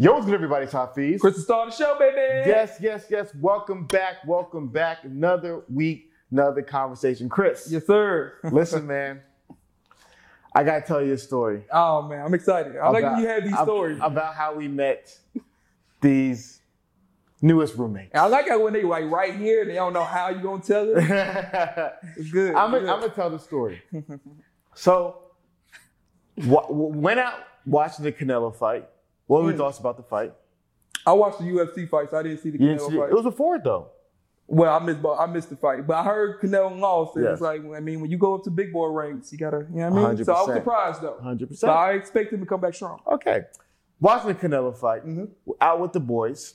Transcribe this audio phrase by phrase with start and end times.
[0.00, 0.66] Yo, what's good, everybody?
[0.66, 1.20] Top Fees.
[1.20, 2.48] Chris, start the show, baby.
[2.48, 3.34] Yes, yes, yes.
[3.40, 4.24] Welcome back.
[4.26, 4.98] Welcome back.
[5.02, 7.28] Another week, another conversation.
[7.28, 8.34] Chris, Yes, sir.
[8.52, 9.20] listen, man.
[10.54, 11.64] I gotta tell you a story.
[11.72, 12.76] Oh man, I'm excited.
[12.76, 13.98] I like when you have these ab- stories.
[14.00, 15.16] about how we met
[16.00, 16.60] these
[17.42, 18.10] newest roommates.
[18.12, 20.62] And I like how when they like right here, they don't know how you're gonna
[20.62, 20.96] tell it.
[22.16, 22.54] It's good.
[22.54, 23.82] I'm gonna tell the story.
[24.74, 25.22] so,
[26.46, 28.88] wa- went out watching the Canelo fight.
[29.28, 29.58] What were your Mm.
[29.58, 30.34] thoughts about the fight?
[31.06, 32.12] I watched the UFC fights.
[32.12, 32.98] I didn't see the Canelo see it?
[32.98, 33.10] fight.
[33.10, 33.90] It was a Ford though.
[34.50, 37.14] well, I missed, I missed the fight, but I heard Canelo lost.
[37.16, 37.34] And Yes.
[37.34, 39.76] It's like, I mean, when you go up to big boy ranks, you gotta, you
[39.80, 40.24] know what I mean.
[40.24, 41.18] So I was surprised though.
[41.22, 41.60] Hundred percent.
[41.60, 43.00] So I expect him to come back strong.
[43.06, 43.42] Okay.
[44.00, 45.28] Watching the Canelo fight, Mhm.
[45.60, 46.54] out with the boys.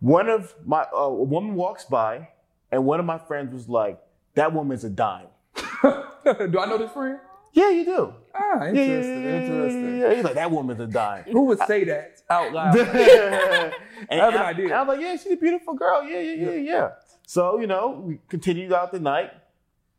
[0.00, 2.28] One of my uh, a woman walks by,
[2.72, 4.00] and one of my friends was like,
[4.34, 7.20] "That woman's a dime." Do I know this friend?
[7.52, 8.14] Yeah, you do.
[8.34, 9.98] Ah, interesting, yeah, yeah, interesting.
[10.00, 10.14] yeah.
[10.14, 12.78] He's like, "That woman's a dime." Who would say that out loud?
[12.78, 13.72] I
[14.10, 14.64] have an idea.
[14.66, 16.02] and I was like, "Yeah, she's a beautiful girl.
[16.02, 16.88] Yeah, yeah, yeah, yeah."
[17.26, 19.30] So you know, we continued out the night.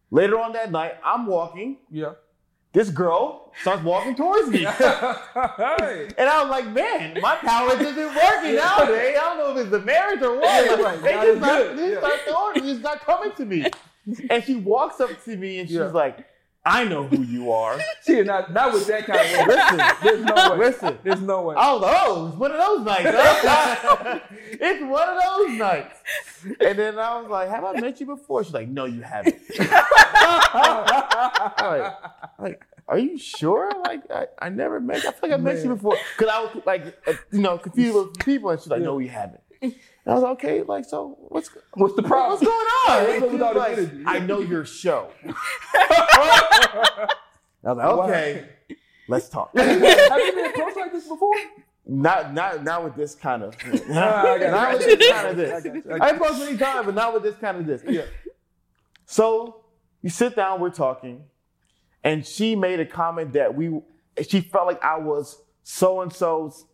[0.10, 1.78] Later on that night, I'm walking.
[1.92, 2.14] yeah.
[2.74, 4.66] This girl starts walking towards me.
[5.38, 9.16] And I was like, man, my powers isn't working nowadays.
[9.16, 10.80] I don't know if it's the marriage or what.
[10.82, 11.02] Like.
[11.02, 13.66] They just not, they start throwing, it's not coming to me.
[14.30, 16.26] And she walks up to me and she's like,
[16.66, 17.78] I know who you are.
[18.02, 19.56] See, not, not with that kind of way.
[19.56, 20.58] Listen, There's no way.
[20.58, 20.98] listen.
[21.04, 21.56] There's no way.
[21.58, 23.10] Oh, those, it's one of those nights.
[23.14, 24.20] huh?
[24.52, 26.00] it's one of those nights.
[26.62, 28.44] And then I was like, have I met you before?
[28.46, 29.36] She's like, no, you haven't.
[31.60, 31.94] like,
[32.40, 33.70] like, are you sure?
[33.86, 34.98] Like, I, I never met.
[35.06, 37.96] I feel like I met you before because I was like, uh, you know, confused
[37.96, 39.42] with people, and she's like, no, we haven't.
[40.06, 42.32] And I was like, okay, like, so what's What's the problem?
[42.32, 43.04] what's going on?
[43.08, 44.16] What's And up with she's all this like.
[44.16, 45.10] I know your show.
[45.26, 47.08] I
[47.64, 48.46] was like, okay,
[49.08, 49.56] let's talk.
[49.58, 51.34] Have you been approached like this before?
[51.86, 53.56] Not, not, not with this kind of,
[53.92, 55.84] Ah, not with this kind of this.
[55.84, 56.02] got.
[56.02, 57.82] I I approached many times, but not with this kind of this.
[57.88, 58.04] Yeah.
[59.06, 59.64] So
[60.02, 61.24] you sit down, we're talking,
[62.04, 63.82] and she made a comment that we,
[64.28, 66.66] she felt like I was so and so's,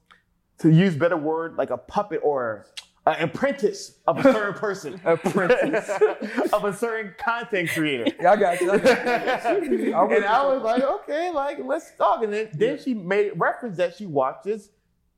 [0.59, 2.65] to use better word, like a puppet or
[3.05, 5.89] an apprentice of a certain person, Apprentice.
[6.53, 8.05] of a certain content creator.
[8.21, 8.71] Yeah, I got you.
[8.71, 9.95] I got you.
[9.95, 10.25] I'm and.
[10.25, 12.23] I was like, okay, like let's talk.
[12.23, 14.69] And then, then she made reference that she watches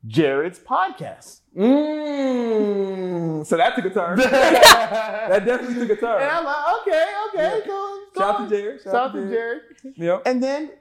[0.07, 1.41] Jared's podcast.
[1.55, 3.45] Mmm.
[3.45, 4.17] So that took a turn.
[4.19, 6.21] that definitely took a turn.
[6.21, 7.65] And I'm like, okay, okay, Yeah.
[7.65, 7.99] cool.
[8.17, 8.81] Shout out to Jared.
[8.83, 9.61] Shout out to Jared.
[9.95, 10.21] Yep.
[10.25, 10.71] And then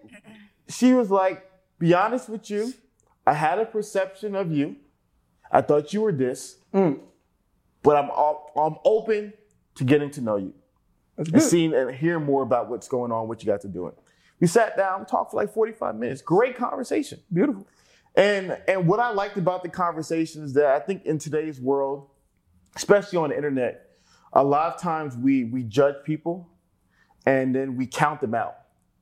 [0.69, 2.75] she was like, be honest with you,
[3.27, 4.77] I had a perception of you.
[5.51, 7.01] I thought you were this, Mm.
[7.83, 8.11] but I'm
[8.57, 9.33] I'm open
[9.77, 10.55] to getting to know you
[11.17, 13.93] That's and seeing and hearing more about what's going on, what you guys are doing.
[14.41, 16.23] We sat down, talked for like 45 minutes.
[16.23, 17.21] Great conversation.
[17.33, 17.67] Beautiful.
[18.15, 22.09] And and what I liked about the conversation is that I think in today's world,
[22.77, 23.91] especially on the internet,
[24.33, 26.49] a lot of times we we judge people
[27.27, 28.57] and then we count them out.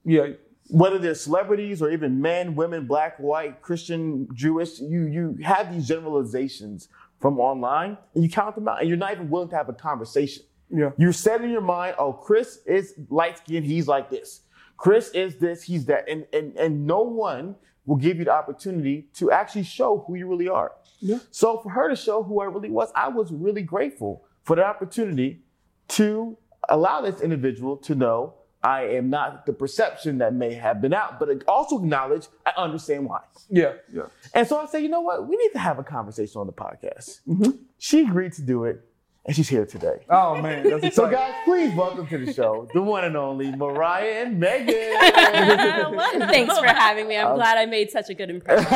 [0.05, 0.29] Yeah.
[0.69, 5.89] Whether they're celebrities or even men, women, black, white, Christian, Jewish, you you have these
[5.89, 6.89] generalizations
[7.21, 9.73] from online and you count them out and you're not even willing to have a
[9.73, 10.45] conversation.
[10.71, 10.91] Yeah.
[10.99, 14.43] You set in your mind, oh, Chris is light skinned, he's like this.
[14.77, 16.09] Chris is this, he's that.
[16.09, 20.29] And, and, and no one will give you the opportunity to actually show who you
[20.29, 20.73] really are.
[21.01, 21.19] Yeah.
[21.31, 24.65] So for her to show who I really was, I was really grateful for the
[24.65, 25.43] opportunity
[25.89, 26.37] to
[26.69, 28.35] allow this individual to know
[28.69, 33.07] I am not the perception that may have been out, but also acknowledge I understand
[33.09, 33.23] why.
[33.49, 33.73] Yeah.
[33.91, 34.03] Yeah.
[34.35, 35.27] And so I say, you know what?
[35.27, 37.21] We need to have a conversation on the podcast.
[37.27, 37.61] Mhm.
[37.79, 38.85] She agreed to do it,
[39.25, 40.05] and she's here today.
[40.11, 44.25] Oh man, that's So, guys, please welcome to the show the one and only Miriah
[44.27, 44.75] and Megan.
[45.97, 47.17] Well, Thanks for having me.
[47.17, 48.67] I'm Um, glad I made such a good impression.
[48.71, 48.75] I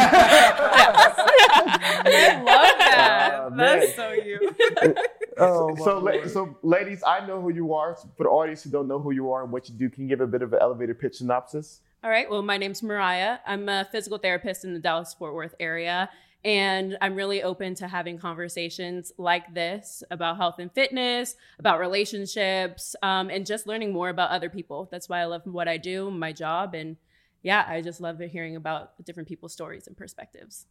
[2.46, 3.52] love that.
[3.52, 3.80] Man.
[3.80, 4.54] That's so you.
[5.42, 7.96] Oh, so, la- so, ladies, I know who you are.
[8.16, 10.08] For the audience who don't know who you are and what you do, can you
[10.08, 11.80] give a bit of an elevator pitch synopsis?
[12.04, 12.28] All right.
[12.28, 13.38] Well, my name's Miriah.
[13.46, 16.10] I'm a physical therapist in the Dallas Fort Worth area.
[16.44, 22.96] And I'm really open to having conversations like this about health and fitness, about relationships,
[23.02, 24.88] um, and just learning more about other people.
[24.90, 26.74] That's why I love what I do, my job.
[26.74, 26.96] And
[27.44, 30.66] yeah, I just love hearing about different people's stories and perspectives.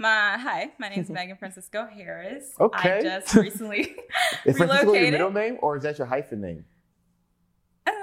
[0.00, 2.54] My hi, my name is Megan Francisco Harris.
[2.60, 2.98] Okay.
[2.98, 3.80] I just recently
[4.44, 6.64] Is Francisco your middle name or is that your hyphen name?
[7.84, 7.94] Um,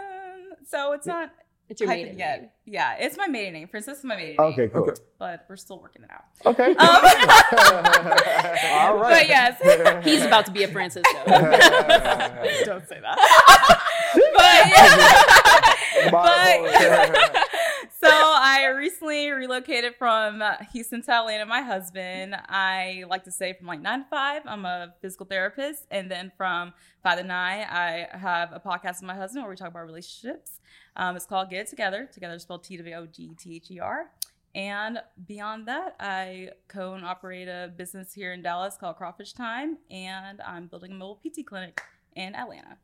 [0.68, 1.32] so it's not
[1.70, 2.42] It's your maiden yet.
[2.42, 2.50] name.
[2.66, 3.70] Yeah, it's my maiden name.
[3.70, 4.52] Francisco is my maiden name.
[4.52, 4.70] Okay, name.
[4.72, 4.82] cool.
[4.90, 5.02] Okay.
[5.18, 6.26] But we're still working it out.
[6.46, 6.76] Okay.
[8.74, 9.22] All right.
[9.22, 11.10] But yes, He's about to be a Francisco.
[11.26, 13.18] don't say that.
[14.36, 14.68] but
[16.04, 16.12] yeah.
[16.12, 17.32] Bye.
[17.32, 17.45] but
[18.06, 20.44] so I recently relocated from
[20.74, 21.46] Houston to Atlanta.
[21.46, 25.88] My husband, I like to say from like nine to five, I'm a physical therapist,
[25.90, 29.56] and then from five to nine, I have a podcast with my husband where we
[29.56, 30.60] talk about relationships.
[30.96, 32.08] Um, it's called Get It Together.
[32.14, 34.12] Together is spelled T W O G T H E R.
[34.54, 39.80] And beyond that, I co and operate a business here in Dallas called Crawfish Time,
[39.90, 41.82] and I'm building a mobile PT clinic
[42.16, 42.78] in Atlanta.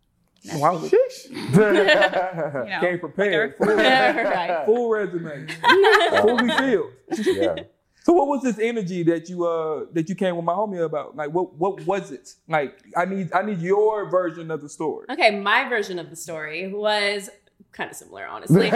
[0.56, 0.82] Wow.
[1.32, 3.56] You know, Came prepared.
[3.60, 4.64] like Full, Right.
[4.66, 5.48] full resume.
[6.22, 6.92] Fully filled.
[7.26, 7.56] Yeah.
[8.04, 11.16] So what was this energy that you uh that you came with my homie about?
[11.16, 12.34] Like what what was it?
[12.48, 15.06] Like I need I need your version of the story.
[15.12, 17.30] Okay, my version of the story was
[17.74, 18.72] kind of similar, honestly.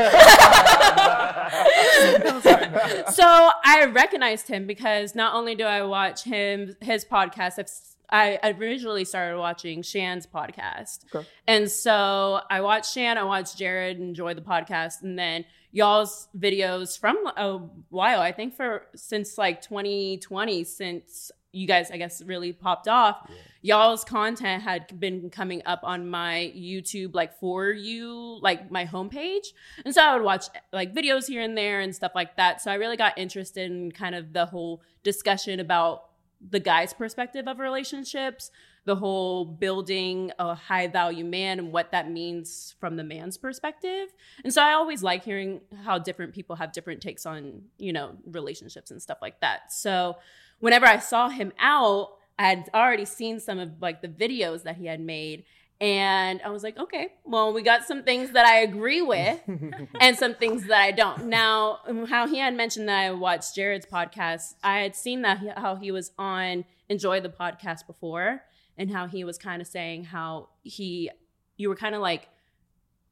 [3.13, 7.71] so I recognized him because not only do I watch him his podcast, I've,
[8.09, 11.27] I originally started watching Shan's podcast, Okay.
[11.47, 16.97] and so I watched Shan, I watched Jared enjoy the podcast, and then y'all's videos
[16.99, 17.57] from a
[17.89, 18.21] while.
[18.21, 23.29] I think for since like 2020, since you guys, I guess, really popped off.
[23.61, 29.47] Y'all's content had been coming up on my YouTube, like for you, like my homepage.
[29.85, 32.61] And so I would watch like videos here and there and stuff like that.
[32.61, 36.04] So I really got interested in kind of the whole discussion about
[36.49, 38.51] the guy's perspective of relationships,
[38.85, 44.09] the whole building a high value man and what that means from the man's perspective.
[44.43, 48.11] And so I always like hearing how different people have different takes on, you know,
[48.25, 49.73] relationships and stuff like that.
[49.73, 50.17] So
[50.59, 54.75] whenever I saw him out, I had already seen some of like the videos that
[54.75, 55.45] he had made.
[55.81, 59.41] And I was like, okay, well, we got some things that I agree with
[59.99, 61.25] and some things that I don't.
[61.25, 65.49] Now, how he had mentioned that I watched Jared's podcast, I had seen that he,
[65.49, 68.43] how he was on Enjoy the podcast before
[68.77, 71.09] and how he was kind of saying how he,
[71.57, 72.29] you were kind of like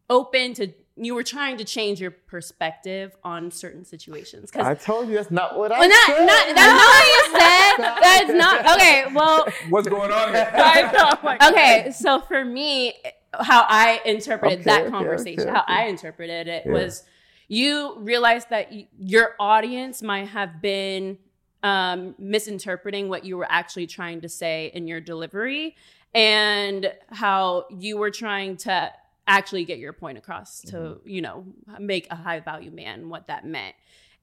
[0.09, 4.51] open to, you were trying to change your perspective on certain situations.
[4.51, 6.25] Cause I told you that's not what I well, not, said.
[6.25, 7.99] not, that's not what you said.
[8.03, 10.51] That's not, okay, well, What's going on here?
[10.53, 12.93] I know, like, okay so for me
[13.39, 16.71] how i interpreted Okay, that okay, conversation okay, how i interpreted it Yeah.
[16.71, 17.03] was
[17.47, 21.17] you realized that y- your audience might have been
[21.63, 25.75] um, misinterpreting what you were actually trying to say in your delivery
[26.13, 28.91] and how you were trying to
[29.27, 31.09] actually get your point across to Mm-hmm.
[31.09, 31.45] you know
[31.79, 33.75] make a high value man what that meant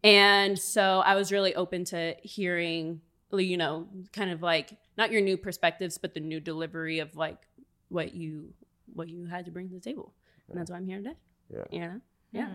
[0.05, 3.01] and so i was really open to hearing
[3.33, 7.39] you know kind of like not your new perspectives but the new delivery of like
[7.89, 8.53] what you
[8.95, 10.13] what you had to bring to the table
[10.49, 11.15] and that's why i'm here today
[11.53, 11.65] Yeah.
[11.71, 12.01] you know
[12.33, 12.49] yeah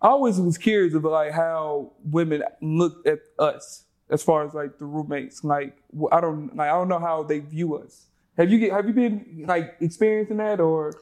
[0.00, 4.78] I always was curious about like how women look at us as far as like
[4.78, 5.42] the roommates.
[5.44, 5.76] Like
[6.12, 8.06] I don't like I don't know how they view us.
[8.36, 10.92] Have you get have you been like experiencing that or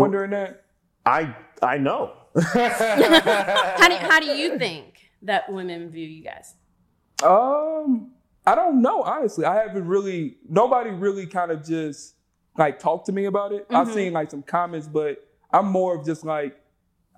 [0.00, 0.64] wondering that?
[1.06, 2.12] I I know.
[2.42, 6.54] how do, how do you think that women view you guys
[7.22, 8.10] Um,
[8.46, 9.02] I don't know.
[9.02, 10.36] Honestly, I haven't really.
[10.48, 12.14] Nobody really kind of just
[12.58, 13.66] like talked to me about it.
[13.70, 13.94] I've Mhm.
[13.94, 16.56] seen like some comments, but I'm more of just like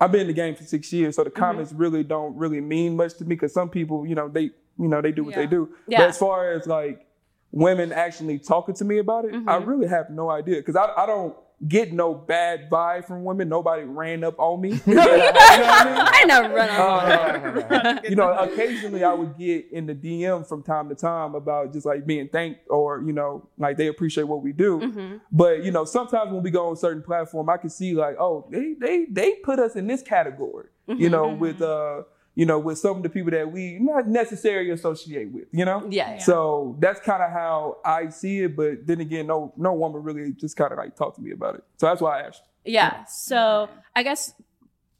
[0.00, 2.96] I've been in the game for six years, so the comments really don't really mean
[2.96, 5.46] much to me because some people, you know, they you know they do what they
[5.46, 5.70] do.
[5.88, 6.00] Yeah.
[6.00, 7.06] But as far as like
[7.50, 9.66] women actually talking to me about it, I Mhm.
[9.66, 11.34] really have no idea because I, I don't
[11.66, 13.48] get no bad vibe from women.
[13.48, 14.80] Nobody ran up on me.
[14.86, 16.06] you know I mean?
[16.12, 20.62] i know run on Uh, you know, occasionally I would get in the DM from
[20.62, 24.42] time to time about just like being thanked or, you know, like they appreciate what
[24.42, 24.80] we do.
[24.80, 25.20] Mhm.
[25.32, 28.46] But, you know, sometimes when we go on certain platform, I can see like, oh,
[28.50, 32.02] they they they put us in this category, you know, with uh,
[32.36, 35.88] you know, with some of the people that we not necessarily associate with, you know?
[35.90, 36.18] yeah, yeah.
[36.18, 38.54] So that's kind of how I see it.
[38.54, 41.56] But then again, no no woman really just kind of like talked to me about
[41.56, 41.64] it.
[41.78, 42.42] So that's why I asked.
[42.64, 43.04] Yeah.
[43.06, 44.34] So I guess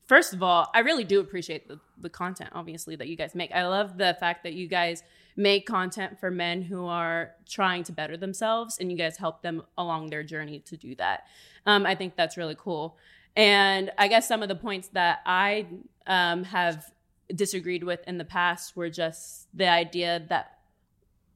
[0.06, 3.52] first of all, I really do appreciate the, the content, obviously, that you guys make.
[3.52, 5.02] I love the fact that you guys
[5.36, 9.62] make content for men who are trying to better themselves and you guys help them
[9.76, 11.24] along their journey to do that.
[11.66, 12.96] Um, I think that's really cool.
[13.36, 15.66] And I guess some of the points that I
[16.06, 16.90] um, have
[17.34, 20.58] disagreed with in the past were just the idea that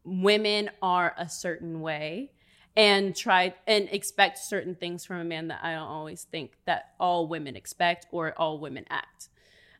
[0.04, 2.32] women are a certain way
[2.76, 6.90] and try and expect certain things from a man that I don't always think that
[7.00, 9.28] all women expect or all women act.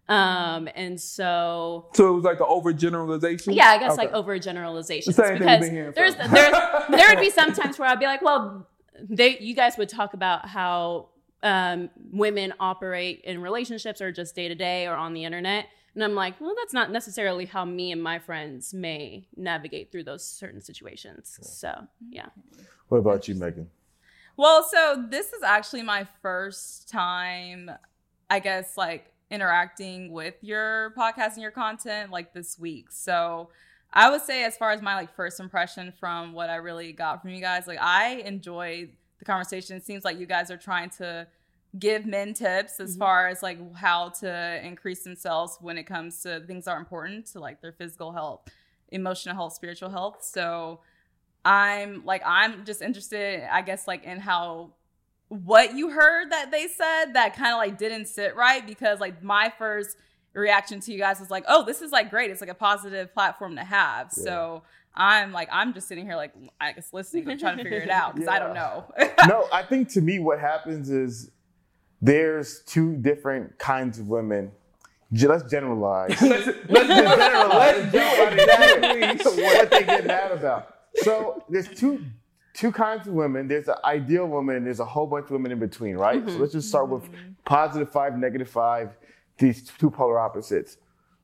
[0.09, 3.55] Um, and so So it was like an overgeneralization.
[3.55, 4.09] yeah, I guess Okay.
[4.09, 6.52] like overgeneralizations The same thing because been there's there's
[6.90, 8.67] there would be some times where I'd be like, well,
[9.09, 11.11] they you guys would talk about how
[11.45, 15.67] um, women operate in relationships or just day to day or on the internet.
[15.94, 20.04] And I'm like, well, that's not necessarily how me and my friends may navigate through
[20.04, 21.38] those certain situations.
[21.42, 22.26] So, yeah.
[22.88, 23.68] what about you, Megan?
[24.37, 27.70] Well, so this is actually my first time,
[28.30, 32.90] I guess, like interacting with your podcast and your content like this week.
[32.90, 33.50] So
[33.92, 37.23] I would say as far as my like first impression from what I really got
[37.23, 39.76] from you guys, like I enjoyed the conversation.
[39.76, 41.26] It seems like you guys are trying to
[41.79, 42.99] give men tips as Mhm.
[42.99, 47.27] far as like how to increase themselves when it comes to things that are important
[47.27, 48.49] to like their physical health,
[48.89, 50.25] emotional health, spiritual health.
[50.25, 50.81] So
[51.45, 54.75] I'm like I'm just interested, I guess, like in how
[55.29, 59.23] what you heard that they said that kind of like didn't sit right because like
[59.23, 59.97] my first
[60.33, 62.31] reaction to you guys was like, oh, this is like great.
[62.31, 64.11] It's like a positive platform to have.
[64.17, 64.25] Yeah.
[64.25, 64.62] So
[64.95, 67.91] I'm like I'm just sitting here like I guess listening, but trying to figure it
[67.91, 68.85] out because I don't know.
[69.29, 71.31] no, I think to me what happens is
[72.00, 74.52] there's two different kinds of women.
[75.12, 76.11] Ge- Let's generalize.
[76.23, 77.92] let's, Let's just generalize.
[77.92, 79.42] let's do exactly.
[79.42, 80.75] what they get mad about.
[80.97, 82.04] So there's two
[82.54, 83.49] two kinds of women.
[83.49, 86.26] There's an ideal woman and there's a whole bunch of women in between, right?
[86.28, 87.04] So let's just start with
[87.45, 88.90] positive five, negative five,
[89.38, 90.76] these two polar opposites.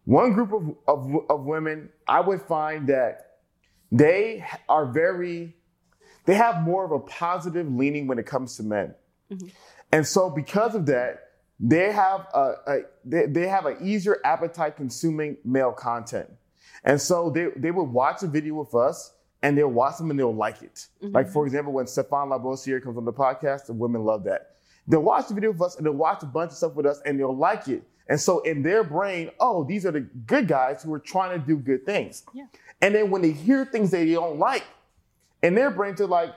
[0.04, 3.38] One group of, of, of women, I would find that
[3.90, 5.56] they are very,
[6.26, 8.94] they have more of a positive leaning when it comes to men.
[9.30, 9.48] Mm-hmm.
[9.92, 14.76] And so because of that, they have a, a they, they have an easier appetite
[14.76, 16.28] consuming male content.
[16.84, 20.18] And so they, they would watch a video with us and they'll watch them and
[20.18, 20.86] they'll like it.
[21.00, 24.56] Like for example, when Stephan Labossiere comes on the podcast, the women love that.
[24.88, 27.00] They'll watch the video with us and they'll watch a bunch of stuff with us
[27.04, 27.82] and they'll like it.
[28.08, 31.44] And so in their brain, oh, these are the good guys who are trying to
[31.44, 32.24] do good things.
[32.32, 32.46] Yeah.
[32.80, 34.64] And then when they hear things that they don't like,
[35.42, 36.30] in their brains they're like,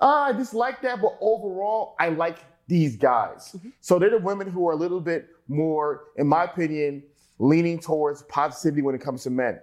[0.00, 2.38] ah, I dislike that, but overall, I like
[2.70, 3.52] these guys.
[3.56, 3.70] Mm-hmm.
[3.80, 7.02] So they're the women who are a little bit more, in my opinion,
[7.38, 9.58] leaning towards positivity when it comes to men.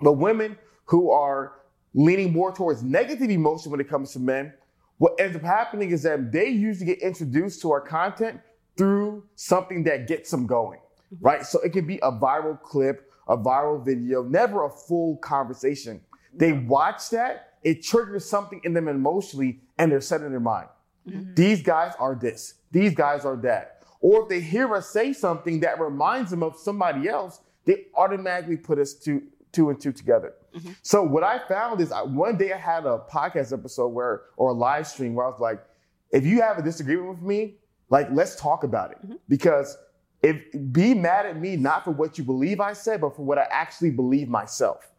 [0.00, 1.54] But women who are
[1.94, 4.54] leaning more towards negative emotion when it comes to men,
[4.98, 8.40] what ends up happening is that they usually get introduced to our content
[8.76, 11.26] through something that gets them going, mm-hmm.
[11.26, 11.44] right?
[11.44, 16.00] So it can be a viral clip, a viral video, never a full conversation.
[16.32, 20.68] They watch that, it triggers something in them emotionally, and they're set in their mind.
[21.08, 21.34] Mm-hmm.
[21.34, 23.82] These guys are this, these guys are that.
[24.00, 28.56] Or if they hear us say something that reminds them of somebody else, they automatically
[28.56, 29.22] put us two,
[29.52, 30.34] two and two together.
[30.54, 30.70] Mm-hmm.
[30.82, 34.50] So what I found is I, one day I had a podcast episode where, or
[34.50, 35.62] a live stream where I was like,
[36.10, 37.56] if you have a disagreement with me,
[37.90, 38.98] like let's talk about it.
[39.04, 39.16] Mm-hmm.
[39.28, 39.76] Because
[40.22, 40.40] if
[40.72, 43.46] be mad at me not for what you believe I said, but for what I
[43.50, 44.90] actually believe myself.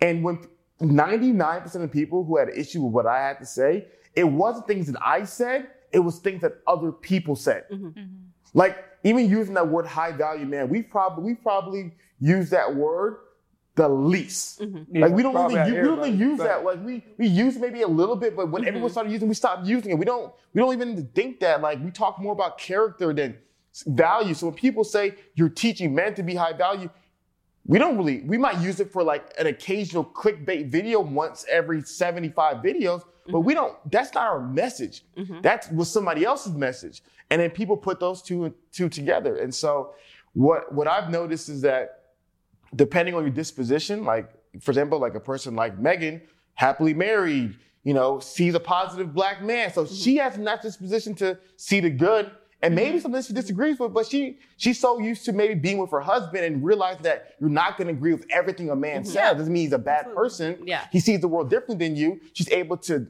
[0.00, 0.40] And when
[0.80, 4.66] 99% of people who had an issue with what I had to say, it wasn't
[4.66, 7.64] things that I said, it was things that other people said.
[7.70, 7.88] Mm-hmm.
[7.88, 8.14] Mm-hmm.
[8.54, 13.18] Like even using that word high value man, we probably we probably use that word
[13.76, 14.60] the least.
[14.60, 14.96] Mm-hmm.
[14.96, 16.30] Yeah, like we don't probably really, out we don't really everybody.
[16.30, 16.64] use that.
[16.64, 19.66] Like we we use maybe a little bit, but when everyone started using, we stopped
[19.66, 19.98] using it.
[19.98, 21.60] We don't we don't even think that.
[21.60, 23.38] Like we talk more about character than
[23.86, 24.34] value.
[24.34, 26.90] So when people say you're teaching men to be high value,
[27.66, 28.22] we don't really.
[28.22, 33.32] We might use it for like an occasional clickbait video once every 75 videos, but
[33.32, 33.46] mm-hmm.
[33.46, 33.76] we don't.
[33.90, 35.04] That's not our message.
[35.16, 35.42] Mm-hmm.
[35.42, 39.36] That was somebody else's message, and then people put those two and two together.
[39.36, 39.94] And so
[40.32, 42.04] what what I've noticed is that
[42.74, 46.22] depending on your disposition, like for example, like a person like Megan,
[46.54, 49.72] happily married, you know, sees a positive black man.
[49.72, 49.94] So mm-hmm.
[49.94, 52.30] she has not disposition to see the good.
[52.62, 52.98] And maybe mm-hmm.
[53.00, 56.44] something she disagrees with, but she she's so used to maybe being with her husband
[56.44, 59.10] and realizing that you're not going to agree with everything a man mm-hmm.
[59.10, 59.36] says.
[59.38, 60.62] Doesn't mean he's a bad person.
[60.66, 60.84] Yeah.
[60.92, 62.20] he sees the world differently than you.
[62.34, 63.06] She's able to,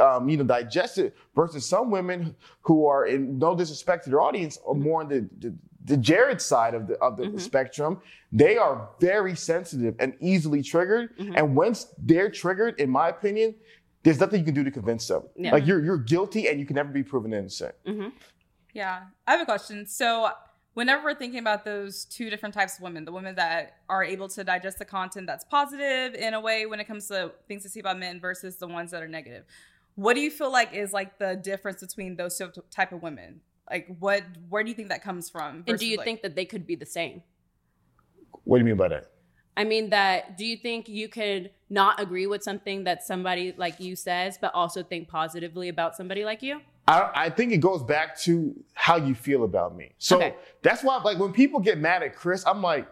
[0.00, 1.16] um, you know, digest it.
[1.34, 4.82] Versus some women who are, in no disrespect to their audience, are mm-hmm.
[4.84, 5.54] more on the the,
[5.84, 8.00] the Jared side of the of the spectrum.
[8.30, 11.10] They are very sensitive and easily triggered.
[11.18, 13.56] And once they're triggered, in my opinion,
[14.02, 15.22] there's nothing you can do to convince them.
[15.36, 15.52] Yeah.
[15.52, 17.74] Like you're you're guilty and you can never be proven innocent.
[18.72, 19.86] Yeah, I have a question.
[19.86, 20.30] So,
[20.74, 24.28] whenever we're thinking about those two different types of women, the women that are able
[24.28, 27.68] to digest the content that's positive in a way when it comes to things to
[27.68, 29.44] see about men versus the ones that are negative,
[29.94, 33.40] what do you feel like is like the difference between those two type of women?
[33.70, 35.64] Like, what, where do you think that comes from?
[35.66, 37.22] And do you like- think that they could be the same?
[38.44, 39.12] What do you mean by that?
[39.54, 43.78] I mean that do you think you could not agree with something that somebody like
[43.80, 46.62] you says, but also think positively about somebody like you?
[46.88, 49.92] I, I think it goes back to how you feel about me.
[49.98, 50.34] So Okay.
[50.62, 52.88] that's why, like, when people get mad at Chris, I'm like,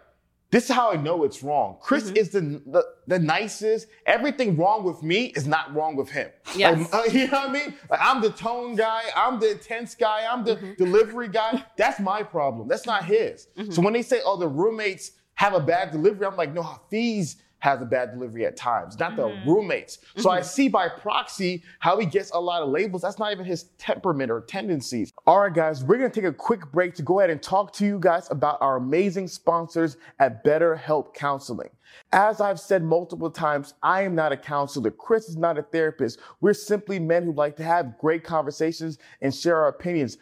[0.49, 1.77] this is how I know it's wrong.
[1.81, 2.17] Chris Mm-hmm.
[2.17, 3.87] is the, the the nicest.
[4.05, 6.29] Everything wrong with me is not wrong with him.
[6.55, 6.91] Yes.
[6.91, 7.73] Like, uh, you know what I mean?
[7.89, 9.01] Like, I'm the tone guy.
[9.15, 10.25] I'm the intense guy.
[10.29, 10.73] I'm the Mm-hmm.
[10.77, 11.63] delivery guy.
[11.77, 12.67] That's my problem.
[12.67, 13.47] That's not his.
[13.69, 17.35] So when they say, oh, the roommates have a bad delivery, I'm like, no, Hafeez
[17.61, 19.45] has a bad delivery at times, not the Mhm.
[19.45, 19.99] roommates.
[20.17, 23.03] So I see by proxy how he gets a lot of labels.
[23.03, 25.13] That's not even his temperament or tendencies.
[25.25, 27.85] All right, guys, we're gonna take a quick break to go ahead and talk to
[27.85, 31.69] you guys about our amazing sponsors at BetterHelp Counseling.
[32.11, 34.91] As I've said multiple times, I am not a counselor.
[34.91, 36.19] Chris is not a therapist.
[36.41, 40.17] We're simply men who like to have great conversations and share our opinions.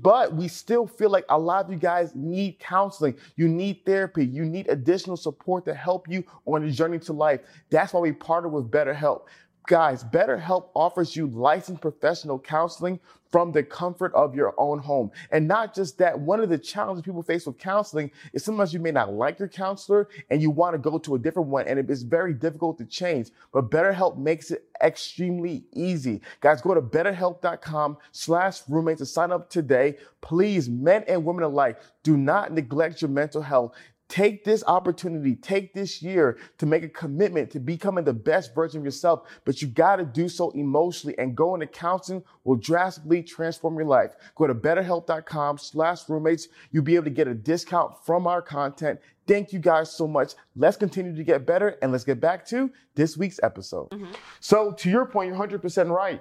[0.00, 3.16] But we still feel like a lot of you guys need counseling.
[3.36, 4.24] You need therapy.
[4.24, 7.40] You need additional support to help you on the journey to life.
[7.70, 9.22] That's why we partner with BetterHelp.
[9.66, 12.98] Guys, BetterHelp offers you licensed professional counseling
[13.30, 15.10] from the comfort of your own home.
[15.30, 18.80] And not just that, one of the challenges people face with counseling is sometimes you
[18.80, 21.78] may not like your counselor and you want to go to a different one, and
[21.78, 23.30] it is very difficult to change.
[23.52, 26.22] But BetterHelp makes it extremely easy.
[26.40, 29.96] Guys, go to betterhelp.com slash roommates to sign up today.
[30.20, 33.74] Please, men and women alike, do not neglect your mental health.
[34.10, 38.80] Take this opportunity, take this year to make a commitment to becoming the best version
[38.80, 43.22] of yourself, but you got to do so emotionally and going to counseling will drastically
[43.22, 44.16] transform your life.
[44.34, 46.48] Go to betterhelp.com slash roommates.
[46.72, 48.98] You'll be able to get a discount from our content.
[49.28, 50.32] Thank you guys so much.
[50.56, 53.90] Let's continue to get better and let's get back to this week's episode.
[53.90, 54.10] Mm-hmm.
[54.40, 56.20] So to your point, you're 100% right.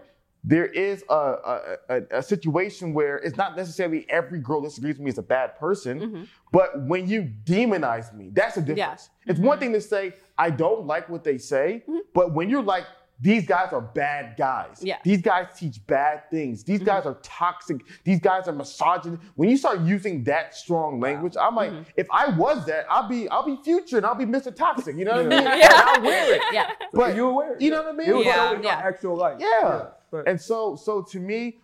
[0.54, 5.06] There is a, a, a, a situation where it's not necessarily every girl disagrees with
[5.06, 6.24] me is a bad person, Mm-hmm.
[6.52, 9.10] but when you demonize me, that's the difference.
[9.28, 12.86] It's one thing to say, I don't like what they say, but when you're like,
[13.22, 14.78] these guys are bad guys.
[14.78, 14.88] Mm-hmm.
[14.88, 14.96] Yeah.
[14.96, 15.10] Mm-hmm.
[15.10, 16.64] These guys teach bad things.
[16.64, 17.82] These guys are toxic.
[18.06, 19.22] These guys are misogynist.
[19.36, 21.84] When you start using that strong language, I'm like, Mm-hmm.
[21.98, 24.56] if I was that, I'll be I'll be future and I'll be Mr.
[24.56, 24.96] Toxic.
[24.96, 25.44] You know what I mean?
[25.62, 25.70] Yeah.
[25.90, 26.42] I'll wear it.
[26.58, 26.72] Yeah.
[26.94, 27.54] But you aware?
[27.56, 27.62] It.
[27.62, 28.10] You know what I mean?
[28.10, 28.60] It was Yeah.
[28.64, 28.82] Yeah.
[28.92, 29.38] actual life.
[29.40, 29.88] Yeah.
[30.26, 31.60] And so, so to me,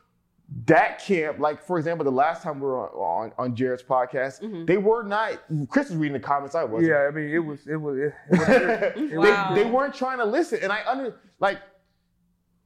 [0.68, 4.42] that camp, like for example, the last time we were on, on, on Jared's podcast,
[4.42, 4.66] Mm-hmm.
[4.66, 5.40] they were not.
[5.70, 6.54] Chris was reading the comments.
[6.56, 6.90] I wasn't.
[6.92, 8.48] yeah, I mean, it was, it was, it, it was
[9.12, 9.56] they, Wow.
[9.56, 11.60] they weren't trying to listen, and I under like.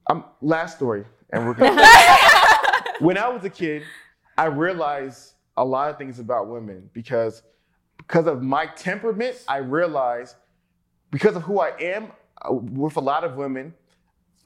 [0.07, 1.81] I'm last story, and we're gonna.
[2.99, 3.83] when I was a kid,
[4.37, 7.43] I realized a lot of things about women because
[7.97, 9.43] because of my temperament.
[9.47, 10.35] I realized
[11.11, 13.73] because of who I am uh, with a lot of women.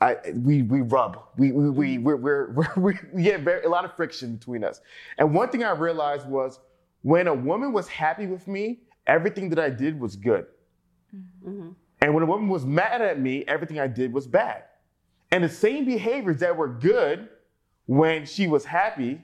[0.03, 3.69] I, we we rub we we we we're, we're, we're, we we get very, a
[3.69, 4.81] lot of friction between us.
[5.17, 6.59] And one thing I realized was
[7.03, 10.45] when a woman was happy with me, everything that I did was good.
[11.15, 11.75] Mhm.
[12.01, 14.63] And when a woman was mad at me, everything I did was bad.
[15.31, 17.29] And the same behaviors that were good
[17.85, 19.21] when she was happy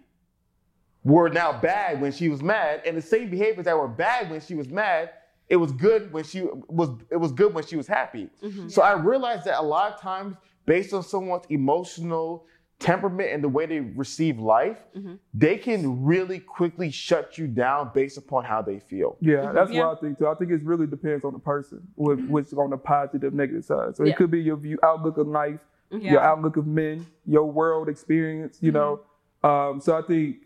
[1.04, 2.82] were now bad when she was mad.
[2.86, 5.12] And the same behaviors that were bad when she was mad,
[5.50, 8.30] it was good when she was it was good when she was happy.
[8.70, 10.36] So I realized that a lot of times,
[10.70, 12.46] based on someone's emotional
[12.78, 15.16] temperament and the way they receive life, mm-hmm.
[15.34, 19.18] they can really quickly shut you down based upon how they feel.
[19.20, 19.56] Yeah, mm-hmm.
[19.56, 19.88] that's Yeah.
[19.88, 20.28] what I think too.
[20.28, 22.32] I think it really depends on the person, with, mm-hmm.
[22.32, 23.98] which on the positive, negative side.
[23.98, 24.12] So Yeah.
[24.12, 28.60] it could be your view, outlook of life, your outlook of men, your world experience.
[28.62, 29.00] You know,
[29.44, 30.38] um, so I think,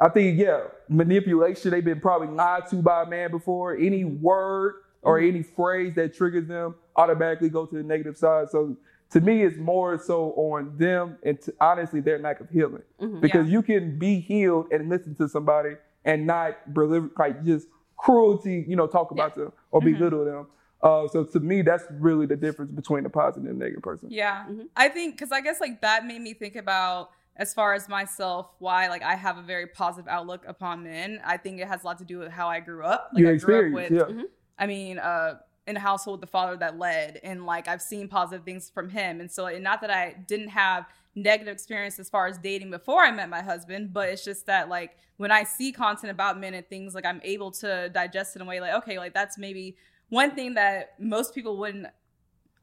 [0.00, 1.70] I think yeah, manipulation.
[1.70, 3.76] They've been probably lied to by a man before.
[3.76, 8.48] Any word or any phrase that triggers them automatically go to the negative side.
[8.50, 8.76] So
[9.10, 12.82] to me, it's more so on them and to, honestly their lack of healing
[13.20, 18.64] because you can be healed and listen to somebody and not believe like just cruelty,
[18.68, 20.46] you know, talk about them or belittle them.
[20.82, 24.08] Uh, so to me, that's really the difference between a positive and negative person.
[24.10, 24.44] Yeah.
[24.44, 24.62] Mm-hmm.
[24.76, 28.48] I think because I guess like that made me think about as far as myself
[28.58, 31.20] why like I have a very positive outlook upon men.
[31.24, 33.10] I think it has a lot to do with how I grew up.
[33.12, 34.22] Like Your I grew up experience, with yeah.
[34.58, 38.08] I mean, uh, in a household, with the father that led, and like I've seen
[38.08, 39.20] positive things from him.
[39.20, 43.02] And so, and not that I didn't have negative experience as far as dating before
[43.02, 46.54] I met my husband, but it's just that like when I see content about men
[46.54, 49.38] and things, like I'm able to digest it in a way like, okay, like that's
[49.38, 49.76] maybe
[50.10, 51.86] one thing that most people wouldn't,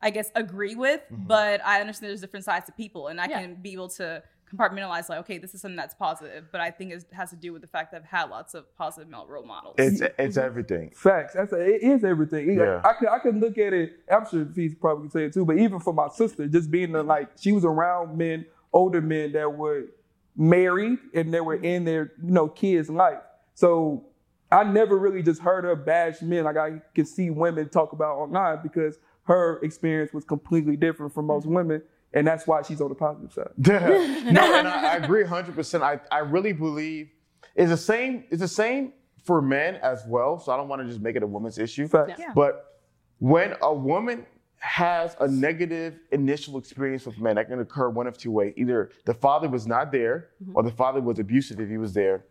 [0.02, 1.02] I guess, agree with.
[1.12, 1.28] Mhm.
[1.28, 3.42] But I understand there's different sides to people, and I Yeah.
[3.42, 6.46] can be able to compartmentalize like, okay, this is something that's positive.
[6.52, 8.76] But I think it has to do with the fact that I've had lots of
[8.78, 9.76] positive male role models.
[9.78, 10.92] It's it's everything.
[10.96, 11.34] Facts.
[11.34, 12.52] That's a, it is everything.
[12.52, 12.82] It- Yeah.
[12.84, 13.94] I could I could look at it.
[14.12, 15.46] I'm sure Fees probably can say it too.
[15.46, 19.32] But even for my sister, just being the, like she was around men, older men
[19.34, 19.86] that were
[20.36, 23.22] married and they were in their you know kids' life.
[23.56, 24.06] So
[24.52, 28.18] I never really just heard her bash men like I could see women talk about
[28.18, 31.56] online because her experience was completely different from most mm-hmm.
[31.56, 31.82] women,
[32.14, 33.50] and that's why she's on the positive side.
[33.58, 35.82] no, and I, I agree 100%.
[35.82, 37.10] I, I really believe
[37.56, 38.26] it's the same.
[38.30, 40.40] It's the same for men as well.
[40.40, 41.88] So I don't want to just make it a woman's issue.
[41.88, 42.14] Facts.
[42.20, 42.32] Yeah.
[42.36, 42.82] But
[43.20, 44.26] when a woman
[44.60, 48.54] has a negative initial experience with men, that can occur one of two ways.
[48.58, 50.54] Either the father was not there, mm-hmm.
[50.56, 52.26] or the father was abusive if he was there.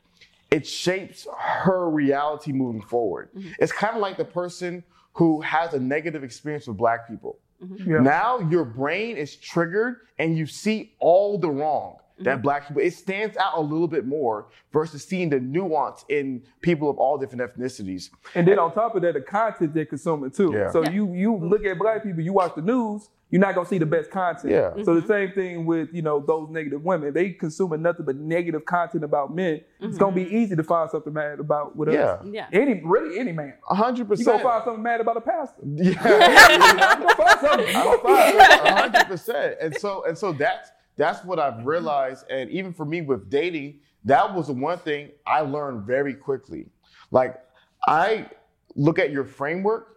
[0.50, 3.30] It shapes her reality moving forward.
[3.34, 3.52] Mm-hmm.
[3.58, 7.38] It's kind of like the person who has a negative experience with black people.
[7.62, 7.90] Mm-hmm.
[7.90, 8.00] Yeah.
[8.00, 12.42] Now your brain is triggered and you see all the wrong that Mm-hmm.
[12.42, 16.88] black people, it stands out a little bit more versus seeing the nuance in people
[16.90, 18.10] of all different ethnicities.
[18.34, 20.52] And then on top of that, the content they're consuming too.
[20.54, 20.70] Yeah.
[20.70, 20.90] So Yeah.
[20.90, 23.86] you you look at black people, you watch the news, you're not gonna see the
[23.86, 24.52] best content.
[24.52, 24.84] Yeah.
[24.84, 27.14] So the same thing with you know those negative women.
[27.14, 29.62] They consuming nothing but negative content about men.
[29.80, 32.04] It's gonna be easy to find something mad about with Yeah.
[32.04, 32.26] us.
[32.30, 32.46] Yeah.
[32.52, 33.54] Any really any man.
[33.70, 34.26] A hundred You percent.
[34.26, 35.62] gonna find something mad about a pastor.
[35.64, 35.92] Yeah.
[36.52, 37.66] You gonna find something.
[37.68, 38.38] You gonna find
[38.78, 39.56] hundred percent.
[39.62, 41.68] And so and so that's that's what I've mm-hmm.
[41.68, 42.26] realized.
[42.30, 46.66] And even for me with dating, that was the one thing I learned very quickly.
[47.10, 47.40] Like
[47.86, 48.28] I
[48.74, 49.96] look at your framework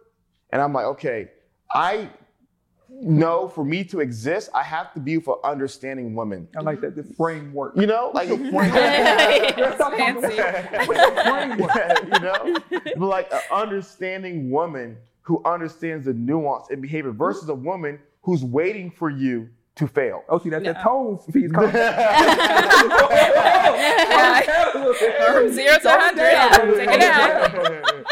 [0.50, 1.30] and I'm like, okay,
[1.72, 2.08] I
[2.88, 6.46] know for me to exist, I have to be for understanding women.
[6.56, 6.94] I like that.
[6.94, 7.76] The framework.
[7.76, 8.72] You know, like a framework.
[12.04, 17.54] you know, but like an understanding woman who understands the nuance in behavior versus a
[17.54, 20.24] woman who's waiting for you to fail.
[20.28, 20.82] Oh, see, that's that Yeah.
[20.82, 21.52] tone piece.
[21.52, 21.70] coming.
[24.16, 26.76] From zero to 100.
[26.76, 27.54] Take it out.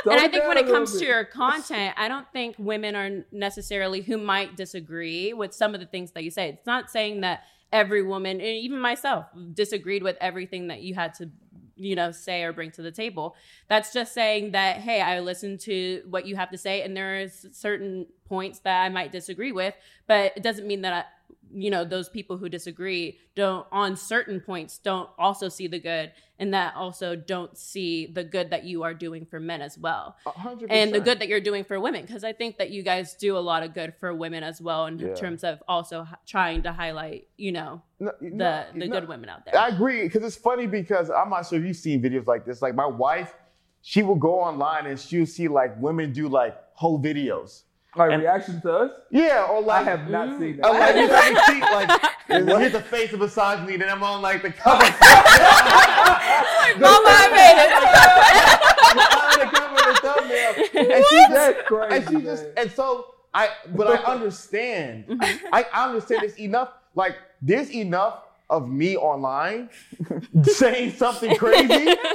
[0.06, 4.02] and I think when it comes to your content, I don't think women are necessarily
[4.02, 6.50] who might disagree with some of the things that you say.
[6.50, 11.14] It's not saying that every woman, and even myself, disagreed with everything that you had
[11.14, 11.30] to,
[11.76, 13.34] you know, say or bring to the table.
[13.68, 17.16] That's just saying that, hey, I listen to what you have to say, and there
[17.18, 19.74] is certain points that I might disagree with,
[20.06, 21.04] but it doesn't mean that I,
[21.54, 26.12] you know, those people who disagree don't on certain points don't also see the good
[26.38, 30.16] and that also don't see the good that you are doing for men as well
[30.26, 32.82] A hundred and the good that you're doing for women because i think that you
[32.82, 35.14] guys do a lot of good for women as well in Yeah.
[35.14, 39.00] terms of also trying to highlight you know No, the no, the no.
[39.00, 41.76] good women out there I agree because it's funny because I'm not sure if you've
[41.76, 42.60] seen videos like this.
[42.62, 43.32] Like my wife,
[43.82, 47.62] she will go online and she'll see like women do like whole videos.
[47.96, 48.90] Like And- reaction to us.
[49.10, 50.80] Yeah, or like I have not seen Uh, that.
[50.80, 51.88] like you haven't seen like
[52.46, 54.84] well, here's the face of misogyny, then I'm on like the cover.
[56.78, 57.70] Mama, I made it.
[59.22, 60.52] on the cover of the thumbnail.
[60.96, 61.94] And she just crazy.
[61.96, 62.52] and she just man.
[62.56, 65.04] and so I but I understand.
[65.52, 66.70] I, I understand it's enough.
[66.94, 69.70] Like there's enough of me online
[70.42, 71.68] saying something crazy.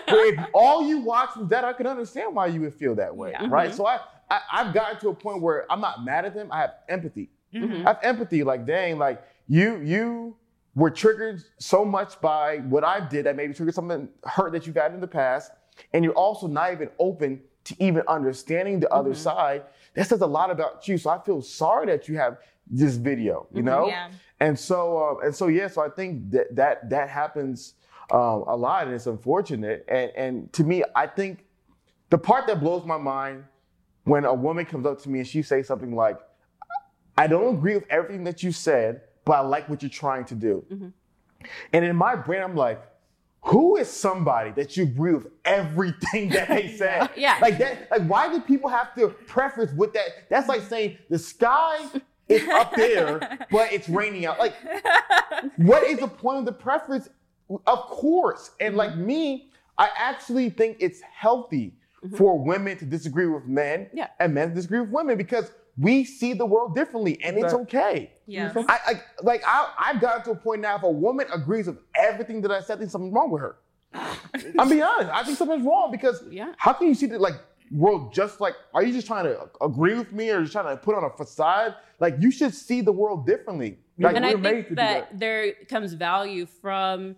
[0.08, 3.16] where if all you watch was that, I can understand why you would feel that
[3.16, 3.48] way, Yeah.
[3.50, 3.74] right?
[3.74, 6.50] So I, I I've gotten to a point where I'm not mad at them.
[6.52, 7.30] I have empathy.
[7.54, 7.86] Mhm.
[7.86, 8.44] I have empathy.
[8.44, 10.36] Like dang, like you you
[10.76, 14.76] were triggered so much by what I did that maybe triggered something hurt that you've
[14.76, 15.52] had in the past,
[15.94, 19.64] and you're also not even open to even understanding the other side.
[19.96, 20.98] That says a lot about you.
[20.98, 22.38] So I feel sorry that you have
[22.70, 23.48] this video.
[23.54, 23.88] You know.
[23.88, 24.12] Yeah.
[24.40, 25.68] And so, uh, and so, yeah.
[25.68, 27.74] So I think that that that happens
[28.12, 29.86] um, a lot, and it's unfortunate.
[29.90, 31.46] And and to me, I think
[32.10, 33.44] the part that blows my mind
[34.10, 36.18] when a woman comes up to me and she says something like,
[37.18, 40.36] "I don't agree with everything that you said, but I like what you're trying to
[40.36, 40.90] do." Mm-hmm.
[41.74, 42.82] And in my brain, I'm like.
[43.44, 47.10] Who is somebody that you agree with everything that they said?
[47.16, 47.38] Yeah.
[47.42, 47.90] Like that.
[47.90, 50.30] Like why do people have to preface with that?
[50.30, 51.88] That's like saying the sky
[52.28, 53.20] is up there,
[53.52, 54.40] but it's raining out.
[54.40, 54.56] Like
[55.56, 57.08] what is the point of the preference?
[57.66, 58.52] Of course.
[58.60, 62.16] And like me, I actually think it's healthy Mm-hmm.
[62.16, 64.08] for women to disagree with men Yeah.
[64.22, 68.14] and men to disagree with women because we see the world differently and it's okay.
[68.26, 68.54] Yeah.
[68.56, 71.80] I, I like I, I've gotten to a point now if a woman agrees with
[71.96, 73.58] everything that I said, there's something wrong with her.
[73.94, 75.10] I'm being honest.
[75.12, 76.54] I think something's wrong because Yeah.
[76.58, 77.34] how can you see the like
[77.72, 80.78] world just like are you just trying to agree with me or just trying to
[80.82, 81.76] put on a facade?
[82.00, 83.78] Like you should see the world differently.
[83.98, 85.20] Like, and I think that, that.
[85.20, 87.18] there comes value from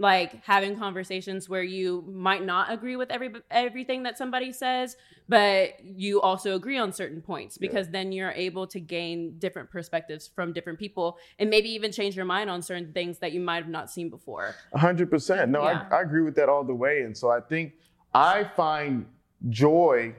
[0.00, 4.96] like having conversations where you might not agree with every everything that somebody says,
[5.28, 10.26] but you also agree on certain points because then you're able to gain different perspectives
[10.26, 13.62] from different people and maybe even change your mind on certain things that you might
[13.62, 14.54] have not seen before.
[14.74, 15.50] Hundred percent.
[15.50, 15.86] No, Yeah.
[15.90, 17.02] I, I agree with that all the way.
[17.02, 17.74] And so I think
[18.14, 19.04] I find
[19.50, 20.14] joy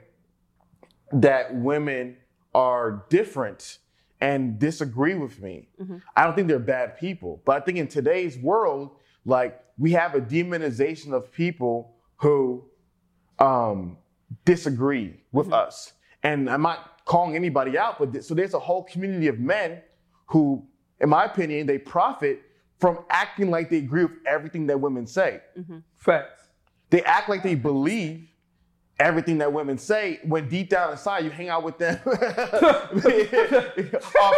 [1.12, 2.18] that women
[2.54, 3.80] are different
[4.20, 5.70] and disagree with me.
[5.82, 5.98] Mm-hmm.
[6.16, 8.92] I don't think they're bad people, but I think in today's world,
[9.26, 12.64] like we have a demonization of people who
[13.40, 13.98] um,
[14.46, 15.94] disagree with us.
[16.24, 19.82] And I'm not calling anybody out, but th- so there's a whole community of men
[20.28, 20.66] who,
[21.00, 22.42] in my opinion, they profit
[22.80, 25.42] from acting like they agree with everything that women say.
[25.98, 26.50] Facts.
[26.90, 28.28] They act like they believe
[29.02, 32.92] everything that women say when deep down inside you hang out with them off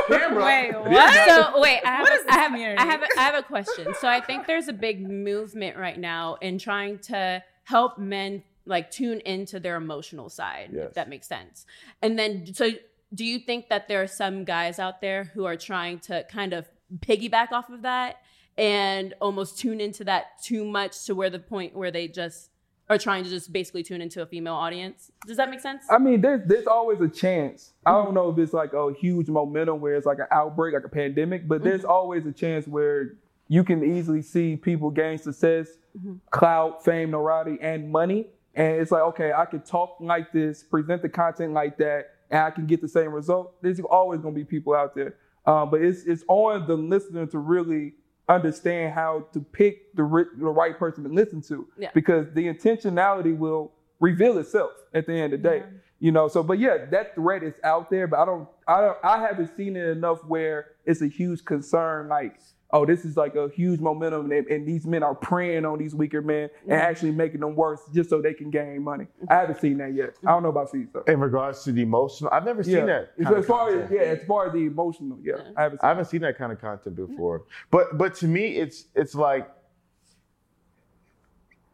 [0.08, 0.43] camera.
[0.43, 1.28] Wait, what?
[1.28, 2.54] So wait, I have, What a- I, have?
[2.54, 3.93] I have a- I have a question.
[3.99, 8.91] So I think there's a big movement right now in trying to help men like
[8.91, 10.88] tune into their emotional side, Yes.
[10.89, 11.65] if that makes sense.
[12.02, 12.69] And then, so
[13.13, 16.54] do you think that there are some guys out there who are trying to kind
[16.54, 16.65] of
[16.99, 18.17] piggyback off of that
[18.58, 22.49] and almost tune into that too much to where the point where they just
[22.89, 25.12] are trying to just basically tune into a female audience?
[25.26, 25.86] Does that make sense?
[25.89, 27.74] I mean, there's there's always a chance.
[27.86, 28.15] I don't mm-hmm.
[28.15, 31.48] know if it's like a huge momentum where it's like an outbreak, like a pandemic,
[31.48, 31.69] but mm-hmm.
[31.69, 33.13] there's always a chance where
[33.48, 36.15] you can easily see people gain success, mm-hmm.
[36.32, 38.28] clout, fame, notoriety, and money.
[38.56, 42.41] And it's like, okay, I can talk like this, present the content like that, and
[42.41, 43.56] I can get the same result.
[43.62, 45.15] There's always gonna be people out there.
[45.46, 47.93] Um, but it's it's on the listener to really
[48.29, 51.89] understand how to pick the, ri- the right person to listen to Yeah.
[51.93, 55.63] because the intentionality will reveal itself at the end of the day.
[55.99, 58.97] You know, so but yeah, that threat is out there, but I don't, I don't,
[59.03, 62.09] I haven't seen it enough where it's a huge concern.
[62.09, 62.39] Like,
[62.73, 65.93] oh, this is like a huge momentum, and, and these men are preying on these
[65.93, 66.73] weaker men and mm-hmm.
[66.73, 69.05] actually making them worse just so they can gain money.
[69.05, 69.33] I mm-hmm.
[69.33, 70.15] haven't seen that yet.
[70.25, 71.03] I don't know about C's though.
[71.07, 73.13] In regards to the emotional, I've never seen Yeah, that.
[73.19, 75.79] As- kind as of far as yeah, as far as the emotional, yeah, I haven't.
[75.79, 77.12] Seen I haven't seen that kind of content mm-hmm.
[77.12, 77.43] before.
[77.69, 79.47] But but to me, it's it's like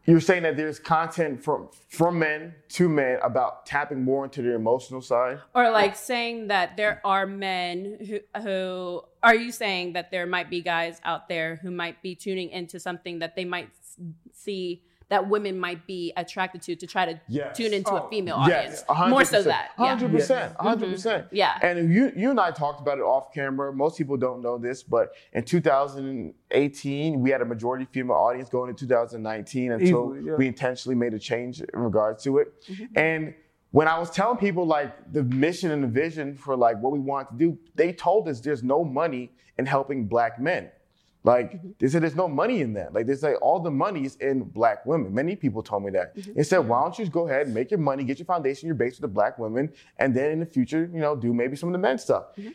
[0.06, 4.56] you're saying that there's content from from men to men about tapping more into their
[4.56, 5.40] emotional side.
[5.54, 10.50] or like saying that there are men who who are you saying that there might
[10.50, 13.70] be guys out there who might be tuning into something that they might
[14.34, 17.58] see that women might be attracted to to try to Yes.
[17.58, 19.10] tune into Oh, a female audience 100%.
[19.10, 20.94] more so that yeah hundred percent, hundred mm-hmm.
[20.94, 21.28] percent.
[21.32, 21.58] Yeah.
[21.64, 23.74] And you you and I talked about it off camera.
[23.74, 28.70] Most people don't know this, but in 2018, we had a majority female audience going
[28.70, 30.36] into 2019 until Easily, yeah.
[30.36, 32.54] we intentionally made a change in regards to it.
[32.68, 32.86] Mm-hmm.
[32.98, 33.34] And
[33.72, 37.00] when I was telling people like the mission and the vision for like what we
[37.00, 40.70] want to do, they told us there's no money in helping black men.
[41.24, 41.70] Like mm-hmm.
[41.80, 42.94] they said, there's no money in that.
[42.94, 45.14] Like they say, all the money is in black women.
[45.14, 46.16] Many people told me that.
[46.16, 46.34] Mm-hmm.
[46.36, 48.68] They said, why don't you just go ahead and make your money, get your foundation,
[48.68, 51.56] your base with the black women, and then in the future, you know, do maybe
[51.56, 52.36] some of the men stuff.
[52.38, 52.52] Mm-hmm.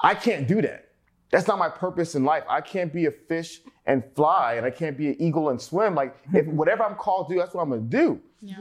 [0.00, 0.86] I can't do that.
[1.30, 2.44] That's not my purpose in life.
[2.48, 5.94] I can't be a fish and fly, and I can't be an eagle and swim.
[5.94, 8.20] Like if whatever I'm called to do, that's what I'm gonna do.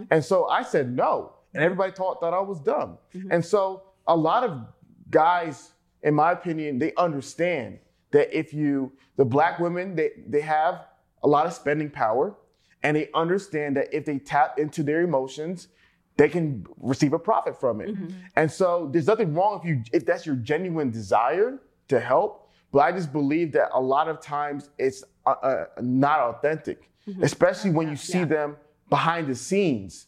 [0.09, 2.97] And so I said no, and everybody thought that I was dumb.
[3.31, 4.51] And so a lot of
[5.09, 5.71] guys,
[6.03, 7.79] in my opinion, they understand
[8.11, 10.85] that if you, the black women, they they have
[11.23, 12.35] a lot of spending power,
[12.83, 15.69] and they understand that if they tap into their emotions,
[16.17, 17.89] they can receive a profit from it.
[18.35, 22.49] And so there's nothing wrong if you if that's your genuine desire to help.
[22.71, 26.89] But I just believe that a lot of times it's uh, uh, not authentic,
[27.21, 28.25] especially when you see Yeah.
[28.35, 28.57] them
[28.89, 30.07] behind the scenes,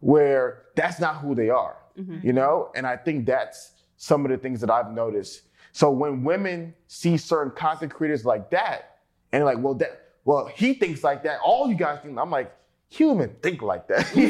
[0.00, 1.76] where that's not who they are.
[1.98, 2.26] Mm-hmm.
[2.26, 5.42] You know, and I think that's some of the things that I've noticed.
[5.72, 8.98] So when women see certain content creators like that,
[9.32, 11.40] and like, well, that well, he thinks like that.
[11.44, 12.18] All you guys think.
[12.18, 12.54] I'm like,
[12.88, 14.10] human think like that.
[14.16, 14.28] Yeah.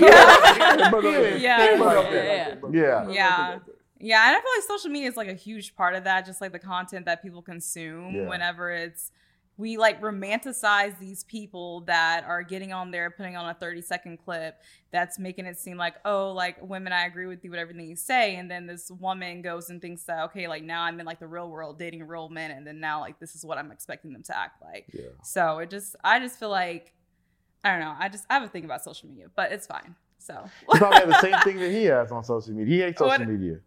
[1.37, 2.71] Yeah, yeah, that.
[2.71, 2.71] yeah.
[2.71, 3.11] Yeah.
[3.11, 3.59] Yeah.
[4.01, 6.41] Yeah, and I feel like social media is like a huge part of that, just
[6.41, 8.29] like the content that people consume Yeah.
[8.29, 9.11] whenever it's
[9.59, 14.19] we like romanticize these people that are getting on there, putting on a 30 second
[14.19, 14.55] clip
[14.93, 17.97] that's making it seem like, oh, like women, I agree with you with everything you
[17.97, 18.37] say.
[18.37, 21.27] And then this woman goes and thinks that, okay, like now I'm in like the
[21.27, 22.53] real world dating real men.
[22.53, 24.87] And then now like this is what I'm expecting them to act like.
[24.95, 25.09] Yeah.
[25.25, 26.95] So it just, I just feel like,
[27.65, 27.97] I don't know.
[27.99, 29.97] I just, I have a thing about social media, but it's fine.
[30.21, 32.75] So, You probably have the same thing that he has on social media.
[32.75, 33.27] He hates social What?
[33.29, 33.59] media.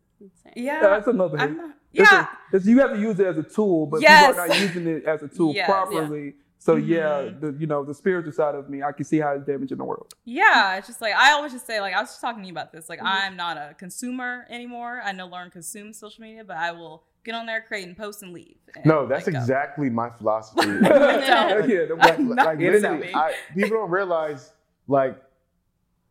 [0.55, 0.63] Yeah.
[0.63, 1.37] Yeah, that's another.
[1.39, 2.27] I'm not- It's a- yeah.
[2.53, 4.27] it's- you have to use it as a tool, but Yes.
[4.27, 5.65] people are not using it as a tool Yes.
[5.69, 6.35] properly.
[6.57, 7.41] So yeah, Mhm.
[7.41, 9.83] the you know the spiritual side of me, I can see how it's damaging the
[9.83, 10.13] world.
[10.25, 12.53] Yeah, it's just like I always just say like I was just talking to you
[12.53, 12.87] about this.
[12.87, 13.05] Like Mhm.
[13.07, 15.01] I'm not a consumer anymore.
[15.03, 18.21] I no longer consume social media, but I will get on there, create and post
[18.23, 18.57] and leave.
[18.75, 19.39] And, No, that's like, go.
[19.39, 20.67] exactly my philosophy.
[20.81, 23.13] yeah, Like, the- like, like literally.
[23.13, 24.53] I, people don't realize
[24.87, 25.17] like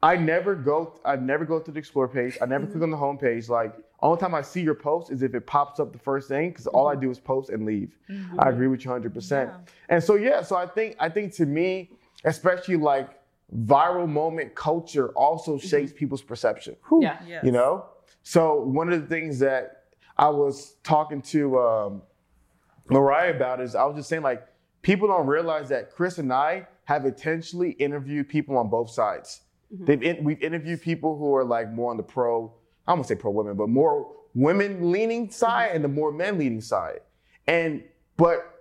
[0.03, 2.39] I never go I never go to the explore page.
[2.43, 3.49] I never click on the home page.
[3.49, 6.51] Like only time I see your post is if it pops up the first thing
[6.51, 7.99] because all I do is post and leave.
[8.11, 8.37] Mhm.
[8.39, 9.49] I agree with you 100%.
[9.49, 9.57] Yeah.
[9.89, 11.91] And so yeah, so I think I think to me,
[12.25, 13.11] especially like
[13.67, 17.43] viral moment culture also shapes people's perception yeah Yes.
[17.45, 17.87] you know
[18.23, 19.87] so one of the things that
[20.17, 22.03] i was talking to um,
[22.89, 24.47] miriah about is i was just saying like
[24.83, 29.41] people don't realize that chris and i have intentionally interviewed people on both sides
[29.73, 32.53] they've in, we've interviewed people who are like more on the pro
[32.91, 36.61] i don't say pro women but more women leaning side and the more men leaning
[36.61, 37.01] side
[37.47, 37.83] and
[38.17, 38.61] but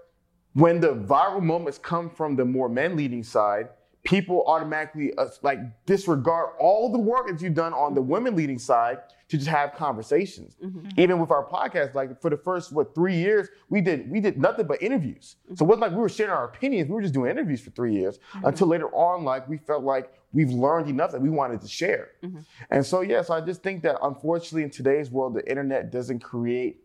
[0.53, 3.69] when the viral moments come from the more men leading side,
[4.03, 8.57] people automatically uh, like disregard all the work that you've done on the women leading
[8.57, 10.55] side to just have conversations.
[10.97, 14.37] Even with our podcast, like for the first what three years, we did we did
[14.37, 15.35] nothing but interviews.
[15.55, 17.69] So it wasn't like we were sharing our opinions; we were just doing interviews for
[17.71, 21.61] three years until later on, like we felt like we've learned enough that we wanted
[21.61, 22.09] to share.
[22.23, 22.45] Mhm.
[22.69, 26.83] And so, yes, I just think that unfortunately in today's world, the internet doesn't create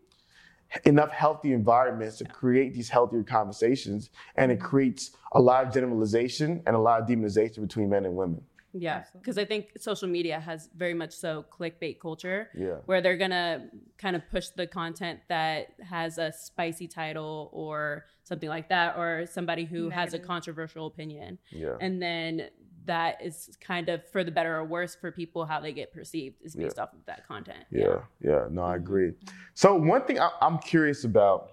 [0.83, 6.61] enough healthy environments to create these healthier conversations, and it creates a lot of generalization
[6.65, 8.43] and a lot of demonization between men and women.
[8.77, 12.79] Yeah, because I think social media has very much so clickbait culture Yeah.
[12.87, 18.49] where they're gonna kind of push the content that has a spicy title or something
[18.49, 21.77] like that, or somebody who has a controversial opinion, Yeah.
[21.79, 22.49] and then
[22.85, 26.37] that is kind of for the better or worse for people how they get perceived
[26.43, 27.65] is based off of that content.
[27.71, 28.83] Yeah, yeah, no, I mm-hmm.
[28.83, 29.11] agree.
[29.53, 31.51] So one thing I, I'm curious about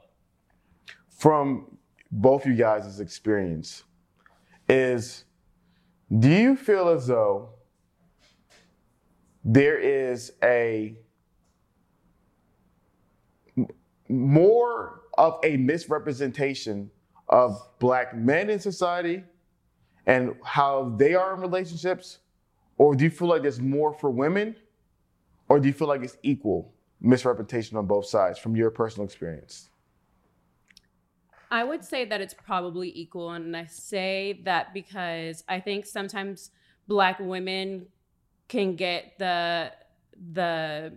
[1.11, 1.79] from
[2.11, 3.85] both you guys' experience
[4.69, 5.25] is,
[6.19, 7.51] do you feel as though
[9.45, 10.97] there is a
[14.09, 16.91] more of a misrepresentation
[17.29, 19.25] of black men in society
[20.07, 22.19] and how they are in relationships,
[22.79, 24.57] or do you feel like there's more for women?
[25.49, 29.69] Or do you feel like it's equal misrepresentation on both sides from your personal experience?
[31.51, 33.33] I would say that it's probably equal.
[33.33, 36.51] And I say that because I think sometimes
[36.89, 37.87] black women
[38.49, 39.73] can get the
[40.33, 40.95] the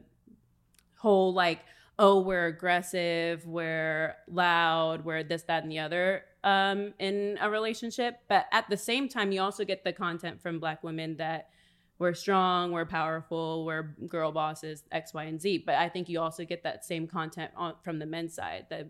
[0.97, 1.59] whole like,
[1.99, 8.19] oh, we're aggressive, we're loud, we're this, that, and the other um, in a relationship.
[8.29, 11.49] But at the same time, you also get the content from black women that
[11.97, 15.63] we're strong, we're powerful, we're girl bosses, X, Y, and Z.
[15.65, 18.67] But I think you also get that same content on, from the men's side.
[18.69, 18.87] That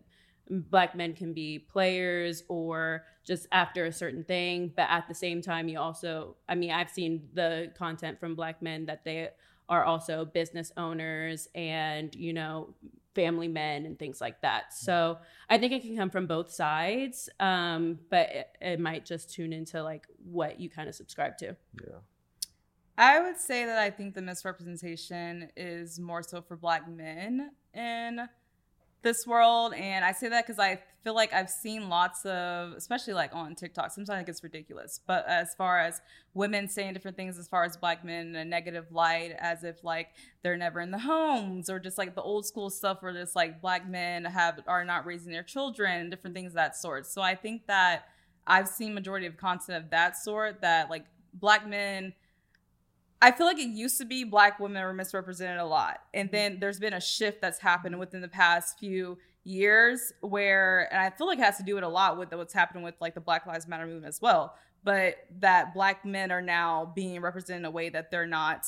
[0.49, 5.41] black men can be players or just after a certain thing but at the same
[5.41, 9.27] time you also i mean i've seen the content from black men that they
[9.69, 12.75] are also business owners and you know
[13.15, 14.73] family men and things like that.
[14.73, 15.17] So
[15.49, 19.54] i think it can come from both sides um, but it, it might just tune
[19.54, 21.56] into like what you kind of subscribe to.
[21.82, 21.99] Yeah.
[22.97, 28.28] I would say that I think the misrepresentation is more so for black men in
[29.05, 29.73] this world.
[29.75, 33.53] And I say that because I feel like I've seen lots of, especially like on
[33.55, 34.99] TikTok, sometimes I think it's ridiculous.
[35.05, 36.01] But as far as
[36.33, 39.83] women saying different things as far as black men in a negative light, as if
[39.83, 40.09] like
[40.43, 43.61] they're never in the homes, or just like the old school stuff where just like
[43.61, 47.05] black men have are not raising their children and different things of that sort.
[47.05, 48.05] So I think that
[48.47, 52.13] I've seen majority of content of that sort that like black men
[53.21, 56.01] I feel like it used to be black women were misrepresented a lot.
[56.13, 60.99] And then there's been a shift that's happened within the past few years where and
[60.99, 63.13] I feel like it has to do it a lot with what's happening with like
[63.13, 64.56] the Black Lives Matter movement as well.
[64.84, 68.67] But that black men are now being represented in a way that they're not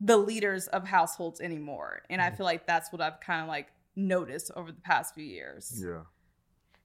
[0.00, 2.02] the leaders of households anymore.
[2.10, 2.36] And I mm-hmm.
[2.36, 5.82] feel like that's what I've kind of like noticed over the past few years.
[5.84, 6.02] Yeah.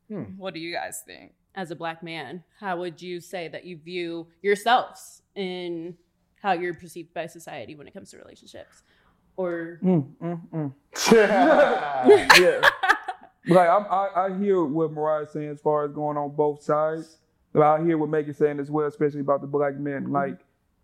[0.08, 0.38] Hmm.
[0.38, 1.34] What do you guys think?
[1.58, 5.97] as a black man how would you say that you view yourselves in
[6.41, 8.84] how you're perceived by society when it comes to relationships
[9.36, 10.73] or Mm, mm, mm.
[11.12, 12.38] yeah.
[12.39, 12.69] yeah.
[13.47, 17.17] Like I'm, I, I hear what Miriah's saying as far as going on both sides.
[17.54, 20.12] But I hear what Megan's saying as well, especially about the black men.
[20.12, 20.39] Like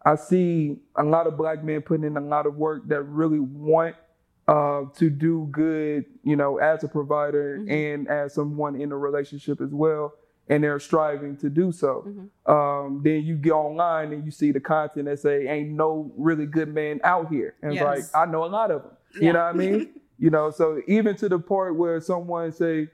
[0.06, 3.40] I see a lot of black men putting in a lot of work that really
[3.40, 3.96] want
[4.48, 7.72] uh, to do good, you know, as a provider Mhm.
[7.72, 10.14] and as someone in a relationship as well,
[10.50, 12.06] and they're striving to do so.
[12.08, 12.52] Mhm.
[12.52, 16.46] Um, then you get online and you see the content that say, "Ain't no really
[16.46, 18.92] good men out here," and it's like I know a lot of them.
[19.16, 19.28] Yeah.
[19.28, 19.90] You know what I mean?
[20.20, 22.90] you know, so even to the part where someone say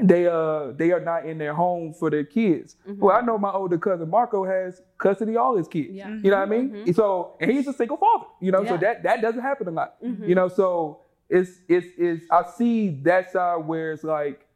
[0.00, 2.76] they uh they are not in their home for their kids.
[2.88, 2.98] Mhm.
[2.98, 5.92] Well, I know my older cousin Marco has custody of all his kids.
[5.92, 6.70] yeah You know what I mean?
[6.86, 6.94] Mhm.
[6.94, 8.24] So and he's a single father.
[8.40, 10.00] You know, so that that doesn't happen a lot.
[10.02, 10.26] Mhm.
[10.28, 14.46] You know, so it's it's it's I see that side where it's like,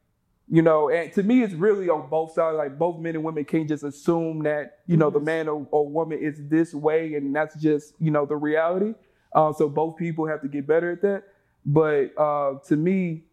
[0.49, 2.57] you know, and to me it's really on both sides.
[2.57, 5.89] Like both men and women can't just assume that you know the man or, or
[5.89, 8.95] woman is this way and that's just you know the reality.
[9.33, 11.25] Uh, so both people have to get better at that.
[11.65, 13.25] But uh, to me,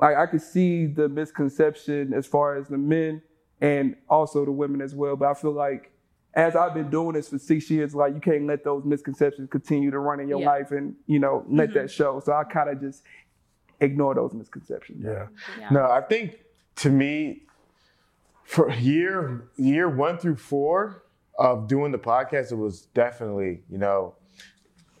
[0.00, 3.20] like I could see the misconception as far as the men
[3.60, 5.16] and also the women as well.
[5.16, 5.90] But I feel like
[6.34, 9.90] as I've been doing this for six years, like you can't let those misconceptions continue
[9.90, 10.46] to run in your Yeah.
[10.50, 11.74] life and you know let Mhm.
[11.74, 12.20] that show.
[12.20, 13.02] So I kind of just
[13.80, 15.02] ignore those misconceptions.
[15.04, 15.26] Yeah.
[15.58, 15.70] Yeah.
[15.70, 16.38] No, I think
[16.76, 17.42] to me,
[18.44, 21.04] for year year one through four
[21.38, 24.14] of doing the podcast, it was definitely, you know,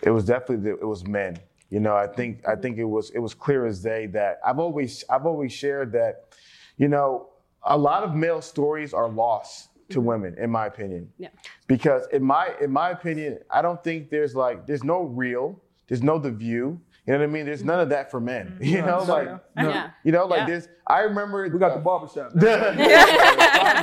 [0.02, 1.36] it was definitely the, it was men.
[1.68, 4.58] You know, I think I think it was it was clear as day that I've
[4.58, 6.34] always I've always shared that,
[6.76, 7.28] you know,
[7.62, 10.08] a lot of male stories are lost to mm-hmm.
[10.08, 11.12] women, in my opinion.
[11.18, 11.28] Yeah.
[11.66, 16.02] Because in my in my opinion, I don't think there's like there's no real, there's
[16.02, 16.80] no the view.
[17.10, 17.44] You know what I mean?
[17.46, 18.56] There's none of that for men.
[18.60, 19.68] You know, No, like no.
[19.68, 20.54] yeah you know, like Yeah.
[20.54, 20.68] this.
[20.86, 22.32] I remember We got uh, the barbershop.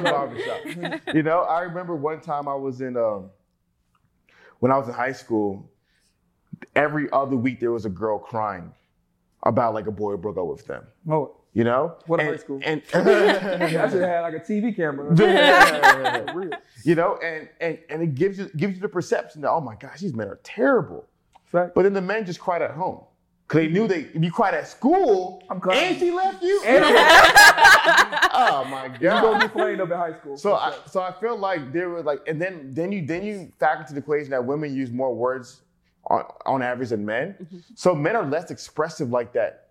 [0.04, 1.06] barbershop.
[1.14, 3.30] you know, I remember one time I was in um
[4.60, 5.70] when I was in high school,
[6.76, 8.72] every other week there was a girl crying
[9.44, 10.86] about like a boy broke up with them.
[11.10, 11.98] Oh, You know?
[12.08, 12.60] What a and, high school.
[12.64, 15.14] And I should have had like a TV camera.
[15.16, 16.32] Yeah.
[16.34, 16.52] Real.
[16.84, 19.76] you know, and, and and it gives you gives you the perception that oh my
[19.76, 21.06] gosh, these men are terrible.
[21.46, 21.76] Fact.
[21.76, 23.04] But then the men just cried at home.
[23.48, 25.92] Cause they knew they if you cried at school I'm crying.
[25.92, 26.62] and she left you.
[26.66, 26.84] And
[28.34, 29.02] oh my god!
[29.02, 30.36] you gonna be playing up in high school.
[30.36, 30.80] So I sure.
[30.86, 33.94] so I feel like there was like and then then you then you factor into
[33.94, 35.62] the equation that women use more words
[36.08, 37.36] on, on average than men.
[37.42, 37.58] Mm-hmm.
[37.76, 39.70] So men are less expressive like that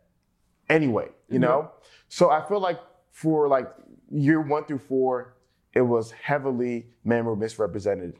[0.68, 1.70] anyway, you know?
[2.08, 2.78] So I feel like
[3.10, 3.68] for like
[4.10, 5.36] year one through four,
[5.74, 8.14] it was heavily men were misrepresented.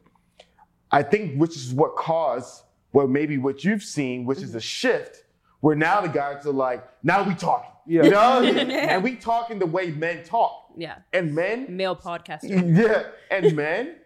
[0.90, 5.24] I think which is what caused what maybe what you've seen, which is a shift
[5.60, 7.70] where now the guys are like, now we talking.
[7.86, 8.04] Yeah.
[8.04, 8.42] You know?
[8.42, 10.72] and we talking the way men talk.
[10.76, 10.98] Yeah.
[11.12, 12.76] And men Male podcaster.
[12.76, 13.96] yeah, and men,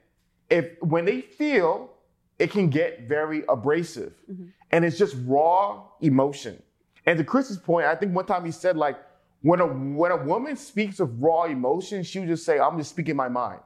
[0.49, 1.91] if when they feel,
[2.39, 4.47] it can get very abrasive, mm-hmm.
[4.71, 6.63] and it's just raw emotion.
[7.07, 8.99] And to Chris's point, I think one time he said like,
[9.43, 12.91] when a when a woman speaks of raw emotion, she would just say, "I'm just
[12.91, 13.61] speaking my mind,"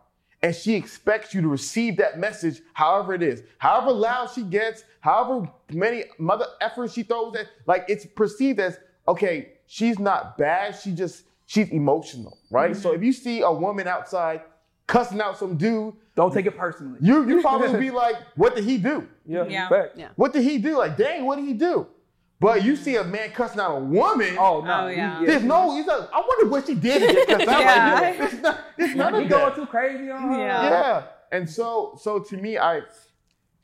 [0.45, 4.85] and she expects you to receive that message, however it is, however loud she gets,
[5.01, 8.77] however many mother efforts she throws at, like it's perceived as
[9.09, 12.73] okay, she's not bad, she just she's emotional, right?
[12.73, 12.81] Mm-hmm.
[12.83, 14.43] So if you see a woman outside
[14.87, 16.99] cussing out some dude, Don't take it personally.
[17.01, 19.09] you you probably be like, what did he do?
[19.25, 19.47] yeah.
[19.49, 19.87] Yeah.
[19.97, 20.09] Yeah.
[20.17, 20.77] What did he do?
[20.77, 21.87] Like, dang, what did he do?
[22.41, 24.37] But you see a man cussing out a woman.
[24.39, 24.85] Oh no.
[24.85, 25.21] Oh, yeah.
[25.21, 27.95] He- There's no, he's like, I wonder what she did to get cussed out Yeah.
[27.95, 28.33] like that.
[28.33, 29.55] It's, not, it's none He going that.
[29.55, 30.39] too crazy on her.
[30.39, 30.63] Yeah.
[30.71, 31.03] Yeah.
[31.33, 32.83] And so, so to me, I,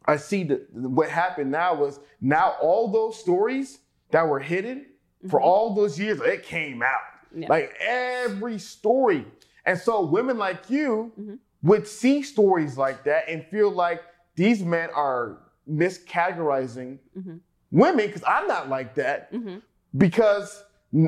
[0.06, 3.80] I see that what happened now was now all those stories
[4.12, 4.86] that were hidden
[5.28, 7.00] for all those years, it came out.
[7.34, 7.48] Yeah.
[7.48, 9.26] Like every story.
[9.66, 11.38] And so women like you Mhm.
[11.62, 14.02] would see stories like that and feel like
[14.36, 15.38] these men are
[15.70, 17.40] miscategorizing Mhm.
[17.70, 19.58] Women because I'm not like that hmm
[19.98, 20.62] because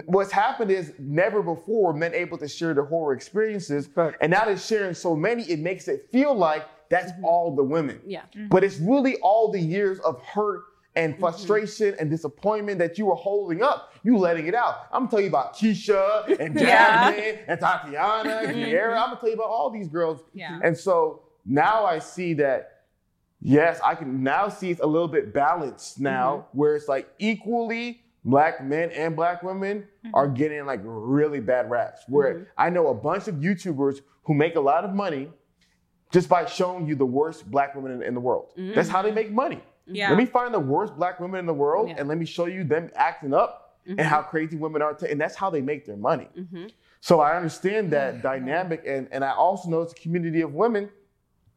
[0.07, 4.17] what's happened is never before were men able to share their horror experiences Fact.
[4.21, 7.25] and now they're sharing so many it makes it feel like that's mm-hmm.
[7.25, 8.23] all the women Yeah.
[8.23, 8.49] Mm-hmm.
[8.49, 10.63] but it's really all the years of hurt
[10.95, 11.21] and mm-hmm.
[11.21, 14.87] frustration and disappointment that you were holding up, you letting it out.
[14.93, 17.11] I'm gonna tell you about Keisha and Yeah.
[17.13, 18.99] Jasmine and Tatiana and Kiara.
[18.99, 20.21] I'm gonna tell you about all these girls.
[20.35, 20.61] Yeah.
[20.63, 22.72] And so now I see that,
[23.43, 26.59] yes, I can now see it's a little bit balanced now, mm-hmm.
[26.59, 30.15] where it's like equally black men and black women mm-hmm.
[30.15, 32.03] are getting like really bad raps.
[32.09, 32.45] Where mm-hmm.
[32.57, 35.29] I know a bunch of YouTubers who make a lot of money
[36.13, 38.53] just by showing you the worst black women in, in the world.
[38.57, 39.63] That's how they make money.
[39.87, 40.11] Yeah.
[40.11, 41.97] Let me find the worst black women in the world Yeah.
[41.99, 44.95] and let me show you them acting up and how crazy women are.
[44.95, 46.29] T- and that's how they make their money.
[46.37, 46.67] hmm
[47.01, 48.85] So I understand that dynamic.
[48.87, 50.91] And, and I also know it's a community of women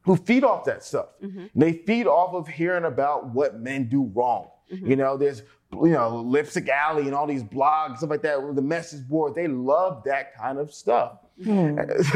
[0.06, 1.08] who feed off that stuff.
[1.22, 1.50] Mhm.
[1.56, 4.50] They feed off of hearing about what men do wrong.
[4.70, 5.44] You know, there's,
[5.74, 9.36] you know, Lipstick Alley and all these blogs, stuff like that, the message board.
[9.36, 11.20] They love that kind of stuff.
[11.44, 11.78] Hmm.
[11.90, 12.14] It's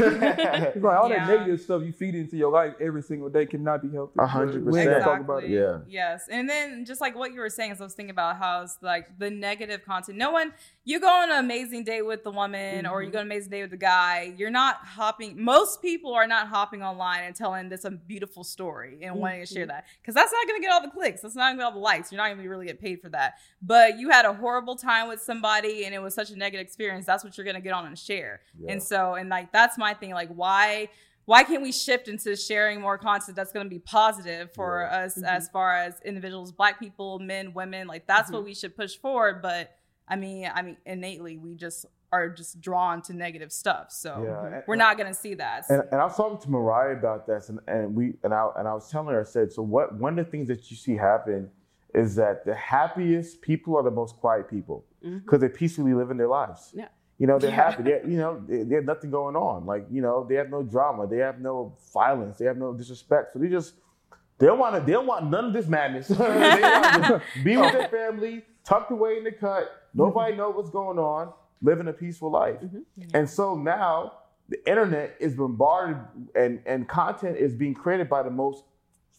[0.82, 1.26] like all Yeah.
[1.26, 4.14] that negative stuff you feed into your life every single day cannot be healthy.
[4.18, 5.02] A hundred percent.
[5.04, 5.50] talk about it.
[5.50, 5.78] Yeah.
[5.88, 6.26] Yes.
[6.30, 8.78] And then just like what you were saying, as I was thinking about how it's
[8.80, 10.16] like the negative content.
[10.16, 10.52] No one,
[10.84, 13.50] you go on an amazing date with the woman or you go on an amazing
[13.50, 14.32] date with the guy.
[14.36, 15.42] You're not hopping.
[15.42, 19.52] Most people are not hopping online and telling this a beautiful story and wanting to
[19.52, 21.20] share that because that's not going to get all the clicks.
[21.20, 22.10] That's not going to get all the likes.
[22.10, 23.34] You're not going to really get paid for that.
[23.60, 27.04] But you had a horrible time with somebody and it was such a negative experience.
[27.04, 28.40] That's what you're going to get on and share.
[28.58, 28.72] Yeah.
[28.72, 30.10] And so, and like, that's my thing.
[30.12, 30.88] Like, why?
[31.26, 35.04] why can't we shift into sharing more content that's going to be positive for Yeah.
[35.04, 35.24] us Mhm.
[35.28, 38.46] as far as individuals black people men women like that's what mm-hmm.
[38.46, 39.70] we should push forward but
[40.08, 44.30] i mean i mean innately we just are just drawn to negative stuff so Yeah.
[44.30, 44.58] Mm-hmm.
[44.66, 47.48] we're not going to see that And, and I was talking to Miriah about this,
[47.50, 49.94] and, and we and I and I was telling her, I said, so what?
[49.94, 51.50] One of the things that you see happen
[51.94, 55.18] is that the happiest people are the most quiet people mm-hmm.
[55.18, 56.72] because they peacefully living their lives.
[56.74, 56.88] Yeah.
[57.20, 57.70] You know, they're Yeah.
[57.70, 57.82] happy.
[57.84, 59.66] They, you know, they, they have nothing going on.
[59.66, 61.06] Like, you know, they have no drama.
[61.06, 62.38] They have no violence.
[62.38, 63.32] They have no disrespect.
[63.34, 63.74] So they just
[64.38, 64.80] they don't want to.
[64.80, 66.08] They don't want none of this madness.
[66.08, 69.64] they want be with their family, tucked away in the cut.
[69.94, 71.32] Nobody know what's going on.
[71.62, 72.56] Living a peaceful life.
[72.64, 72.80] Mm-hmm.
[73.12, 74.12] And so now
[74.48, 75.98] the internet is bombarded,
[76.34, 78.64] and and content is being created by the most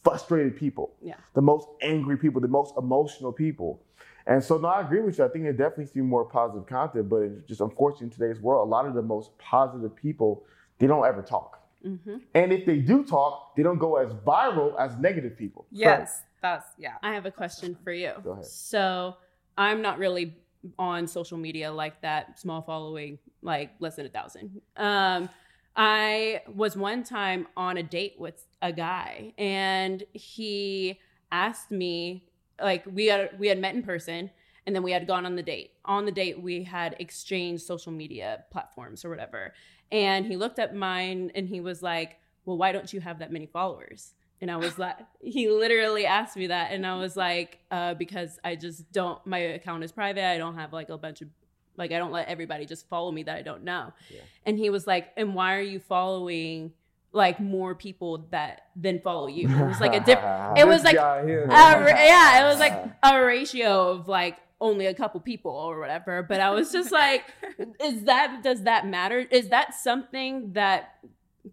[0.04, 1.14] frustrated people Yeah.
[1.36, 3.80] the most angry people, the most emotional people.
[4.28, 5.26] And so, no, I agree with you.
[5.26, 8.12] I think there definitely needs to be more positive content, but it's just unfortunately in
[8.12, 10.44] today's world, a lot of the most positive people,
[10.80, 11.60] they don't ever talk.
[11.84, 15.66] hmm And if they do talk, they don't go as viral as negative people.
[15.72, 18.14] yes that's yeah I have a question for you.
[18.24, 18.46] Go ahead.
[18.46, 19.18] So
[19.58, 20.36] I'm not really
[20.78, 24.62] on social media like that, small following, like less than a thousand.
[24.78, 25.30] Um,
[25.76, 31.00] I was one time on a date with a guy, and he
[31.32, 32.28] asked me
[32.62, 34.30] like we had we had met in person
[34.66, 35.72] and then we had gone on the date.
[35.86, 39.54] On the date, we had exchanged social media platforms or whatever.
[39.92, 43.32] And he looked at mine and he was like, "Well, why don't you have that
[43.32, 47.60] many followers?" And I was like, he literally asked me that, and I was like,
[47.70, 49.26] uh, because I just don't.
[49.26, 50.24] My account is private.
[50.24, 51.30] I don't have like a bunch of
[51.78, 53.92] like I don't let everybody just follow me that I don't know.
[54.10, 54.22] Yeah.
[54.46, 56.74] And he was like, and why are you following
[57.14, 59.50] like more people that then follow you?
[59.50, 60.58] It was like a different.
[60.58, 65.20] It was like a yeah, it was like a ratio of like only a couple
[65.20, 66.24] people or whatever.
[66.24, 67.24] But I was just like,
[67.84, 69.20] is that does that matter?
[69.20, 70.96] Is that something that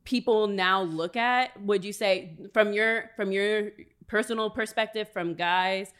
[0.04, 1.61] people now look at?
[1.62, 3.72] Would you say from your from your
[4.06, 5.92] personal perspective, from guys,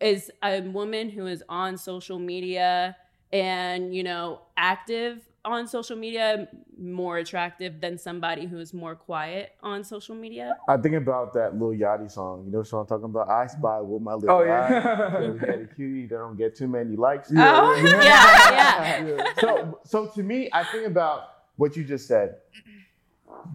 [0.00, 2.96] is a woman who is on social media
[3.32, 9.52] and you know active on social media more attractive than somebody who is more quiet
[9.62, 10.56] on social media?
[10.68, 12.44] I think about that Lil Yachty song.
[12.46, 13.28] You know what I'm talking about?
[13.28, 14.46] I spy with my little Oh eye.
[14.46, 15.20] yeah.
[15.20, 17.30] You had a cutie that don't get too many likes.
[17.30, 17.34] Oh,
[17.84, 19.24] yeah, yeah.
[19.40, 21.22] So, so to me, I think about
[21.56, 22.36] what you just said.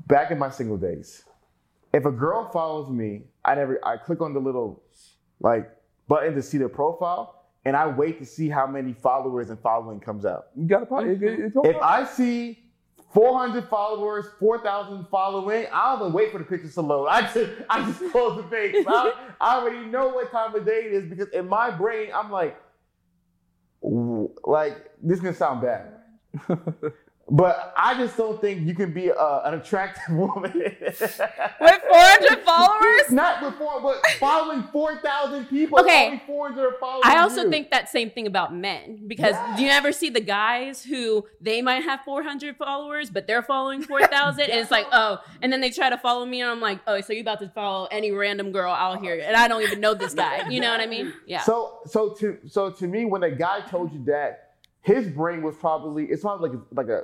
[0.08, 1.24] Back in my single days,
[1.94, 4.84] if a girl follows me, I never, I click on the little
[5.40, 5.70] like
[6.08, 7.37] button to see their profile,
[7.68, 10.48] and I wait to see how many followers and following comes out.
[10.56, 11.10] You got a point.
[11.10, 12.60] It, it, it's gonna If I see
[13.14, 17.08] 400 followers, 4,000 following, I don't even wait for the pictures to load.
[17.08, 18.86] I just, I just close the page.
[18.88, 19.12] I,
[19.42, 22.58] I already know what time of day it is because in my brain, I'm like,
[23.82, 25.92] like this is gonna sound bad,
[27.30, 33.12] but I just don't think you can be uh, an attractive woman With 400 followers?
[33.12, 35.80] Not before, but following 4,000 people.
[35.80, 36.06] Okay.
[36.06, 37.50] only 400 are following I also you.
[37.50, 41.62] think that same thing about men because do you ever see the guys who they
[41.62, 45.70] might have 400 followers but they're following 4,000 and it's like oh and then they
[45.70, 48.52] try to follow me and I'm like oh so you about to follow any random
[48.52, 51.14] girl out here and I don't even know this guy you know what I mean
[51.26, 55.42] yeah So so to so to me, when a guy told you that, his brain
[55.42, 57.04] was probably it's probably like like a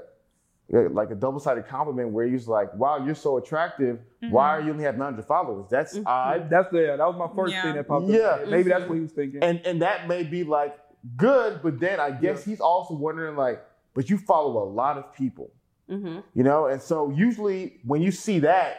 [0.69, 3.99] like a double sided compliment where he was like, "Wow, you're so attractive.
[4.21, 4.35] Why mm-hmm.
[4.37, 5.67] are you only have 900 followers?
[5.69, 6.07] That's mm-hmm.
[6.07, 7.63] odd." That's the that was my first Yeah.
[7.63, 8.19] thing that popped Yeah.
[8.19, 8.39] up.
[8.45, 8.51] Yeah.
[8.51, 8.89] Maybe that's mm-hmm.
[8.89, 9.43] what he was thinking.
[9.43, 10.77] And and that may be like
[11.17, 15.13] good, but then I guess he's also wondering like, but you follow a lot of
[15.13, 15.51] people,
[15.89, 18.77] hmm you know, and so usually when you see that,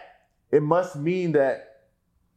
[0.50, 1.73] it must mean that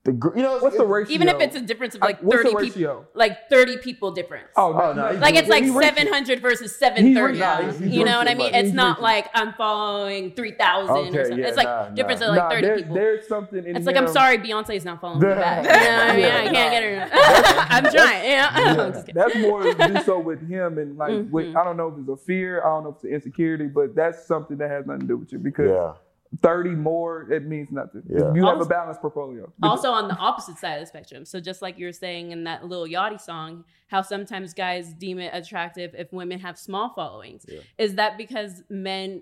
[0.07, 1.13] the gr- you know What's the it's- ratio?
[1.15, 4.71] even if it's a difference of like What's 30 people like 30 people difference Oh,
[4.73, 5.97] Oh, no, no, like it's like he reached it.
[6.07, 8.73] 700 versus 730 He's reaching- he's- he's you know what I mean like, it's he's
[8.73, 9.03] not reaching.
[9.03, 12.27] like I'm following 3,000 or Okay, something yeah, it's like nah, difference nah.
[12.27, 13.97] of like Nah, 30 there's, people there's something in It's like.
[13.97, 15.63] I'm sorry, Beyonce's not following me back.
[15.63, 16.25] You know what I mean?
[16.25, 17.09] I can't get her.
[17.75, 18.29] I'm trying.
[18.31, 18.49] Yeah.
[18.53, 19.03] I'm.
[19.13, 21.55] That's more to do so with him and like with, Mhm.
[21.57, 23.93] I don't know if it's a fear, I don't know if it's an insecurity, but
[23.95, 25.93] that's something that has nothing to do with you because yeah.
[26.41, 28.03] 30 more it means nothing.
[28.09, 28.33] Yeah.
[28.33, 29.51] You have a balanced portfolio.
[29.63, 31.25] Also on the opposite side of the spectrum.
[31.25, 35.19] So just like you were saying in that Lil Yachty song, how sometimes guys deem
[35.19, 37.45] it attractive if women have small followings.
[37.47, 37.59] Yeah.
[37.77, 39.21] Is that because men?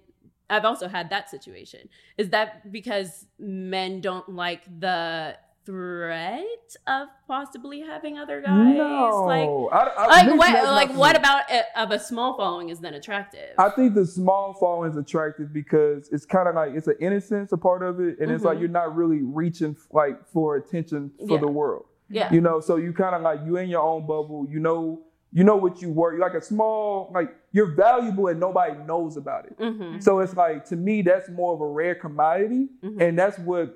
[0.49, 1.89] I've also had that situation.
[2.17, 8.76] Is that because men don't like the threat of possibly having other guys?
[8.76, 10.63] no, Like, I, I, like what?
[10.63, 13.49] Like what about it, of a small following is then attractive?
[13.57, 17.51] I think the small following is attractive because it's kind of like it's an innocence
[17.51, 18.61] a part of it, and it's like Mhm.
[18.61, 21.39] you're not really reaching like for attention for Yeah.
[21.39, 21.86] the world.
[22.09, 22.32] yeah.
[22.32, 24.45] You know, so you kind of like you in your own bubble.
[24.49, 25.01] You know,
[25.36, 26.17] you know what you work.
[26.17, 29.55] Like a small, like you're valuable and nobody knows about it.
[29.59, 33.01] hmm So it's like to me that's more of a rare commodity, Mhm.
[33.01, 33.75] and that's what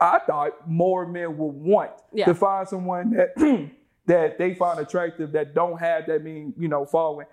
[0.00, 2.24] I thought more men would want Yeah.
[2.24, 3.36] to find someone that
[4.06, 7.26] that they find attractive that don't have that mean you know following.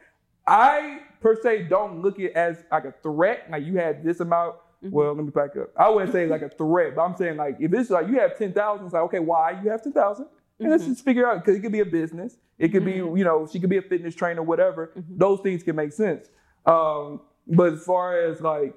[0.46, 3.50] I per se don't look at it as like a threat.
[3.50, 4.56] Like you had this amount.
[4.84, 4.92] Mhm.
[4.92, 5.70] Well, let me back up.
[5.78, 8.38] I wouldn't say like a threat, but I'm saying like if it's like you have
[8.38, 10.28] ten thousand, it's like okay, why you have ten thousand?
[10.60, 12.38] And let's just figure out because it could be a business.
[12.58, 13.14] It could Mhm.
[13.14, 14.92] be you know she could be a fitness trainer, whatever.
[14.96, 15.04] Mhm.
[15.18, 16.30] Those things can make sense.
[16.66, 18.76] Um, but as far as like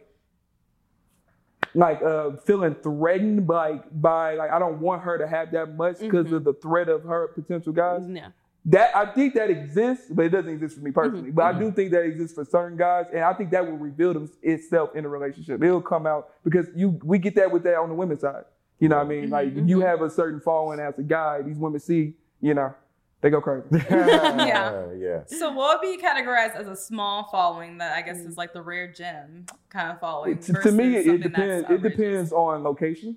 [1.74, 5.98] like uh feeling threatened by by like I don't want her to have that much
[6.00, 8.02] because of the threat of her potential guys.
[8.08, 8.28] Yeah.
[8.64, 11.30] That I think that exists, but it doesn't exist for me personally.
[11.30, 11.34] Mhm.
[11.36, 14.12] But I do think that exists for certain guys, and I think that will reveal
[14.12, 15.62] them, itself in a relationship.
[15.62, 18.44] It'll come out because you we get that with that on the women's side.
[18.80, 19.30] You know what I mean?
[19.30, 22.74] Like Mhm, you have a certain following as a guy, these women see, you know,
[23.20, 23.66] they go crazy.
[23.90, 24.92] yeah.
[24.92, 25.24] Yeah.
[25.26, 28.62] So what would be categorized as a small following that I guess is like the
[28.62, 30.38] rare gem kind of following?
[30.38, 31.68] to, to me, it, depends.
[31.68, 33.16] It depends on location.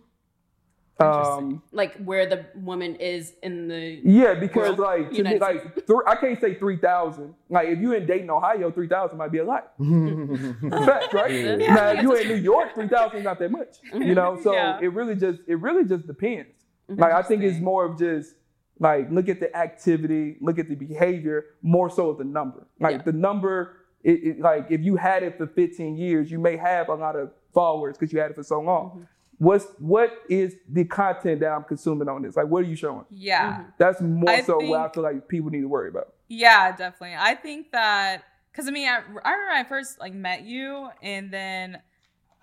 [0.99, 1.33] Interesting.
[1.45, 5.73] Um, like where the woman is in the yeah, because World, like to me, like
[5.87, 7.33] th- I can't say three thousand.
[7.49, 9.73] Like if you in Dayton, Ohio, three thousand might be a lot.
[9.79, 11.31] Fact, right?
[11.31, 11.73] Yeah.
[11.75, 13.77] Now if you in New York, three thousand is not that much.
[13.93, 14.79] You know, so Yeah.
[14.81, 16.49] it really just it really just depends.
[16.87, 18.35] Like I think it's more of just
[18.79, 22.67] Like, look at the activity, look at the behavior, more so the number.
[22.79, 23.01] Like Yeah.
[23.03, 26.89] the number, it, it, like if you had it for 15 years, you may have
[26.89, 28.85] a lot of followers because you had it for so long.
[28.89, 29.03] Mm-hmm.
[29.41, 32.35] What's what is the content that I'm consuming on this?
[32.35, 33.05] Like, what are you showing?
[33.09, 33.53] Yeah.
[33.53, 33.69] Mm-hmm.
[33.79, 36.13] That's more I so what I feel like people need to worry about.
[36.27, 37.15] Yeah, definitely.
[37.17, 40.89] I think that because I mean, I, I remember when I first like met you,
[41.01, 41.79] and then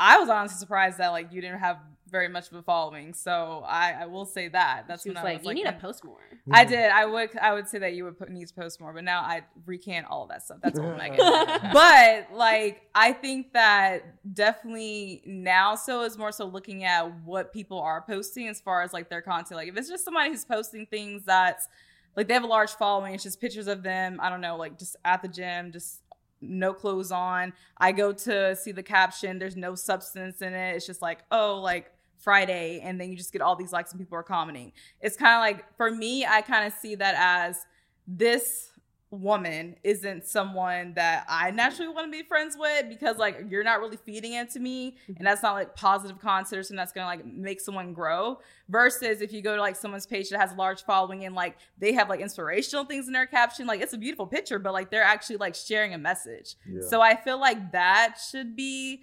[0.00, 1.76] I was honestly surprised that like you didn't have
[2.10, 3.12] very much of a following.
[3.14, 4.84] So I, I will say that.
[4.88, 5.80] That's She when was I like, was you like, need to mm.
[5.80, 6.18] post more.
[6.50, 6.68] I mm.
[6.68, 6.90] did.
[6.90, 7.36] I would.
[7.38, 10.06] I would say that you would put, need to post more, but now I recant
[10.08, 10.58] all of that stuff.
[10.62, 11.18] That's old Megan.
[11.72, 17.80] but like, I think that definitely now, so is more so looking at what people
[17.80, 19.56] are posting as far as like their content.
[19.56, 21.68] Like, if it's just somebody who's posting things that's
[22.16, 24.18] like they have a large following, it's just pictures of them.
[24.20, 26.02] I don't know, like just at the gym, just
[26.40, 27.52] no clothes on.
[27.76, 29.38] I go to see the caption.
[29.38, 30.76] There's no substance in it.
[30.76, 34.00] It's just like, oh, like Friday, and then you just get all these likes and
[34.00, 34.72] people are commenting.
[35.00, 37.64] It's kind of like for me, I kind of see that as
[38.06, 38.70] this
[39.10, 43.80] woman isn't someone that I naturally want to be friends with because like you're not
[43.80, 47.24] really feeding into me and that's not like positive content or something that's gonna like
[47.24, 48.38] make someone grow
[48.68, 51.56] versus if you go to like someone's page that has a large following and like
[51.78, 54.90] they have like inspirational things in their caption like it's a beautiful picture but like
[54.90, 56.82] they're actually like sharing a message Yeah.
[56.86, 59.00] so I feel like that should be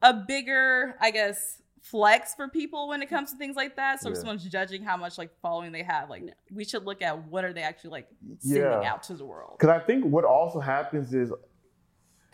[0.00, 4.00] a bigger, I guess, flex for people when it comes to things like that.
[4.00, 6.22] So if someone's judging how much like following they have, like
[6.54, 8.08] we should look at what are they actually like
[8.38, 8.92] sending Yeah.
[8.92, 9.56] out to the world.
[9.58, 11.32] Because I think what also happens is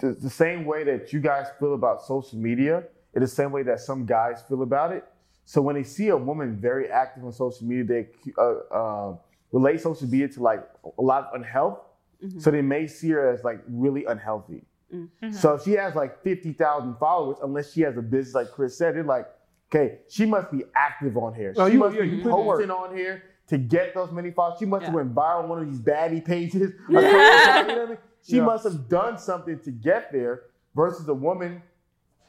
[0.01, 2.84] the, the same way that you guys feel about social media,
[3.14, 5.05] it's the same way that some guys feel about it.
[5.46, 9.16] So when they see a woman very active on social media, they uh, uh,
[9.51, 10.61] relate social media to like
[10.99, 11.78] a lot of unhealth.
[12.22, 12.42] Mhm.
[12.42, 14.66] So they may see her as like really unhealthy.
[14.92, 15.32] Mhm.
[15.34, 18.94] So if she has like 50,000 followers, unless she has a business like Chris said,
[18.94, 19.26] they're like,
[19.73, 21.55] okay, she must be active on here.
[21.57, 24.59] Oh, she you- must yeah, be you posting on here to get those many followers.
[24.59, 24.97] She must have Yeah.
[25.03, 26.73] went viral on one of these baddie pages.
[26.89, 27.12] Like, you
[27.75, 27.99] know I mean?
[28.23, 28.45] She Yeah.
[28.45, 30.43] must have done something to get there
[30.75, 31.62] versus a woman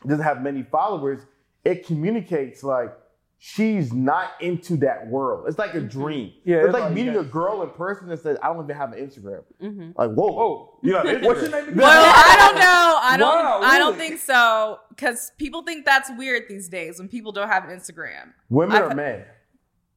[0.08, 1.22] doesn't have many followers.
[1.66, 2.94] It communicates like
[3.42, 5.46] she's not into that world.
[5.48, 6.34] It's like a dream.
[6.44, 8.76] Yeah, it's it's like like meeting a girl in person that says, I don't even
[8.76, 9.44] have an Instagram.
[9.62, 9.94] Mhm.
[9.98, 10.80] Like, whoa, Whoa.
[10.84, 11.68] You have an What's your Instagram.
[11.68, 11.78] name?
[11.78, 13.00] Well, I don't know.
[13.02, 13.46] I don't.
[13.46, 14.08] Wow, I don't really?
[14.10, 18.34] think so because people think that's weird these days when people don't have an Instagram.
[18.50, 19.26] Women I've- or men?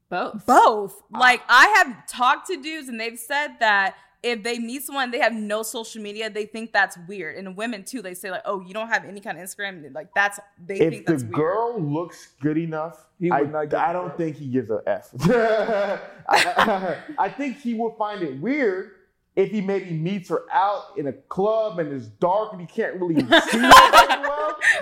[0.09, 0.45] Both.
[0.47, 1.03] Both.
[1.11, 5.19] Like I have talked to dudes and they've said that if they meet someone they
[5.19, 7.37] have no social media, they think that's weird.
[7.37, 10.15] And women too, they say like, "Oh, you don't have any kind of Instagram." Like
[10.15, 11.33] that's they if think the that's weird.
[11.33, 14.47] If the girl looks good enough, He I, not give I a don't think he
[14.49, 15.11] gives a F.
[15.29, 15.99] I,
[16.29, 18.93] I- I think he would find it weird
[19.35, 22.97] if he maybe meets her out in a club and it's dark and he can't
[22.97, 23.15] really
[23.51, 23.71] see her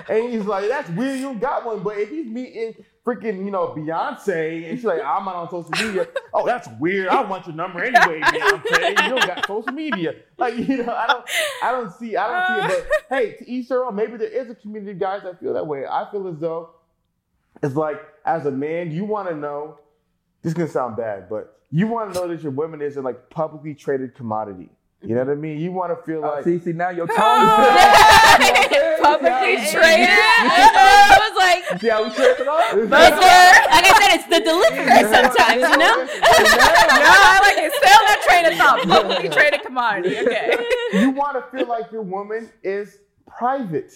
[0.09, 0.23] very.
[0.23, 1.81] And he's like, that's weird, you got one.
[1.83, 2.75] But if he's meeting
[3.05, 6.07] freaking, you know, Beyonce and she's like, I'm not on social media.
[6.33, 7.09] Oh, that's weird.
[7.09, 8.89] I want your number anyway, Beyonce.
[8.89, 10.15] You don't got social media.
[10.37, 11.29] Like, you know, I don't
[11.63, 12.87] I don't see I don't see it.
[13.09, 13.19] But uh.
[13.19, 13.95] hey, to each their own.
[13.95, 15.85] Maybe there is a community of guys that feel that way.
[15.85, 16.71] I feel as though
[17.63, 19.77] it's like as a man, you want to know.
[20.41, 23.29] This is gonna sound bad, but you want to know that your woman isn't like
[23.29, 24.69] publicly traded commodity.
[25.03, 25.57] You know what I mean?
[25.59, 27.17] You want to feel Uh, like see, see, now your tone is
[29.01, 30.09] Publicly See traded.
[30.09, 32.73] I was like, See how we trade it off?
[32.75, 36.05] Like I said, it's the delivery sometimes, you know?
[36.05, 37.73] no, I like it.
[37.73, 38.87] Stay on that train of thought.
[38.87, 40.17] Publicly traded commodity.
[40.19, 40.65] Okay.
[40.93, 43.93] you want to feel like your woman is private.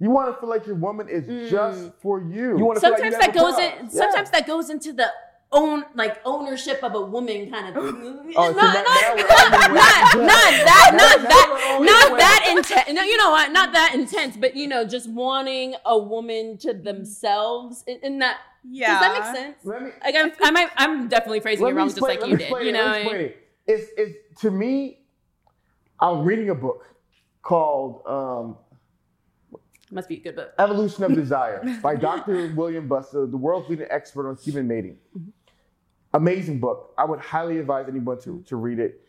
[0.00, 2.56] You want to feel like your woman is just for you.
[2.58, 3.78] You want to feel like Sometimes you that have a goes problem.
[3.86, 5.08] in sometimes that goes into the
[5.50, 10.52] own like ownership of a woman kind of Oh, not, so not, not, not, not
[10.66, 11.78] that not that
[12.10, 15.74] not that intense no you know what not that intense but you know just wanting
[15.86, 18.88] a woman to themselves in, in that Yeah.
[18.88, 21.88] does that make sense me, like I'm, I might, I'm definitely phrasing it me wrong
[21.88, 23.48] just like you me did explain you know explain it.
[23.66, 25.00] It's, it's to me.
[26.00, 26.86] I'm reading a book
[27.42, 28.56] called um,
[29.90, 32.52] must be a good book Evolution of Desire by Dr.
[32.54, 34.96] William Buster, the world's leading expert on human mating.
[36.14, 36.94] Amazing book.
[36.96, 39.02] I would highly advise anyone to, to read it.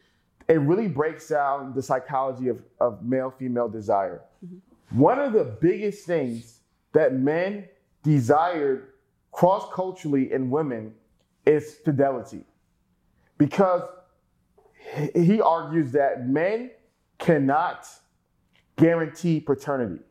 [0.48, 4.22] It really breaks down the psychology of, of male female desire.
[4.46, 5.00] Mm-hmm.
[5.00, 6.62] One of the biggest things
[6.94, 7.68] that men
[8.04, 8.94] desired
[9.32, 10.94] cross culturally in women
[11.46, 12.44] is fidelity.
[13.38, 13.84] Because
[15.16, 16.72] he argues that men
[17.20, 17.88] cannot
[18.76, 20.02] guarantee paternity.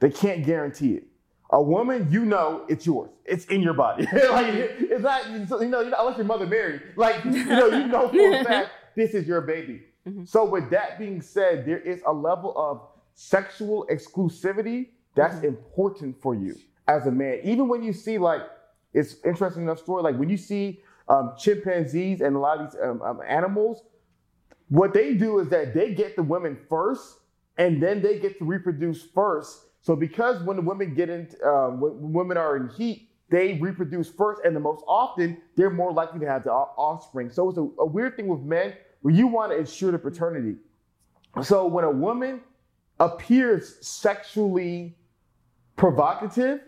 [0.00, 1.07] They can't guarantee it.
[1.50, 3.10] A woman, you know, it's yours.
[3.24, 4.04] It's in your body.
[4.12, 6.82] like it's not, you know, you know, unless your mother married.
[6.96, 9.82] Like you know, you know for a fact this is your baby.
[10.24, 12.82] So with that being said, there is a level of
[13.14, 16.54] sexual exclusivity that's important for you
[16.86, 17.40] as a man.
[17.44, 18.42] Even when you see like,
[18.94, 20.02] it's interesting enough story.
[20.02, 23.82] Like when you see um, chimpanzees and a lot of these um, um, animals,
[24.68, 27.18] what they do is that they get the women first,
[27.56, 29.64] and then they get to reproduce first.
[29.80, 34.08] So because when the women get in, um, when women are in heat, they reproduce
[34.08, 37.30] first, and the most often they're more likely to have the offspring.
[37.30, 40.56] So it's a, a weird thing with men where you want to ensure the paternity.
[41.42, 42.40] So when a woman
[42.98, 44.96] appears sexually
[45.76, 46.60] provocative,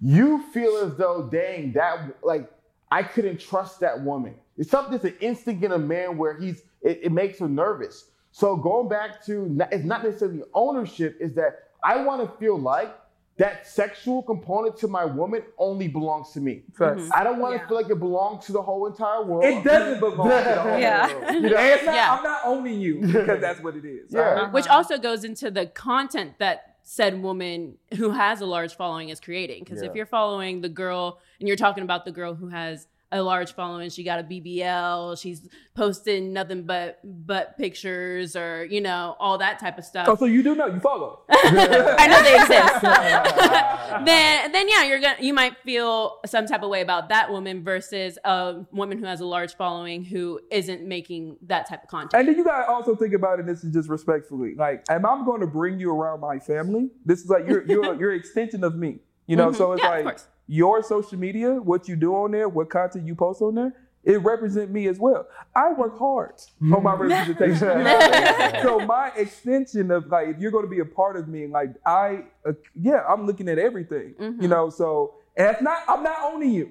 [0.00, 2.50] you feel as though, dang, that like
[2.90, 4.34] I couldn't trust that woman.
[4.56, 8.10] It's something that's an instinct in a man where he's it, it makes him nervous.
[8.32, 12.96] So going back to it's not necessarily ownership, is that I want to feel like
[13.36, 16.62] that sexual component to my woman only belongs to me.
[16.74, 17.08] Facts.
[17.14, 17.68] I don't want to Yeah.
[17.68, 19.44] feel like it belongs to the whole entire world.
[19.44, 21.06] It doesn't belong to the whole Yeah.
[21.06, 21.34] world.
[21.34, 22.12] You know, it's not, Yeah.
[22.16, 24.12] I'm not owning you because that's what it is.
[24.12, 24.50] Yeah.
[24.50, 24.76] Which Uh-huh.
[24.76, 29.64] also goes into the content that said woman who has a large following is creating.
[29.64, 29.88] Because Yeah.
[29.88, 33.54] if you're following the girl and you're talking about the girl who has a large
[33.54, 39.38] following, she got a BBL, she's posting nothing but butt pictures or you know all
[39.38, 40.06] that type of stuff.
[40.08, 41.22] Oh, so you do know you follow.
[41.30, 42.80] I know they exist.
[44.06, 47.62] then, then yeah, you're gonna you might feel some type of way about that woman
[47.64, 52.14] versus a woman who has a large following who isn't making that type of content.
[52.14, 53.46] And then you gotta also think about it.
[53.46, 54.54] This is just respectfully.
[54.54, 56.90] Like, am I going to bring you around my family?
[57.04, 59.00] This is like you're you're you're an extension of me.
[59.26, 59.56] You know, Mhm.
[59.56, 60.18] so it's Yeah, like.
[60.50, 63.72] Your social media, what you do on there, what content you post on there,
[64.02, 65.28] it represents me as well.
[65.54, 67.68] I work hard on my representation.
[67.68, 68.12] You know I'm
[68.50, 68.62] saying?
[68.64, 71.70] so my extension of like, if you're going to be a part of me, like
[71.86, 74.14] I, uh, yeah, I'm looking at everything.
[74.18, 74.42] Mhm.
[74.42, 75.84] You know, so and it's not.
[75.86, 76.70] I'm not owning you.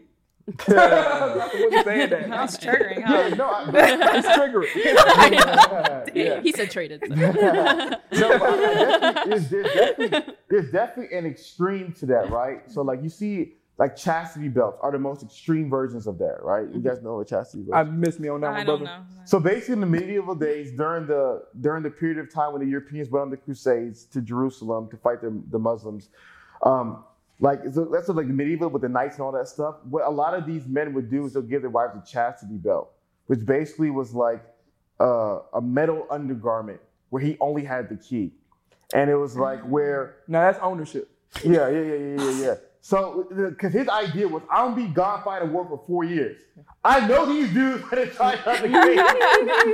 [0.67, 2.29] I wasn't saying that.
[2.29, 3.13] That's triggering, huh?
[3.29, 6.15] Yeah, no, I, it's triggering.
[6.15, 6.41] yeah.
[6.41, 7.03] He said traded.
[7.07, 7.13] so.
[7.13, 12.69] no, but I definitely- there's, there's, definitely, there's definitely an extreme to that, right?
[12.71, 16.67] So like you see, like chastity belts are the most extreme versions of that, right?
[16.71, 17.75] You guys know what chastity belts.
[17.77, 17.97] I belts.
[17.97, 18.97] missed me on that I one, don't brother.
[18.99, 19.05] know.
[19.25, 22.67] So basically, in the medieval days, during the during the period of time when the
[22.67, 26.09] Europeans went on the Crusades to Jerusalem to fight the, the Muslims,
[26.63, 27.05] um,
[27.39, 29.75] like so that's sort of like the medieval with the knights and all that stuff.
[29.89, 32.57] What a lot of these men would do is they'll give their wives a chastity
[32.57, 32.91] belt,
[33.27, 34.43] which basically was like
[34.99, 38.33] uh, a metal undergarment where he only had the key,
[38.93, 41.09] and it was like where Now that's ownership.
[41.45, 42.55] yeah, yeah, yeah, yeah, yeah, yeah.
[42.81, 46.41] So, because his idea was, I'm gonna be gone fighting war for four years.
[46.83, 48.97] I know these dudes are trying to try something crazy.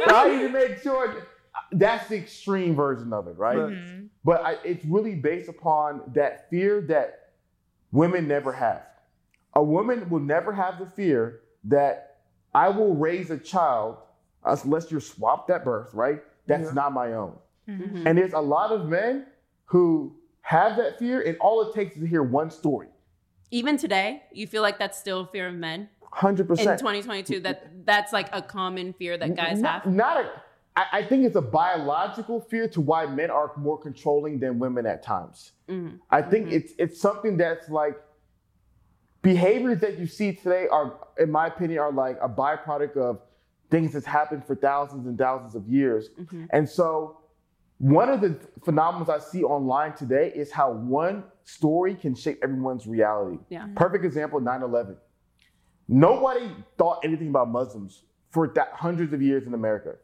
[0.08, 1.28] so I need to make sure that-
[1.72, 3.58] that's the extreme version of it, right?
[3.58, 3.72] Right.
[3.74, 4.08] Mhm.
[4.24, 7.30] But I, it's really based upon that fear that
[7.92, 8.84] women never have.
[9.54, 12.18] A woman will never have the fear that
[12.54, 13.98] I will raise a child
[14.44, 16.22] unless you're swapped at birth, right?
[16.46, 16.74] That's Yeah.
[16.74, 17.36] not my own.
[17.68, 18.06] Mhm.
[18.06, 19.26] And there's a lot of men
[19.66, 22.88] who have that fear, and all it takes is to hear one story.
[23.52, 26.40] Even today, you feel like that's still fear of men 100%.
[26.40, 26.80] in percent.
[26.80, 27.40] 2022.
[27.42, 29.94] That that's like a common fear that guys not, have.
[29.94, 30.32] Not a.
[30.76, 34.86] I, I think it's a biological fear to why men are more controlling than women
[34.86, 35.54] at times.
[35.70, 36.00] Mhm.
[36.10, 37.96] I think it's it's something that's like
[39.22, 43.20] behaviors that you see today are, in my opinion, are like a byproduct of
[43.72, 46.10] things that's happened for thousands and thousands of years.
[46.20, 46.48] Mhm.
[46.52, 47.18] And so,
[47.80, 52.86] one of the phenomena I see online today is how one story can shape everyone's
[52.86, 53.38] reality.
[53.50, 53.62] Yeah.
[53.62, 53.76] Mm-hmm.
[53.76, 54.98] Perfect example 9 11.
[55.88, 59.96] Nobody thought anything about Muslims for that hundreds of years in America.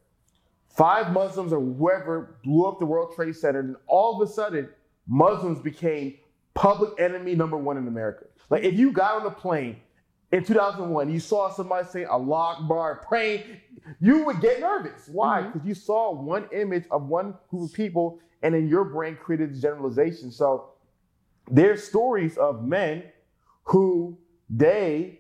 [0.70, 4.70] Five Muslims or whoever blew up the World Trade Center, and all of a sudden,
[5.08, 6.16] Muslims became
[6.54, 8.26] public enemy number one in America.
[8.50, 9.78] Like if you got on a plane
[10.32, 13.44] in 2001, you saw somebody saying Allah Akbar, praying,
[14.00, 15.10] you would get nervous.
[15.12, 15.42] Why?
[15.42, 15.52] Mm-hmm.
[15.52, 19.60] Because you saw one image of one group of people, and then your brain created
[19.60, 20.32] generalization.
[20.32, 20.70] So
[21.52, 23.04] there's stories of men
[23.66, 24.18] who
[24.50, 25.20] they,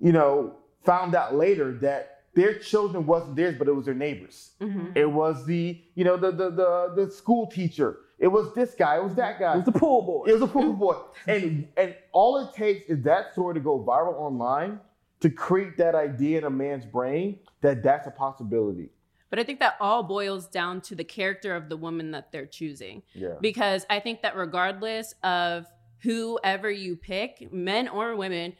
[0.00, 4.52] you know, found out later that their children wasn't theirs, but it was their neighbors.
[4.60, 4.96] Mhm.
[4.96, 7.98] It was the, you know, the the the, the school teacher.
[8.18, 8.96] It was this guy.
[8.96, 9.52] It was that guy.
[9.54, 10.24] It was the pool boy.
[10.26, 10.96] It was a pool boy.
[11.26, 14.80] And and all it takes is that story to go viral online
[15.20, 18.90] to create that idea in a man's brain that that's a possibility.
[19.28, 22.46] But I think that all boils down to the character of the woman that they're
[22.46, 23.02] choosing.
[23.12, 23.34] Yeah.
[23.40, 25.66] Because I think that regardless of
[26.00, 28.54] whoever you pick, men or women,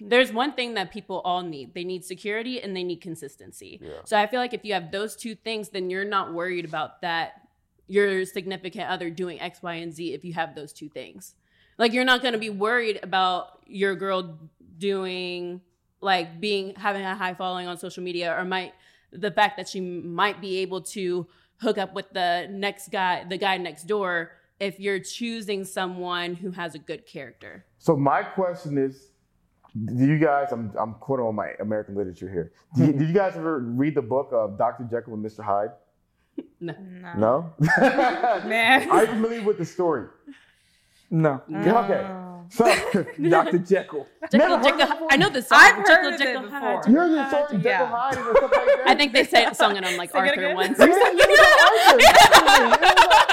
[0.00, 1.74] there's one thing that people all need.
[1.74, 3.80] They need security and they need consistency.
[3.82, 3.90] Yeah.
[4.04, 7.02] So I feel like if you have those two things, then you're not worried about
[7.02, 7.40] that
[7.86, 11.34] your significant other doing X, Y, and Z if you have those two things.
[11.76, 14.38] Like you're not gonna be worried about your girl
[14.78, 15.60] doing
[16.00, 18.74] like being having a high following on social media or might
[19.14, 21.26] the fact that she might be able to
[21.58, 26.50] hook up with the next guy, the guy next door, if you're choosing someone who
[26.50, 27.64] has a good character.
[27.78, 29.08] So my question is,
[29.74, 30.52] Do you guys?
[30.52, 32.52] I'm I'm quoting on my American literature here.
[32.76, 32.98] Did you, hmm.
[32.98, 34.84] did you guys ever read the book of Dr.
[34.84, 35.42] Jekyll and Mr.
[35.42, 35.70] Hyde?
[36.60, 36.74] No.
[37.16, 37.52] No.
[38.44, 38.90] Man.
[38.94, 40.06] Are you familiar with the story?
[41.10, 41.42] No.
[41.48, 42.33] Yeah, okay.
[42.54, 42.64] So
[43.28, 43.58] Dr.
[43.58, 44.06] Jekyll.
[44.30, 45.02] Jekyll, Never Jekyll, it?
[45.10, 45.58] I know the song.
[45.60, 46.92] I've heard Jekyll, of Jekyll it Hyde, before.
[46.92, 47.50] you heard the Jekyll Hyde.
[47.50, 47.86] Jekyll Yeah.
[47.86, 48.82] Hyde and stuff like that?
[48.86, 50.78] I think they say sung it on like Sing it Arthur once.
[50.78, 50.92] Yeah, you
[51.36, 53.24] know Arthur.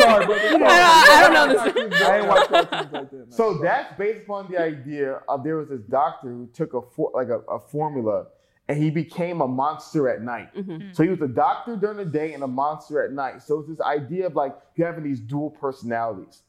[0.00, 0.50] Sorry, brother.
[0.50, 0.64] Sorry.
[0.64, 2.02] I don't know this.
[2.02, 3.12] I ain't watch cartoons like that.
[3.12, 3.30] man.
[3.30, 7.10] So that's based upon the idea of there was this doctor who took a for,
[7.14, 8.26] like a, a formula
[8.68, 10.54] and he became a monster at night.
[10.56, 10.94] Mhm.
[10.96, 13.42] So he was a doctor during the day and a monster at night.
[13.42, 16.42] So it's this idea of like you having these dual personalities.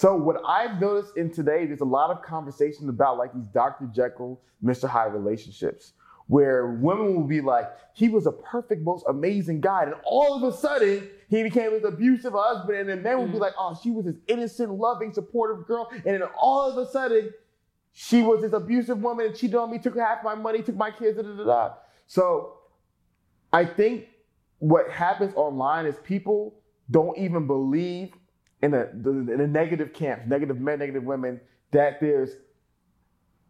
[0.00, 3.84] So what I've noticed in today, there's a lot of conversation about like these Dr.
[3.94, 4.88] Jekyll, Mr.
[4.88, 5.92] Hyde relationships,
[6.26, 10.54] where women will be like, he was a perfect, most amazing guy, and all of
[10.54, 13.40] a sudden he became this abusive husband, and then men will be mm.
[13.40, 17.30] like, oh, she was this innocent, loving, supportive girl, and then all of a sudden
[17.92, 20.90] she was this abusive woman and cheated on me, took half my money, took my
[20.90, 21.44] kids, da da da.
[21.44, 21.74] da.
[22.06, 22.54] So
[23.52, 24.06] I think
[24.60, 26.54] what happens online is people
[26.90, 28.14] don't even believe
[28.62, 31.40] in the, the, in the negative camps, negative men, negative women,
[31.72, 32.30] that there's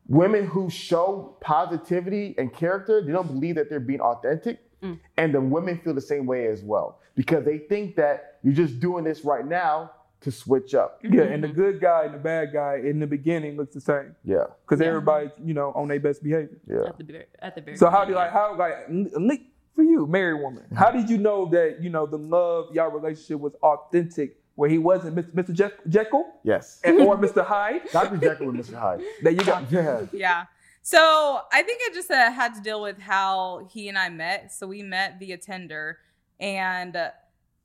[0.06, 4.60] women who show positivity and character, they don't believe that they're being authentic.
[4.82, 4.98] Mm.
[5.16, 8.80] And the women feel the same way as well because they think that you're just
[8.80, 9.90] doing this right now
[10.22, 11.00] to switch up.
[11.02, 14.14] Yeah, and the good guy and the bad guy in the beginning looks the same
[14.24, 14.88] Yeah, because Yeah.
[14.88, 16.58] everybody's you know on their best behavior.
[16.66, 16.88] yeah.
[16.88, 19.46] At the very, at the very So how do you like how like n- n-
[19.74, 20.64] for you, married woman?
[20.74, 24.76] How did you know that you know the love y'all relationship was authentic, where he
[24.76, 25.32] wasn't Mr.
[25.32, 25.72] Mr.
[25.88, 26.82] Jekyll Yes.
[26.84, 27.42] and, or Mr.
[27.42, 27.80] Hyde?
[27.92, 28.18] Dr.
[28.18, 28.74] Jekyll and Mr.
[28.74, 29.00] Hyde.
[29.22, 29.72] That you got.
[29.72, 30.02] Yeah.
[30.12, 30.44] Yeah.
[30.82, 34.52] So I think it just uh, had to deal with how he and I met.
[34.52, 35.96] So we met via Tinder,
[36.38, 37.10] and uh,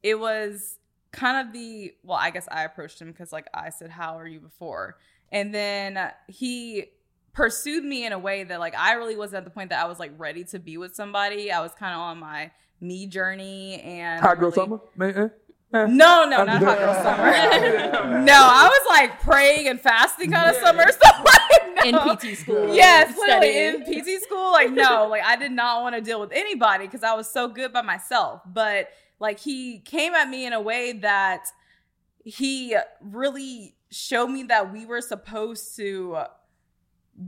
[0.04, 0.80] it was
[1.12, 4.28] kind of the well, I guess I approached him because like I said, "How are
[4.28, 4.96] you?" before,
[5.34, 6.86] and then uh, he
[7.34, 9.88] pursued me in a way that like I really wasn't at the point that I
[9.90, 11.52] was like ready to be with somebody.
[11.52, 15.32] I was kind of on my me journey and Hot girl really- summer, man.
[15.88, 18.22] No, no, not hot girl summer.
[18.24, 20.86] no, I was like praying and fasting kind of summer.
[20.90, 21.96] So like, in.
[21.96, 22.74] PT school?
[22.74, 24.06] Yes, literally studying.
[24.06, 24.52] in PT school.
[24.52, 27.48] Like, no, like I did not want to deal with anybody because I was so
[27.48, 28.42] good by myself.
[28.46, 31.48] But like he came at me in a way that
[32.24, 36.18] he really showed me that we were supposed to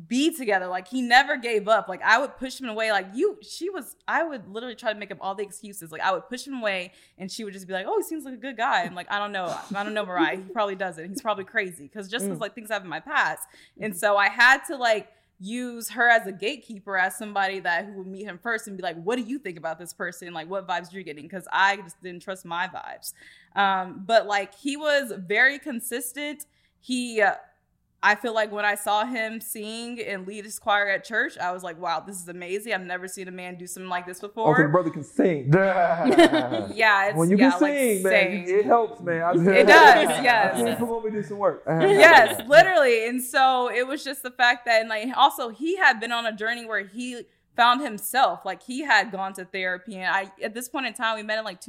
[0.07, 0.67] be together.
[0.67, 1.87] Like he never gave up.
[1.87, 2.91] Like I would push him away.
[2.91, 3.95] Like you, she was.
[4.07, 5.91] I would literally try to make up all the excuses.
[5.91, 8.25] Like I would push him away, and she would just be like, "Oh, he seems
[8.25, 9.55] like a good guy." I'm like, I don't know.
[9.73, 10.37] I don't know, Miriah.
[10.37, 11.07] He probably doesn't.
[11.09, 13.47] He's probably crazy because just because like things have in my past,
[13.79, 15.09] and so I had to like
[15.39, 18.81] use her as a gatekeeper as somebody that who would meet him first and be
[18.81, 21.47] like what do you think about this person like what vibes are you're getting because
[21.51, 23.13] i just didn't trust my vibes
[23.55, 26.47] um but like he was very consistent
[26.79, 27.35] he uh,
[28.03, 31.51] I feel like when I saw him sing and lead his choir at church, I
[31.51, 32.73] was like, wow, this is amazing.
[32.73, 34.69] I've never seen a man do something like this oh, Also, the before.
[34.69, 35.49] brother can sing.
[35.53, 38.45] yeah, it's When you yeah, can like sing, man, saying.
[38.47, 39.23] it helps, man.
[39.23, 39.67] I It does,
[40.23, 40.59] yes.
[40.59, 41.63] Yeah, Come on, we do some work.
[41.67, 43.07] yes, literally.
[43.07, 46.25] And so it was just the fact that, and like, also he had been on
[46.27, 47.23] a journey where he
[47.55, 48.45] found himself.
[48.45, 51.39] Like he had gone to therapy, and I at this point in time, we met
[51.39, 51.59] in like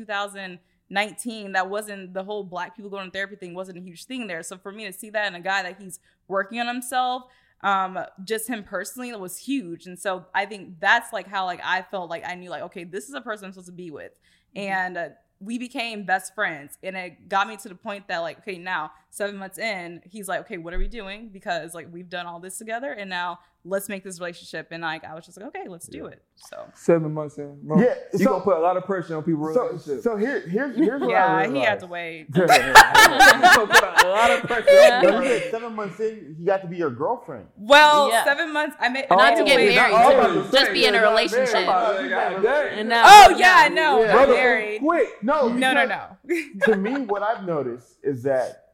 [0.89, 1.53] 2019.
[1.53, 4.43] That wasn't the whole black people going to therapy thing wasn't a huge thing there.
[4.43, 7.24] So for me to see that in a guy that he's working on himself,
[7.62, 9.86] um, just him personally, it was huge.
[9.86, 12.84] And so I think that's like how like I felt like I knew like okay,
[12.84, 14.12] this is a person I'm supposed to be with,
[14.55, 14.97] and.
[14.97, 15.09] Uh,
[15.41, 18.91] we became best friends and it got me to the point that like okay now
[19.11, 22.41] seven months in he's like okay what are we doing because like we've done all
[22.41, 25.68] this together and now let's make this relationship and like i was just like okay
[25.68, 27.58] let's do it so Seven months in.
[27.62, 27.80] Bro.
[27.80, 29.52] Yeah, You so- gonna put a lot of pressure on people.
[29.52, 30.04] So, relationships.
[30.04, 34.08] so here, here's here's what I yeah he had to wait you gonna put a
[34.08, 36.76] lot of pressure on No, people's you said seven months in, he got to be
[36.76, 37.46] your girlfriend.
[37.56, 38.24] well Yeah.
[38.24, 39.74] seven months i made Not to get wait.
[39.74, 41.54] married, I was to Just say, be in a relationship.
[41.54, 41.68] married.
[41.68, 42.78] Oh, I'm about to say, God dang.
[42.78, 44.12] And now, oh yeah no, know Yeah.
[44.12, 45.08] Brother, married quick.
[45.22, 46.16] No, no no no
[46.64, 48.64] to me, what I've noticed is that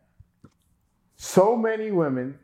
[1.16, 2.38] so many women,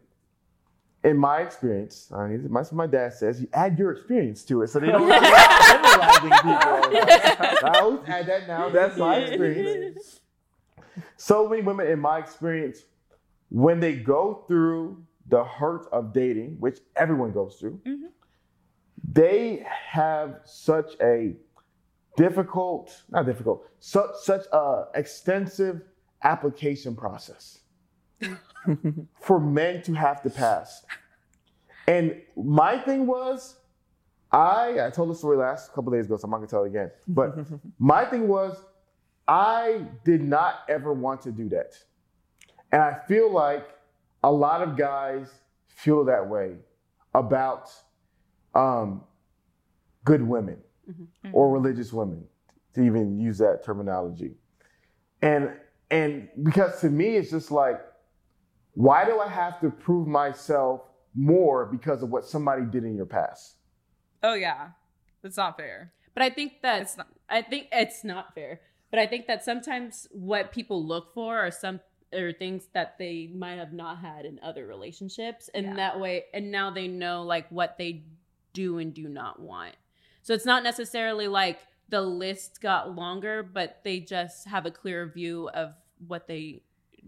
[1.03, 4.69] in my experience, I mean, what my dad says, you add your experience to it,
[4.69, 6.53] so they don't people.
[6.53, 7.57] all the time.
[7.65, 8.69] I always add that now.
[8.69, 10.21] That's my experience.
[11.17, 12.85] So many women, in my experience,
[13.49, 18.11] when they go through the hurt of dating, which everyone goes through, Mhm.
[19.13, 21.37] they have such a
[22.17, 25.83] difficult, not difficult, such such a extensive
[26.23, 27.60] application process
[29.21, 30.85] for men to have to pass.
[31.87, 33.57] And my thing was,
[34.33, 36.69] I I told the story last couple days ago, so I'm not gonna tell it
[36.69, 36.91] again.
[37.09, 37.37] But
[37.79, 38.57] my thing was,
[39.27, 41.75] I did not ever want to do that,
[42.73, 43.67] and I feel like
[44.23, 45.31] a lot of guys
[45.69, 46.57] feel that way
[47.15, 47.73] about
[48.55, 49.03] um,
[50.05, 50.59] good women
[50.89, 51.31] Mhm.
[51.33, 52.25] or religious women,
[52.75, 54.35] to even use that terminology.
[55.23, 55.53] And
[55.91, 57.81] and because to me it's just like,
[58.75, 60.83] why do I have to prove myself
[61.15, 63.57] more because of what somebody did in your past?
[64.23, 64.69] Oh yeah,
[65.23, 65.93] that's not fair.
[66.15, 67.09] But I think that It's not.
[67.29, 68.61] I think it's not fair.
[68.91, 71.81] But I think that sometimes what people look for are some
[72.13, 75.75] are things that they might have not had in other relationships, and Yeah.
[75.77, 78.03] that way, and now they know like what they
[78.53, 79.77] do and do not want.
[80.23, 85.07] So it's not necessarily like the list got longer, but they just have a clearer
[85.07, 85.75] view of
[86.07, 86.63] what they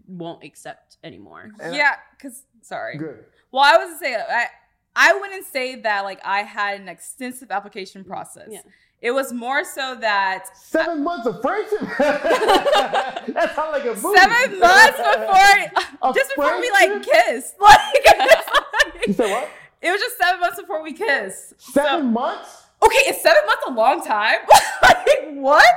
[0.07, 1.51] won't accept anymore.
[1.59, 2.97] And yeah, because sorry.
[2.97, 3.25] Good.
[3.51, 4.47] Well, I was gonna say I
[4.95, 8.49] I wouldn't say that like I had an extensive application mm, process.
[8.49, 8.61] Yeah.
[9.01, 11.81] It was more so that Seven months of friendship.
[11.99, 14.17] that sounds like a movie.
[14.17, 17.55] seven months before Of just before we like kissed.
[17.59, 19.49] Like You said what?
[19.81, 21.59] it was just seven months before we kissed.
[21.59, 22.63] Seven months?
[22.81, 24.39] Okay, is seven months a long time?
[24.81, 25.75] like what?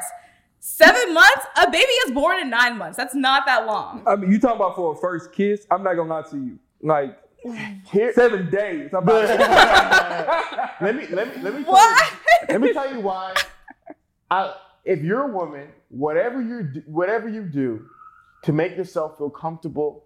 [0.68, 1.46] Seven months?
[1.62, 2.96] A baby is born in nine months.
[2.96, 4.02] That's not that long.
[4.04, 5.64] I mean, you talking about for a first kiss?
[5.70, 6.58] I'm not gonna lie to you.
[6.82, 7.16] Like
[7.84, 8.12] Here.
[8.12, 8.90] seven days.
[8.92, 9.28] I'm about
[10.80, 12.12] let me let me let me tell What?
[12.12, 13.34] You, let me tell you why.
[14.28, 14.54] I,
[14.84, 17.86] if you're a woman, whatever you do, whatever you do
[18.42, 20.02] to make yourself feel comfortable,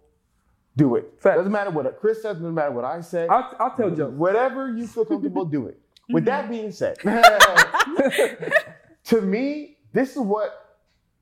[0.77, 1.11] do it.
[1.21, 1.39] Facts.
[1.39, 2.37] Doesn't matter what Chris says.
[2.37, 3.27] Doesn't matter what I say.
[3.29, 4.09] I'll, I'll tell you.
[4.09, 5.81] Whatever you feel comfortable, do it.
[6.11, 6.99] With that being said,
[9.05, 10.79] to me, this is what,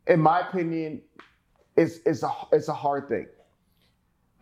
[0.07, 1.03] in my opinion,
[1.77, 3.27] is is a it's a hard thing.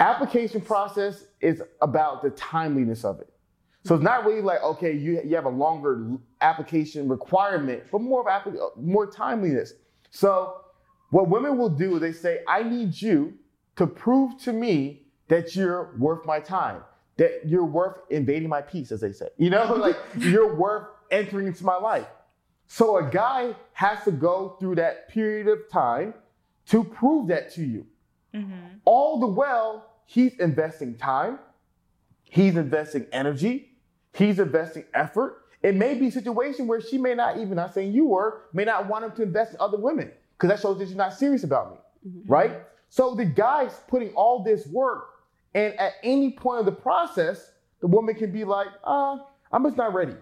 [0.00, 3.32] Application process is about the timeliness of it.
[3.84, 8.20] So it's not really like okay, you you have a longer application requirement, but more
[8.20, 9.74] of applic- more timeliness.
[10.10, 10.62] So
[11.10, 13.34] what women will do, is they say, I need you
[13.76, 16.82] to prove to me that you're worth my time,
[17.16, 19.28] that you're worth invading my peace, as they say.
[19.38, 22.06] You know, like you're worth entering into my life.
[22.66, 26.14] So a guy has to go through that period of time
[26.66, 27.86] to prove that to you.
[28.34, 28.78] Mm-hmm.
[28.84, 31.38] All the while, he's investing time,
[32.24, 33.70] he's investing energy,
[34.12, 35.44] he's investing effort.
[35.62, 38.64] It may be a situation where she may not even, not saying you were, may
[38.64, 41.44] not want him to invest in other women because that shows that you're not serious
[41.44, 41.78] about me,
[42.26, 42.60] right?
[42.88, 45.08] So the guy's putting all this work,
[45.54, 47.50] and at any point of the process,
[47.80, 49.16] the woman can be like, uh,
[49.50, 50.14] I'm just not ready.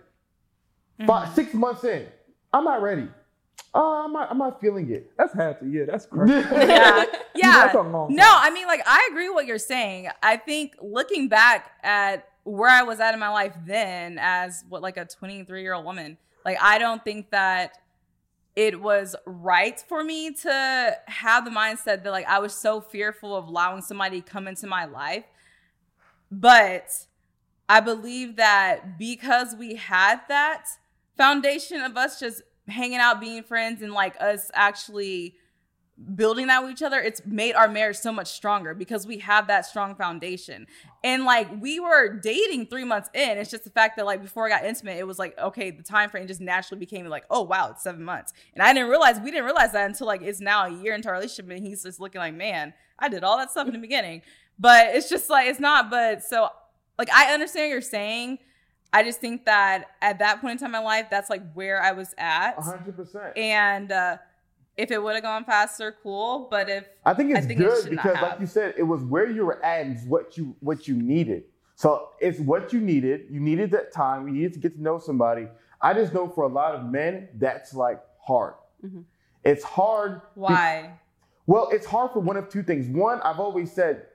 [1.06, 2.06] Five, six months in,
[2.54, 3.08] I'm not ready.
[3.74, 5.10] Uh, I'm not, I'm not feeling it.
[5.18, 5.84] That's half a year.
[5.84, 6.32] That's crazy.
[6.52, 7.52] yeah, yeah.
[7.64, 8.40] That's a long No, time.
[8.42, 10.08] I mean, like, I agree with what you're saying.
[10.22, 14.80] I think looking back at where I was at in my life then, as what
[14.80, 17.78] like a 23 year old woman, like, I don't think that
[18.54, 23.34] it was right for me to have the mindset that like I was so fearful
[23.34, 25.24] of allowing somebody to come into my life.
[26.30, 26.86] But
[27.68, 30.66] I believe that because we had that
[31.16, 35.36] foundation of us just hanging out, being friends, and like us actually
[36.16, 39.46] building that with each other, it's made our marriage so much stronger because we have
[39.46, 40.66] that strong foundation.
[41.04, 43.38] And like we were dating three months in.
[43.38, 45.82] It's just the fact that like before I got intimate, it was like, okay, the
[45.82, 48.32] time frame just naturally became like, oh wow, it's seven months.
[48.54, 51.08] And I didn't realize we didn't realize that until like it's now a year into
[51.08, 53.78] our relationship and he's just looking like, man, I did all that stuff in the
[53.78, 54.22] beginning.
[54.58, 56.48] But it's just like it's not, but so
[56.98, 58.38] like I understand what you're saying.
[58.94, 61.82] I just think that at that point in time in my life, that's like where
[61.82, 62.56] I was at.
[62.56, 63.36] 100%.
[63.36, 64.18] And uh
[64.76, 66.48] if it would have gone faster, cool.
[66.50, 68.82] But if I think I it's think good should not because, like you said, it
[68.82, 71.44] was where you were at and it's what you what you needed.
[71.76, 73.26] So it's what you needed.
[73.30, 74.26] You needed that time.
[74.28, 75.48] You needed to get to know somebody.
[75.80, 78.54] I just know for a lot of men, that's like hard.
[78.84, 79.04] Mhm.
[79.44, 80.20] It's hard.
[80.22, 80.98] be- why?
[81.46, 82.88] well, it's hard for one of two things.
[82.88, 84.06] One, I've always said,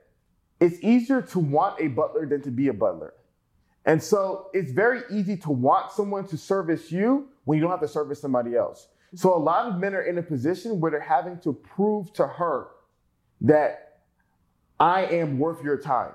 [0.58, 3.14] it's easier to want a butler than to be a butler.
[3.86, 7.80] And so it's very easy to want someone to service you when you don't have
[7.80, 8.88] to service somebody else.
[9.14, 12.26] So a lot of men are in a position where they're having to prove to
[12.26, 12.68] her
[13.40, 14.00] that
[14.78, 16.12] I am worth your time.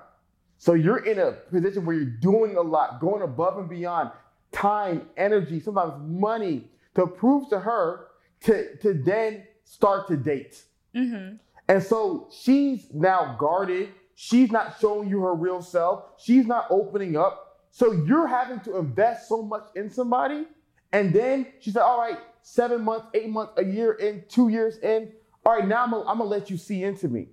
[0.58, 4.10] So you're in a position where you're doing a lot, going above and beyond
[4.52, 8.06] time, energy, sometimes money to prove to her
[8.40, 10.62] to, to then start to date.
[10.94, 11.36] Mm-hmm.
[11.68, 13.90] And so she's now guarded.
[14.14, 16.04] She's not showing you her real self.
[16.16, 17.45] She's not opening up.
[17.76, 20.46] So you're having to invest so much in somebody.
[20.94, 24.78] And then she said, All right, seven months, eight months, a year in, two years
[24.78, 25.12] in.
[25.44, 27.28] All right, now I'm gonna, let you see into me.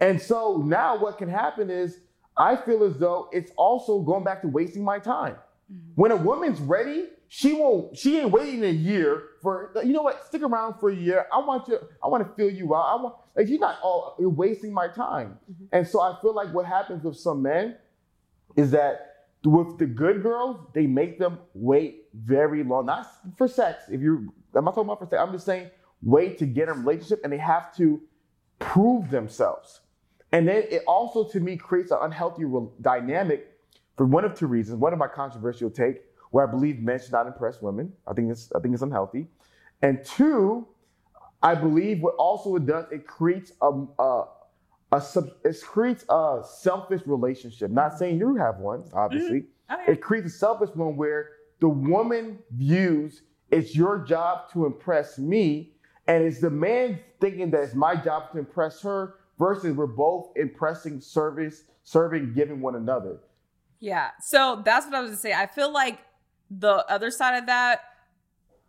[0.00, 1.98] And so now what can happen is
[2.38, 5.34] I feel as though it's also going back to wasting my time.
[5.70, 5.92] Mm-hmm.
[5.94, 10.24] When a woman's ready, she won't, she ain't waiting a year for, you know what,
[10.24, 11.26] stick around for a year.
[11.30, 12.98] I want you, I want to feel you out.
[12.98, 15.36] I want, like, you're not all, you're wasting my time.
[15.52, 15.64] Mm-hmm.
[15.72, 17.76] And so I feel like what happens with some men
[18.56, 23.06] is that with the good girls, they make them wait very long, not
[23.36, 23.84] for sex.
[23.90, 25.20] If you, I'm not talking about for sex.
[25.20, 25.70] I'm just saying
[26.02, 28.00] wait to get a relationship, and they have to
[28.58, 29.80] prove themselves.
[30.32, 33.46] And then it also, to me, creates an unhealthy re- dynamic
[33.96, 34.78] for one of two reasons.
[34.78, 37.92] One of my controversial take, where I believe men should not impress women.
[38.06, 39.28] I think it's I think it's unhealthy.
[39.82, 40.66] And two,
[41.42, 44.24] I believe what also it does, it creates a, a,
[44.96, 47.70] a sub, it creates a selfish relationship.
[47.70, 49.40] Not saying you have one, obviously.
[49.40, 49.74] Mm-hmm.
[49.74, 49.92] Oh, okay.
[49.92, 51.30] It creates a selfish one where
[51.60, 55.72] the woman views it's your job to impress me,
[56.08, 60.30] and it's the man thinking that it's my job to impress her versus we're both
[60.36, 63.18] impressing, service, serving, giving one another.
[63.78, 64.10] Yeah.
[64.20, 65.32] So that's what I was gonna say.
[65.32, 66.00] I feel like
[66.50, 67.82] the other side of that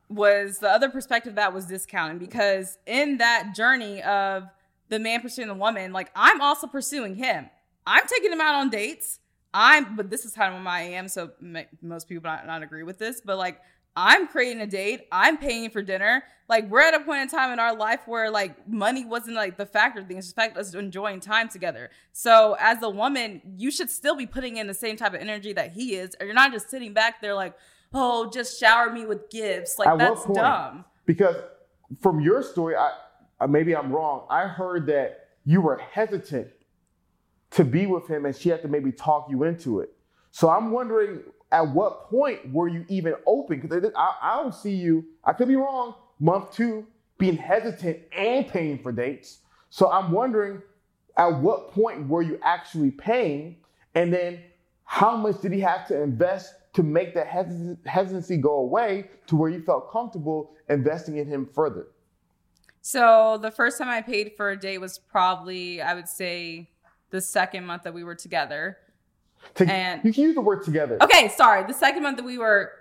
[0.09, 4.43] was the other perspective that was discounting because in that journey of
[4.89, 7.49] the man pursuing the woman, like I'm also pursuing him.
[7.85, 9.19] I'm taking him out on dates.
[9.53, 11.07] I'm, but this is kind of my I am.
[11.07, 13.59] So m- most people not, not agree with this, but like
[13.95, 15.07] I'm creating a date.
[15.11, 16.23] I'm paying for dinner.
[16.47, 19.57] Like we're at a point in time in our life where like money wasn't like
[19.57, 20.17] the factor thing.
[20.17, 21.89] It's the fact us enjoying time together.
[22.11, 25.53] So as a woman, you should still be putting in the same type of energy
[25.53, 27.55] that he is, or you're not just sitting back there like,
[27.93, 29.79] oh, just shower me with gifts.
[29.79, 30.35] Like At that's point?
[30.35, 30.85] dumb.
[31.05, 31.35] Because
[31.99, 32.91] from your story, I
[33.39, 34.25] Uh, maybe I'm wrong.
[34.29, 36.47] I heard that you were hesitant
[37.51, 39.93] to be with him, and she had to maybe talk you into it.
[40.31, 41.21] So I'm wondering,
[41.51, 43.59] at what point were you even open?
[43.59, 45.05] Because I, I don't see you.
[45.23, 45.95] I could be wrong.
[46.19, 46.85] Month two,
[47.17, 49.39] being hesitant and paying for dates.
[49.69, 50.61] So I'm wondering,
[51.17, 53.57] at what point were you actually paying?
[53.95, 54.41] And then
[54.83, 59.35] how much did he have to invest to make that hesit- hesitancy go away to
[59.35, 61.87] where you felt comfortable investing in him further?
[62.87, 66.69] So the first time I paid for a date was probably, I would say,
[67.09, 68.77] the second month that we were together.
[69.55, 70.97] To- And- you can use the word together.
[71.03, 72.71] Okay, sorry, the second month that we were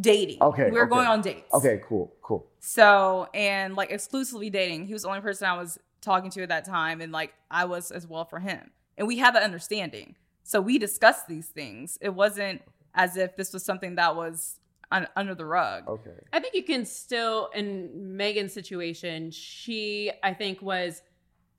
[0.00, 0.40] dating.
[0.40, 0.90] Okay, we were okay.
[0.90, 1.52] going on dates.
[1.52, 2.46] Okay, cool, cool.
[2.60, 4.86] So and like exclusively dating.
[4.86, 7.64] He was the only person I was talking to at that time, and like I
[7.64, 8.70] was as well for him.
[8.96, 10.14] And we had that understanding.
[10.44, 11.98] So we discussed these things.
[12.00, 12.62] It wasn't
[12.94, 14.60] as if this was something that was
[14.90, 15.88] un- under the rug.
[15.88, 16.10] Okay.
[16.32, 21.02] I think you can still, in Megan's situation, she, I think, was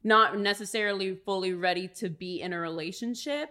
[0.04, 3.50] not necessarily fully ready to be in a relationship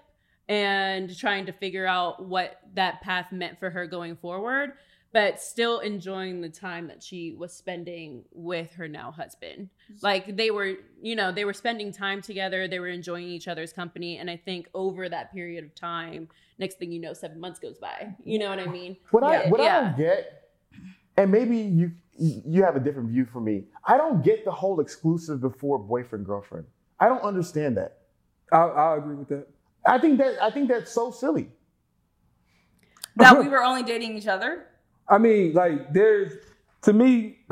[0.49, 4.73] and trying to figure out what that path meant for her going forward,
[5.17, 9.71] but still enjoying the time that she was spending with her now husband.
[9.91, 9.95] Mm-hmm.
[10.03, 13.73] Like they were, you know, they were spending time together, they were enjoying each other's
[13.73, 14.19] company.
[14.19, 17.79] And I think over that period of time, next thing you know, seven months goes
[17.79, 18.15] by.
[18.25, 18.95] You know what I mean?
[19.11, 20.51] What I Yeah, what I don't get,
[21.17, 23.65] and maybe you you have a different view from me.
[23.87, 26.67] I don't get the whole exclusive before boyfriend girlfriend.
[27.01, 28.01] I don't understand that.
[28.53, 29.47] I, I agree with that.
[29.87, 31.49] I think that I think that's so silly.
[33.17, 34.67] That we were only dating each other.
[35.09, 36.33] I mean, like, there's
[36.83, 37.39] to me,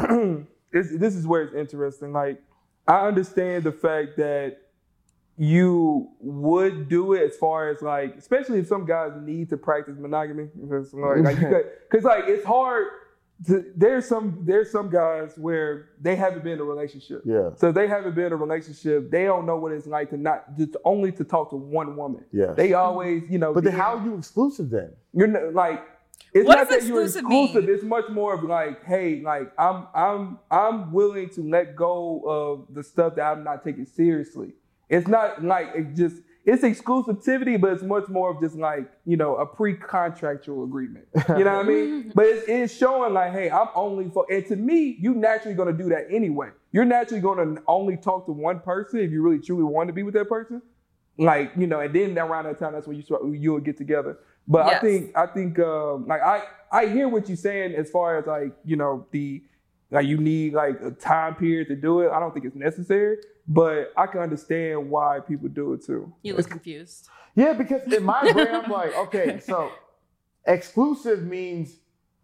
[0.72, 2.12] it's, this is where it's interesting.
[2.12, 2.40] Like,
[2.86, 4.58] I understand the fact that
[5.36, 9.96] you would do it as far as like, especially if some guys need to practice
[9.98, 12.86] monogamy, because like, like, like it's hard.
[13.48, 17.22] To, there's some there's some guys where they haven't been in a relationship.
[17.24, 17.50] Yeah.
[17.56, 19.10] So they haven't been in a relationship.
[19.10, 22.24] They don't know what it's like to not just only to talk to one woman.
[22.30, 22.52] Yeah.
[22.52, 23.52] They always, you know.
[23.52, 24.92] But then how are you exclusive then?
[25.12, 25.82] you're not, like
[26.34, 27.68] it's What not that you're exclusive mean?
[27.68, 32.74] It's much more of like, hey, like I'm I'm I'm willing to let go of
[32.74, 34.52] the stuff that I'm not taking seriously.
[34.88, 39.16] It's not like it just it's exclusivity, but it's much more of just like you
[39.16, 41.06] know a pre-contractual agreement.
[41.28, 42.12] You know what I mean?
[42.12, 44.26] But it's, it's showing like, hey, I'm only for.
[44.28, 46.48] And to me, you naturally gonna do that anyway.
[46.72, 50.02] You're naturally gonna only talk to one person if you really truly want to be
[50.02, 50.60] with that person
[51.18, 54.18] like you know, and then around that time, that's when you start you'll get together.
[54.46, 58.18] But I think I think um, like I I hear what you're saying as far
[58.18, 59.42] as like you know the
[59.90, 62.10] like you need like a time period to do it.
[62.10, 66.12] I don't think it's necessary, but I can understand why people do it too.
[66.22, 67.08] You look confused.
[67.36, 69.70] Yeah, because in my brain, I'm like, okay, so
[70.46, 71.76] exclusive means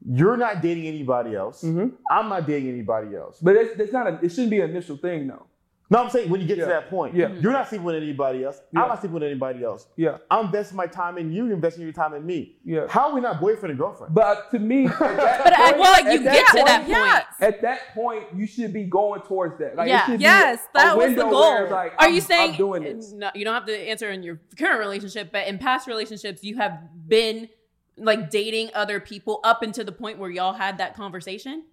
[0.09, 1.63] you're not dating anybody else.
[1.63, 1.93] Mhm.
[2.11, 3.39] I'm not dating anybody else.
[3.41, 5.47] But it's, it's not a, it shouldn't be an initial thing though.
[5.93, 6.65] No, I'm saying when you get Yeah.
[6.67, 7.33] to that point, Yeah.
[7.41, 8.61] you're not sleeping with anybody else.
[8.73, 8.83] Yeah.
[8.83, 9.89] I'm not sleeping with anybody else.
[9.97, 12.59] Yeah, I'm investing my time in you, you're investing your time in me.
[12.65, 12.87] yeah.
[12.89, 14.15] How are we not boyfriend and girlfriend?
[14.15, 16.79] But to me, at that But I point- feel like at you get to that
[16.83, 16.89] point.
[16.91, 17.27] Yes.
[17.41, 19.75] At that point, you should be going towards that.
[19.75, 20.17] Like, it Yeah.
[20.17, 21.69] be Yes, a that was the goal.
[21.69, 23.11] like, Are I'm- you saying I'm doing this?
[23.11, 26.57] No, you don't have to answer in your current relationship, but in past relationships, you
[26.59, 27.49] have been
[27.97, 31.65] like dating other people up until the point where y'all had that conversation.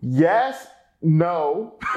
[0.00, 0.68] yes,
[1.02, 1.78] no.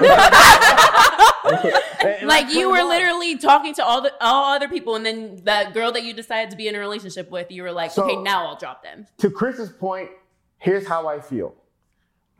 [2.24, 5.92] Like you were literally talking to all the all other people, and then that girl
[5.92, 8.46] that you decided to be in a relationship with, you were like, So- okay, now
[8.46, 9.06] I'll drop them.
[9.18, 10.10] to Chris's point,
[10.58, 11.54] here's how I feel.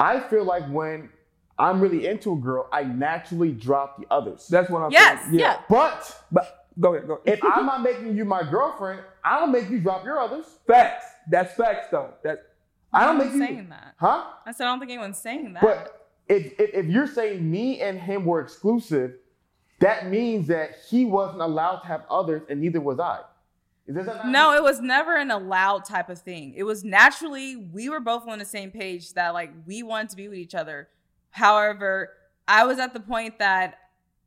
[0.01, 1.10] I feel like when
[1.59, 4.48] I'm really into a girl, I naturally drop the others.
[4.48, 5.39] That's what I'm Yes, saying.
[5.39, 5.59] yeah.
[5.68, 7.39] but But go ahead, go ahead.
[7.39, 10.47] if I'm not making you my girlfriend, I don't make you drop your others.
[10.66, 11.06] facts.
[11.30, 12.14] That's facts though.
[12.24, 12.43] That
[12.93, 13.94] I don't No make one's you saying that.
[13.98, 14.24] Huh?
[14.47, 15.62] I said I don't think anyone's saying that.
[15.62, 16.02] But
[16.33, 19.13] if, if if you're saying me and him were exclusive,
[19.81, 23.21] that means that he wasn't allowed to have others, and neither was I.
[23.87, 26.55] Does that not No, it was never an allowed type of thing.
[26.57, 30.17] It was naturally we were both on the same page that like we wanted to
[30.17, 30.89] be with each other.
[31.31, 32.11] However,
[32.47, 33.79] I was at the point that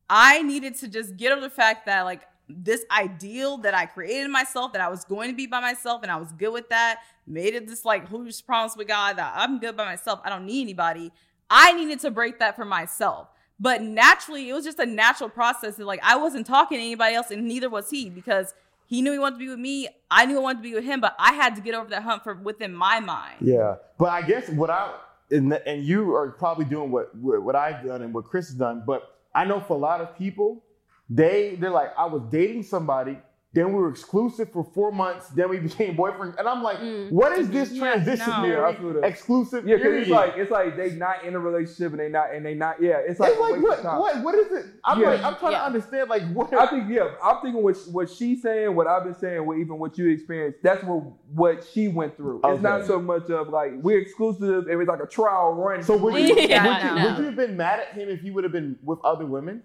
[0.10, 4.30] I needed to just get over the fact that like this ideal that I created
[4.30, 7.00] myself that I was going to be by myself and I was good with that.
[7.26, 10.20] Made it this like who's promise with God that I'm good by myself.
[10.24, 11.12] I don't need anybody.
[11.50, 13.28] I needed to break that for myself.
[13.60, 17.16] But naturally, it was just a natural process that like I wasn't talking to anybody
[17.16, 18.54] else and neither was he because
[18.88, 19.88] he knew he wanted to be with me.
[20.12, 22.04] I knew I wanted to be with him, but I had to get over that
[22.04, 23.38] hump for within my mind.
[23.42, 24.94] Yeah, but I guess what I
[25.32, 28.58] and, and you are probably doing what what what I've done and what Chris has
[28.58, 28.84] done.
[28.86, 30.64] But I know for a lot of people,
[31.10, 33.18] they they're like, I was dating somebody,
[33.56, 37.10] then we were exclusive for four months, then we became boyfriend, and I'm like, Mm.
[37.10, 38.50] what is this Yeah, transitionary
[38.84, 38.92] no.
[39.00, 40.02] Yeah, I exclusive yeah, because period?
[40.04, 42.82] it's like it's like they not in a relationship and they not and they not
[42.82, 42.98] yeah.
[43.08, 44.66] It's like, It's like what, what what is it?
[44.84, 45.10] I'm Yeah.
[45.10, 45.60] like I'm trying Yeah.
[45.60, 49.06] to understand like what I think yeah, I'm thinking what what she's saying, what I've
[49.06, 50.60] been saying, what even what you experienced.
[50.62, 51.04] That's what
[51.34, 52.42] what she went through.
[52.44, 52.54] Okay.
[52.54, 54.68] It's not so much of like we're exclusive.
[54.70, 55.82] It was like a trial run.
[55.82, 57.10] So would you, Yeah, would, you no.
[57.10, 59.64] would you have been mad at him if he would have been with other women?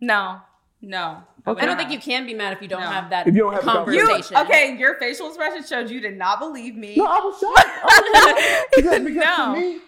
[0.00, 0.38] No,
[0.82, 1.22] no.
[1.46, 2.86] I don't think you can be mad if you don't No.
[2.88, 4.36] have that If you don't have a You conversation.
[4.36, 4.76] okay?
[4.76, 6.94] Your facial expression showed you did not believe me.
[6.96, 7.68] No, I was shocked.
[7.82, 8.66] I was shocked.
[8.76, 9.54] because because No.
[9.54, 9.78] to me,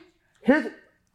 [0.43, 0.67] here's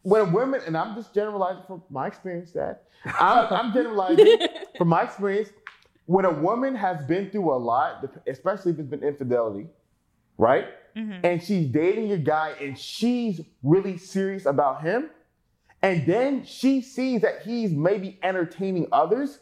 [0.04, 2.52] when women, and I'm just generalizing from my experience.
[2.52, 4.38] That I'm, I'm generalizing
[4.78, 5.50] from my experience.
[6.06, 9.68] When a woman has been through a lot, especially if it's been infidelity,
[10.38, 10.66] right?
[10.96, 11.20] Mhm.
[11.24, 15.10] And she's dating a guy, and she's really serious about him,
[15.84, 19.40] and then she sees that he's maybe entertaining others,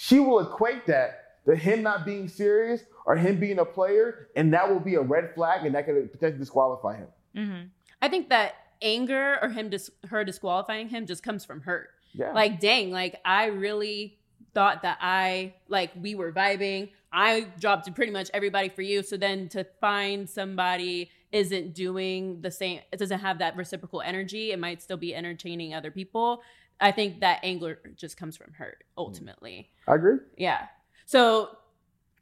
[0.00, 4.54] she will equate that to him not being serious or him being a player, and
[4.54, 7.08] that will be a red flag, and that could potentially disqualify him.
[7.36, 7.66] Mm-hmm.
[8.00, 11.88] I think that anger or him dis- her disqualifying him just comes from hurt.
[12.12, 12.32] Yeah.
[12.32, 14.20] Like, dang, like I really
[14.54, 16.90] thought that I like we were vibing.
[17.12, 19.02] I dropped pretty much everybody for you.
[19.02, 24.52] So then to find somebody isn't doing the same, it doesn't have that reciprocal energy.
[24.52, 26.42] It might still be entertaining other people.
[26.80, 28.92] I think that anger just comes from hurt mm.
[28.96, 29.70] ultimately.
[29.86, 30.18] I agree.
[30.36, 30.66] Yeah.
[31.06, 31.50] So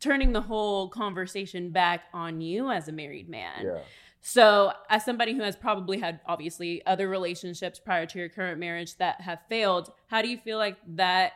[0.00, 3.64] turning the whole conversation back on you as a married man.
[3.64, 3.78] Yeah.
[4.20, 8.96] So, as somebody who has probably had obviously other relationships prior to your current marriage
[8.96, 11.34] that have failed, how do you feel like that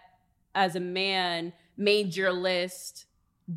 [0.57, 3.07] as a man made your list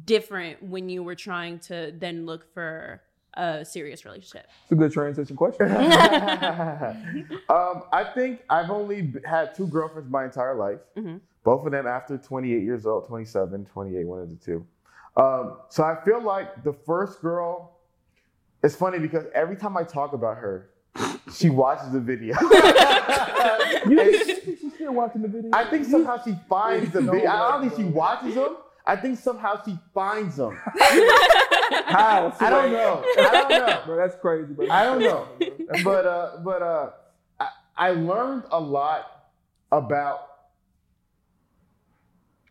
[0.05, 3.01] different when you were trying to then look for
[3.35, 4.47] a serious relationship?
[4.63, 5.71] It's a good transition question.
[7.49, 10.79] um, I think I've only had two girlfriends my entire life.
[10.97, 11.21] Mhm.
[11.43, 14.65] Both of them after 28 years old, 27, 28, one of the two.
[15.17, 17.77] Um, so I feel like the first girl,
[18.63, 20.69] it's funny because every time I talk about her,
[21.33, 22.35] she watches the video.
[23.89, 25.51] you think she's still watching the video?
[25.53, 27.29] I think somehow she finds the video.
[27.29, 28.57] I don't think she watches them.
[28.85, 30.59] I think somehow she finds them.
[31.85, 32.33] How?
[32.39, 33.03] I don't know.
[33.17, 33.81] I don't know.
[33.85, 34.67] Bro, that's crazy, bro.
[34.71, 35.27] I don't know.
[35.83, 36.89] but uh, but uh,
[37.39, 37.47] I,
[37.77, 39.29] I learned a lot
[39.71, 40.29] about.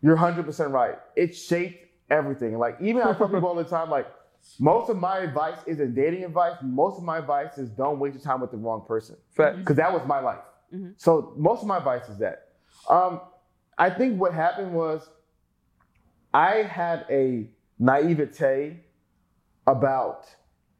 [0.01, 0.97] You're 100 percent right.
[1.15, 2.59] It shaped everything.
[2.59, 4.07] Like even I tell people all the time, like
[4.59, 6.57] most of my advice isn't dating advice.
[6.63, 9.59] Most of my advice is don't waste your time with the wrong person Fact.
[9.59, 10.41] because that was my life.
[10.75, 10.95] Mhm.
[10.97, 12.49] So most of my advice is that.
[12.89, 13.21] Um,
[13.79, 15.09] I think what happened was
[16.35, 18.81] I had a naivete
[19.67, 20.27] about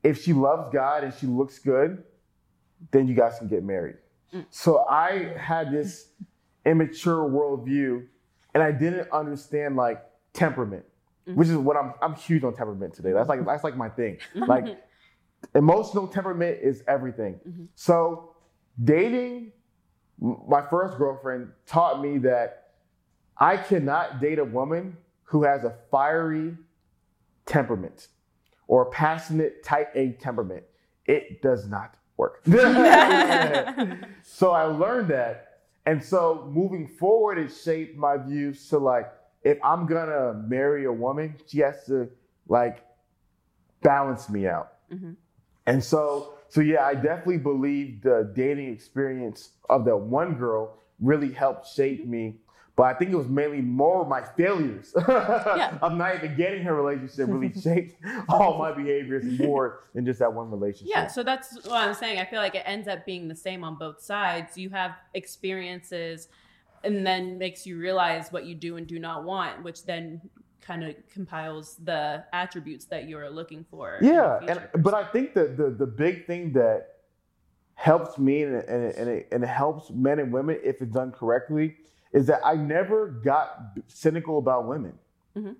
[0.03, 2.03] if she loves God and she looks good,
[2.91, 3.97] then you guys can get married.
[4.35, 4.47] Mm.
[4.51, 6.09] So I had this
[6.65, 8.07] immature worldview,
[8.55, 10.03] and I didn't understand like
[10.33, 10.85] temperament,
[11.29, 11.35] mm.
[11.35, 11.95] which is what I'm.
[12.03, 13.13] I'm huge on temperament today.
[13.13, 14.19] That's like that's like my thing.
[14.35, 14.45] Mm-hmm.
[14.45, 14.79] Like
[15.55, 17.41] emotional temperament is everything.
[17.47, 17.69] Mhm.
[17.75, 18.35] So
[18.83, 19.53] dating
[20.19, 22.75] my first girlfriend taught me that
[23.37, 26.57] I cannot date a woman who has a fiery
[27.45, 28.09] temperament
[28.67, 30.65] or a passionate type A temperament.
[31.07, 32.43] It does not work.
[34.23, 35.49] so I learned that.
[35.87, 39.13] And so moving forward, it shaped my views to like,
[39.43, 42.09] if I'm gonna marry a woman, she has to
[42.49, 42.85] like
[43.83, 44.75] balance me out.
[44.93, 45.17] Mhm.
[45.67, 51.33] And so, so yeah, I definitely believe the dating experience of that one girl really
[51.33, 52.37] helped shape me.
[52.75, 55.77] But I think it was mainly more of my failures Yeah.
[55.83, 57.97] of not even getting her relationship really shaped
[58.29, 60.89] all my behaviors more than just that one relationship.
[60.89, 62.19] Yeah, so that's what I'm saying.
[62.19, 64.57] I feel like it ends up being the same on both sides.
[64.57, 66.29] You have experiences
[66.83, 70.21] and then makes you realize what you do and do not want, which then
[70.63, 73.99] kind of compiles the attributes that you're looking for.
[74.01, 76.87] Yeah, and but I think that the the big thing that
[77.75, 81.11] helps me and and and, it, and it helps men and women if it's done
[81.13, 81.77] correctly
[82.13, 84.93] is that I never got cynical about women.
[85.37, 85.57] Mhm.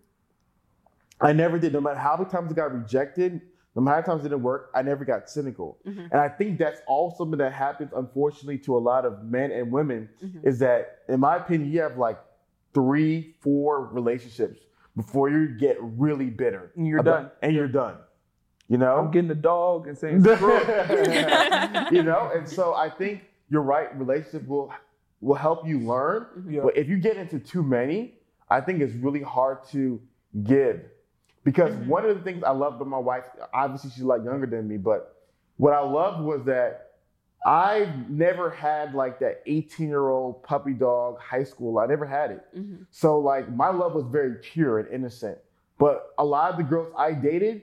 [1.21, 1.73] I never did.
[1.73, 3.41] No matter how many times I got rejected,
[3.75, 5.79] no matter how many times it didn't work, I never got cynical.
[5.87, 6.11] Mhm.
[6.11, 9.71] And I think that's all something that happens, unfortunately, to a lot of men and
[9.73, 10.09] women.
[10.23, 10.45] Mhm.
[10.45, 12.19] Is that, in my opinion, you have like
[12.75, 14.59] three, four relationships
[14.97, 16.71] before you get really bitter.
[16.77, 17.31] And you're about- done.
[17.43, 17.97] And you're done.
[18.69, 18.97] You know?
[18.97, 20.59] I'm getting a dog and saying, screw
[21.91, 23.95] you know, and so I think you're right.
[23.99, 24.73] Relationship will
[25.23, 26.63] will help you learn, Yeah.
[26.65, 28.19] but if you get into too many,
[28.51, 29.99] I think it's really hard to
[30.43, 30.85] give.
[31.45, 31.87] Because Mhm.
[31.87, 33.25] one of the things I love about my wife,
[33.55, 35.17] obviously she's a lot younger than me, but
[35.57, 36.89] what I loved was that
[37.45, 41.79] I never had like that 18 year old puppy dog high school.
[41.79, 42.45] I never had it.
[42.57, 42.87] Mhm.
[42.91, 45.39] So like my love was very pure and innocent.
[45.79, 47.63] But a lot of the girls I dated,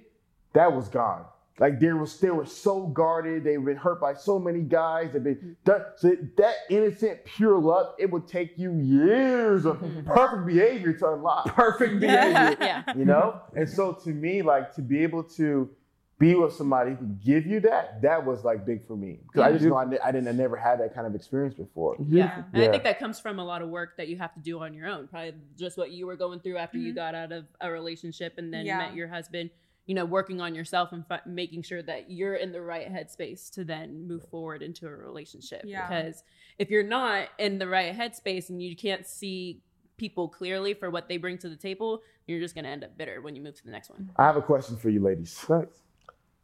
[0.54, 1.26] that was gone.
[1.60, 3.44] Like they was they were so guarded.
[3.44, 5.12] They've been hurt by so many guys.
[5.12, 5.82] They've been done.
[5.98, 11.48] So that innocent, pure love, it would take you years of perfect behavior to unlock.
[11.56, 12.56] Perfect behavior.
[12.62, 12.84] yeah.
[12.96, 13.42] You know?
[13.56, 15.70] And so to me, like to be able to
[16.18, 19.20] be with somebody who could give you that, that was like big for me.
[19.28, 21.56] Because I just know I, ne- I didn't I never had that kind of experience
[21.56, 21.96] before.
[22.10, 22.44] Yeah.
[22.54, 22.68] And Yeah.
[22.68, 24.74] I think that comes from a lot of work that you have to do on
[24.74, 25.08] your own.
[25.08, 26.96] Probably just what you were going through after you Mhm.
[26.96, 28.78] got out of a relationship and then Yeah.
[28.80, 29.50] met your husband.
[29.90, 33.50] You know, working on yourself and fi- making sure that you're in the right headspace
[33.56, 35.64] to then move forward into a relationship.
[35.66, 35.88] Yeah.
[35.88, 36.24] Because
[36.60, 39.64] if you're not in the right headspace and you can't see
[39.98, 42.96] people clearly for what they bring to the table, you're just going to end up
[43.00, 44.12] bitter when you move to the next one.
[44.16, 45.44] I have a question for you ladies.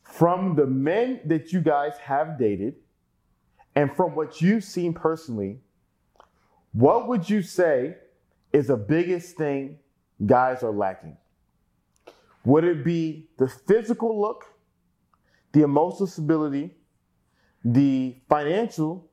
[0.02, 2.76] From the men that you guys have dated
[3.76, 5.60] and from what you've seen personally,
[6.74, 7.98] what would you say
[8.54, 9.78] is the biggest thing
[10.26, 11.18] guys are lacking?
[12.46, 14.46] Would it be the physical look,
[15.52, 16.76] the emotional stability,
[17.64, 19.10] the financial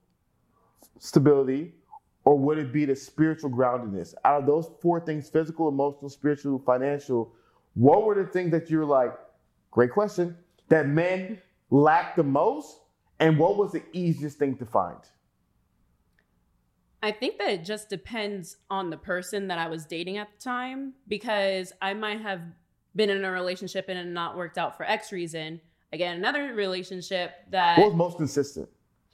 [0.98, 1.74] stability,
[2.24, 4.14] or would it be the spiritual groundedness?
[4.24, 7.34] Out of those four things physical, emotional, spiritual, financial
[7.74, 9.12] what were the things that you're like,
[9.70, 10.36] great question,
[10.68, 11.40] that men
[11.70, 12.78] lack the most?
[13.18, 14.98] And what was the easiest thing to find?
[17.02, 20.42] I think that it just depends on the person that I was dating at the
[20.42, 22.42] time because I might have
[22.94, 25.60] been in a relationship and it not worked out for X reason.
[25.92, 28.68] Again, another relationship that What was most consistent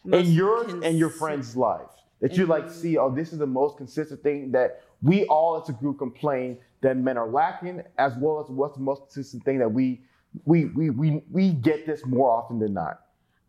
[0.05, 1.91] most in yours and your friends' life
[2.21, 5.61] That you like In- see, oh, this is the most consistent thing that we all
[5.61, 9.45] as a group complain that men are lacking, as well as what's the most consistent
[9.45, 10.03] thing that we
[10.45, 13.01] we we we, we get this more often than not.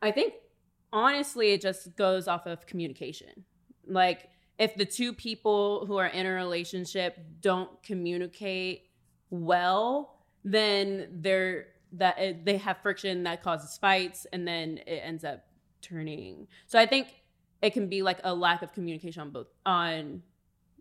[0.01, 0.33] I think
[0.91, 3.45] honestly, it just goes off of communication.
[3.87, 8.89] Like, if the two people who are in a relationship don't communicate
[9.29, 15.23] well, then they're that it, they have friction that causes fights, and then it ends
[15.23, 15.45] up
[15.81, 16.47] turning.
[16.67, 17.07] So I think
[17.61, 20.23] it can be like a lack of communication on both on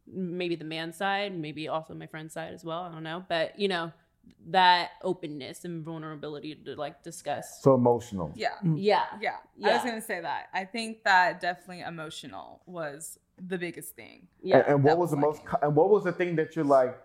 [0.07, 2.83] maybe the man's side, maybe also my friend's side as well.
[2.83, 3.93] I don't know, but you know
[4.49, 7.63] that openness and vulnerability to like discuss.
[7.63, 8.33] So emotional.
[8.35, 8.49] Yeah.
[8.65, 8.77] Mm.
[8.79, 9.05] Yeah.
[9.21, 9.37] Yeah.
[9.57, 9.69] yeah.
[9.69, 10.49] I was gonna say that.
[10.53, 14.29] I think that definitely emotional was the biggest thing.
[14.43, 14.59] Yeah.
[14.59, 15.43] And, and what that was the most?
[15.63, 16.99] And what was the thing that you're like?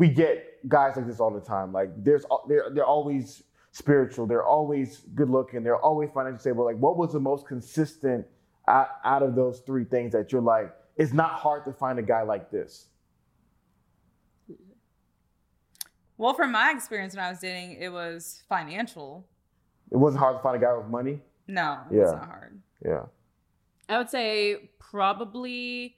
[0.00, 1.72] We get guys like this all the time.
[1.74, 4.26] Like there's they're they're always spiritual.
[4.26, 5.62] They're always good looking.
[5.62, 6.64] They're always financially stable.
[6.64, 8.26] Like what was the most consistent
[8.66, 10.74] out, out of those three things that you're like?
[10.96, 12.86] It's not hard to find a guy like this.
[16.16, 19.26] Well, from my experience when I was dating, it was financial.
[19.90, 21.20] It wasn't hard to find a guy with money.
[21.46, 22.02] No, Yeah.
[22.02, 22.60] it's not hard.
[22.84, 23.04] Yeah.
[23.88, 25.96] I would say probably.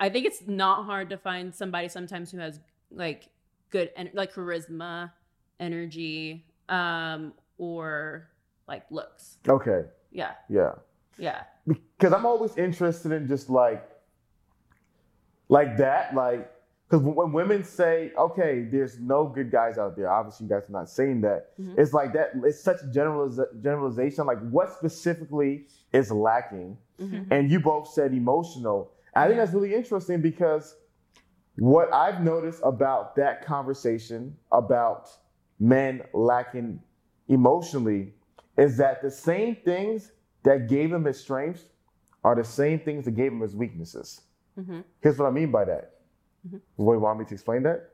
[0.00, 2.58] I think it's not hard to find somebody sometimes who has
[2.90, 3.28] like
[3.70, 5.12] good and like charisma,
[5.58, 8.28] energy, um, or
[8.66, 9.38] like looks.
[9.48, 9.84] Okay.
[10.12, 10.72] Yeah, Yeah.
[11.18, 13.86] yeah, because I'm always interested in just like
[15.48, 16.50] like that, like
[16.88, 20.72] because when women say, "Okay, there's no good guys out there," obviously you guys are
[20.72, 21.56] not saying that.
[21.58, 21.78] Mhm.
[21.78, 22.32] It's like that.
[22.42, 24.26] It's such a generaliz- generalization.
[24.26, 26.76] Like, what specifically is lacking?
[26.98, 27.28] Mhm.
[27.30, 28.90] And you both said emotional.
[29.14, 30.76] I think that's really interesting because
[31.56, 35.08] what I've noticed about that conversation about
[35.58, 36.80] men lacking
[37.28, 38.14] emotionally
[38.56, 40.12] is that the same things
[40.42, 41.64] that gave him his strengths
[42.24, 44.22] are the same things that gave him his weaknesses.
[44.58, 44.84] Mhm.
[45.00, 45.94] Here's what I mean by that.
[46.46, 46.58] Mm-hmm.
[46.76, 47.90] What, you want me to explain that?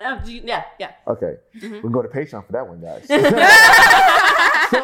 [0.00, 0.92] Oh, do you- yeah, yeah.
[1.06, 1.36] Okay.
[1.56, 1.74] Mm-hmm.
[1.74, 3.06] We can go to Patreon for that one, guys.
[4.70, 4.78] so,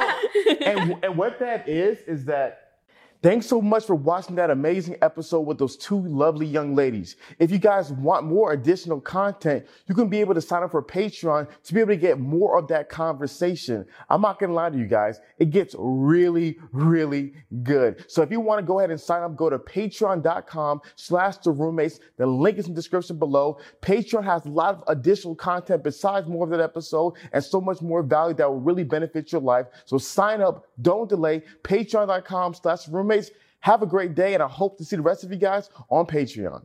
[0.65, 2.70] and, and what that is, is that
[3.23, 7.17] thanks so much for watching that amazing episode with those two lovely young ladies.
[7.39, 10.83] If you guys want more additional content, you can be able to sign up for
[10.83, 13.85] Patreon to be able to get more of that conversation.
[14.09, 15.21] I'm not going to lie to you guys.
[15.39, 18.05] It gets really, really good.
[18.09, 21.51] So if you want to go ahead and sign up, go to patreon.com slash the
[21.51, 22.01] roommates.
[22.17, 23.59] The link is in the description below.
[23.83, 27.83] Patreon has a lot of additional content besides more of that episode and so much
[27.83, 29.67] more value that will really benefit your life.
[29.85, 30.67] So sign up.
[30.81, 31.43] Don't delay.
[31.63, 33.31] Patreon.com slash roommates.
[33.61, 36.07] Have a great day and I hope to see the rest of you guys on
[36.07, 36.65] Patreon.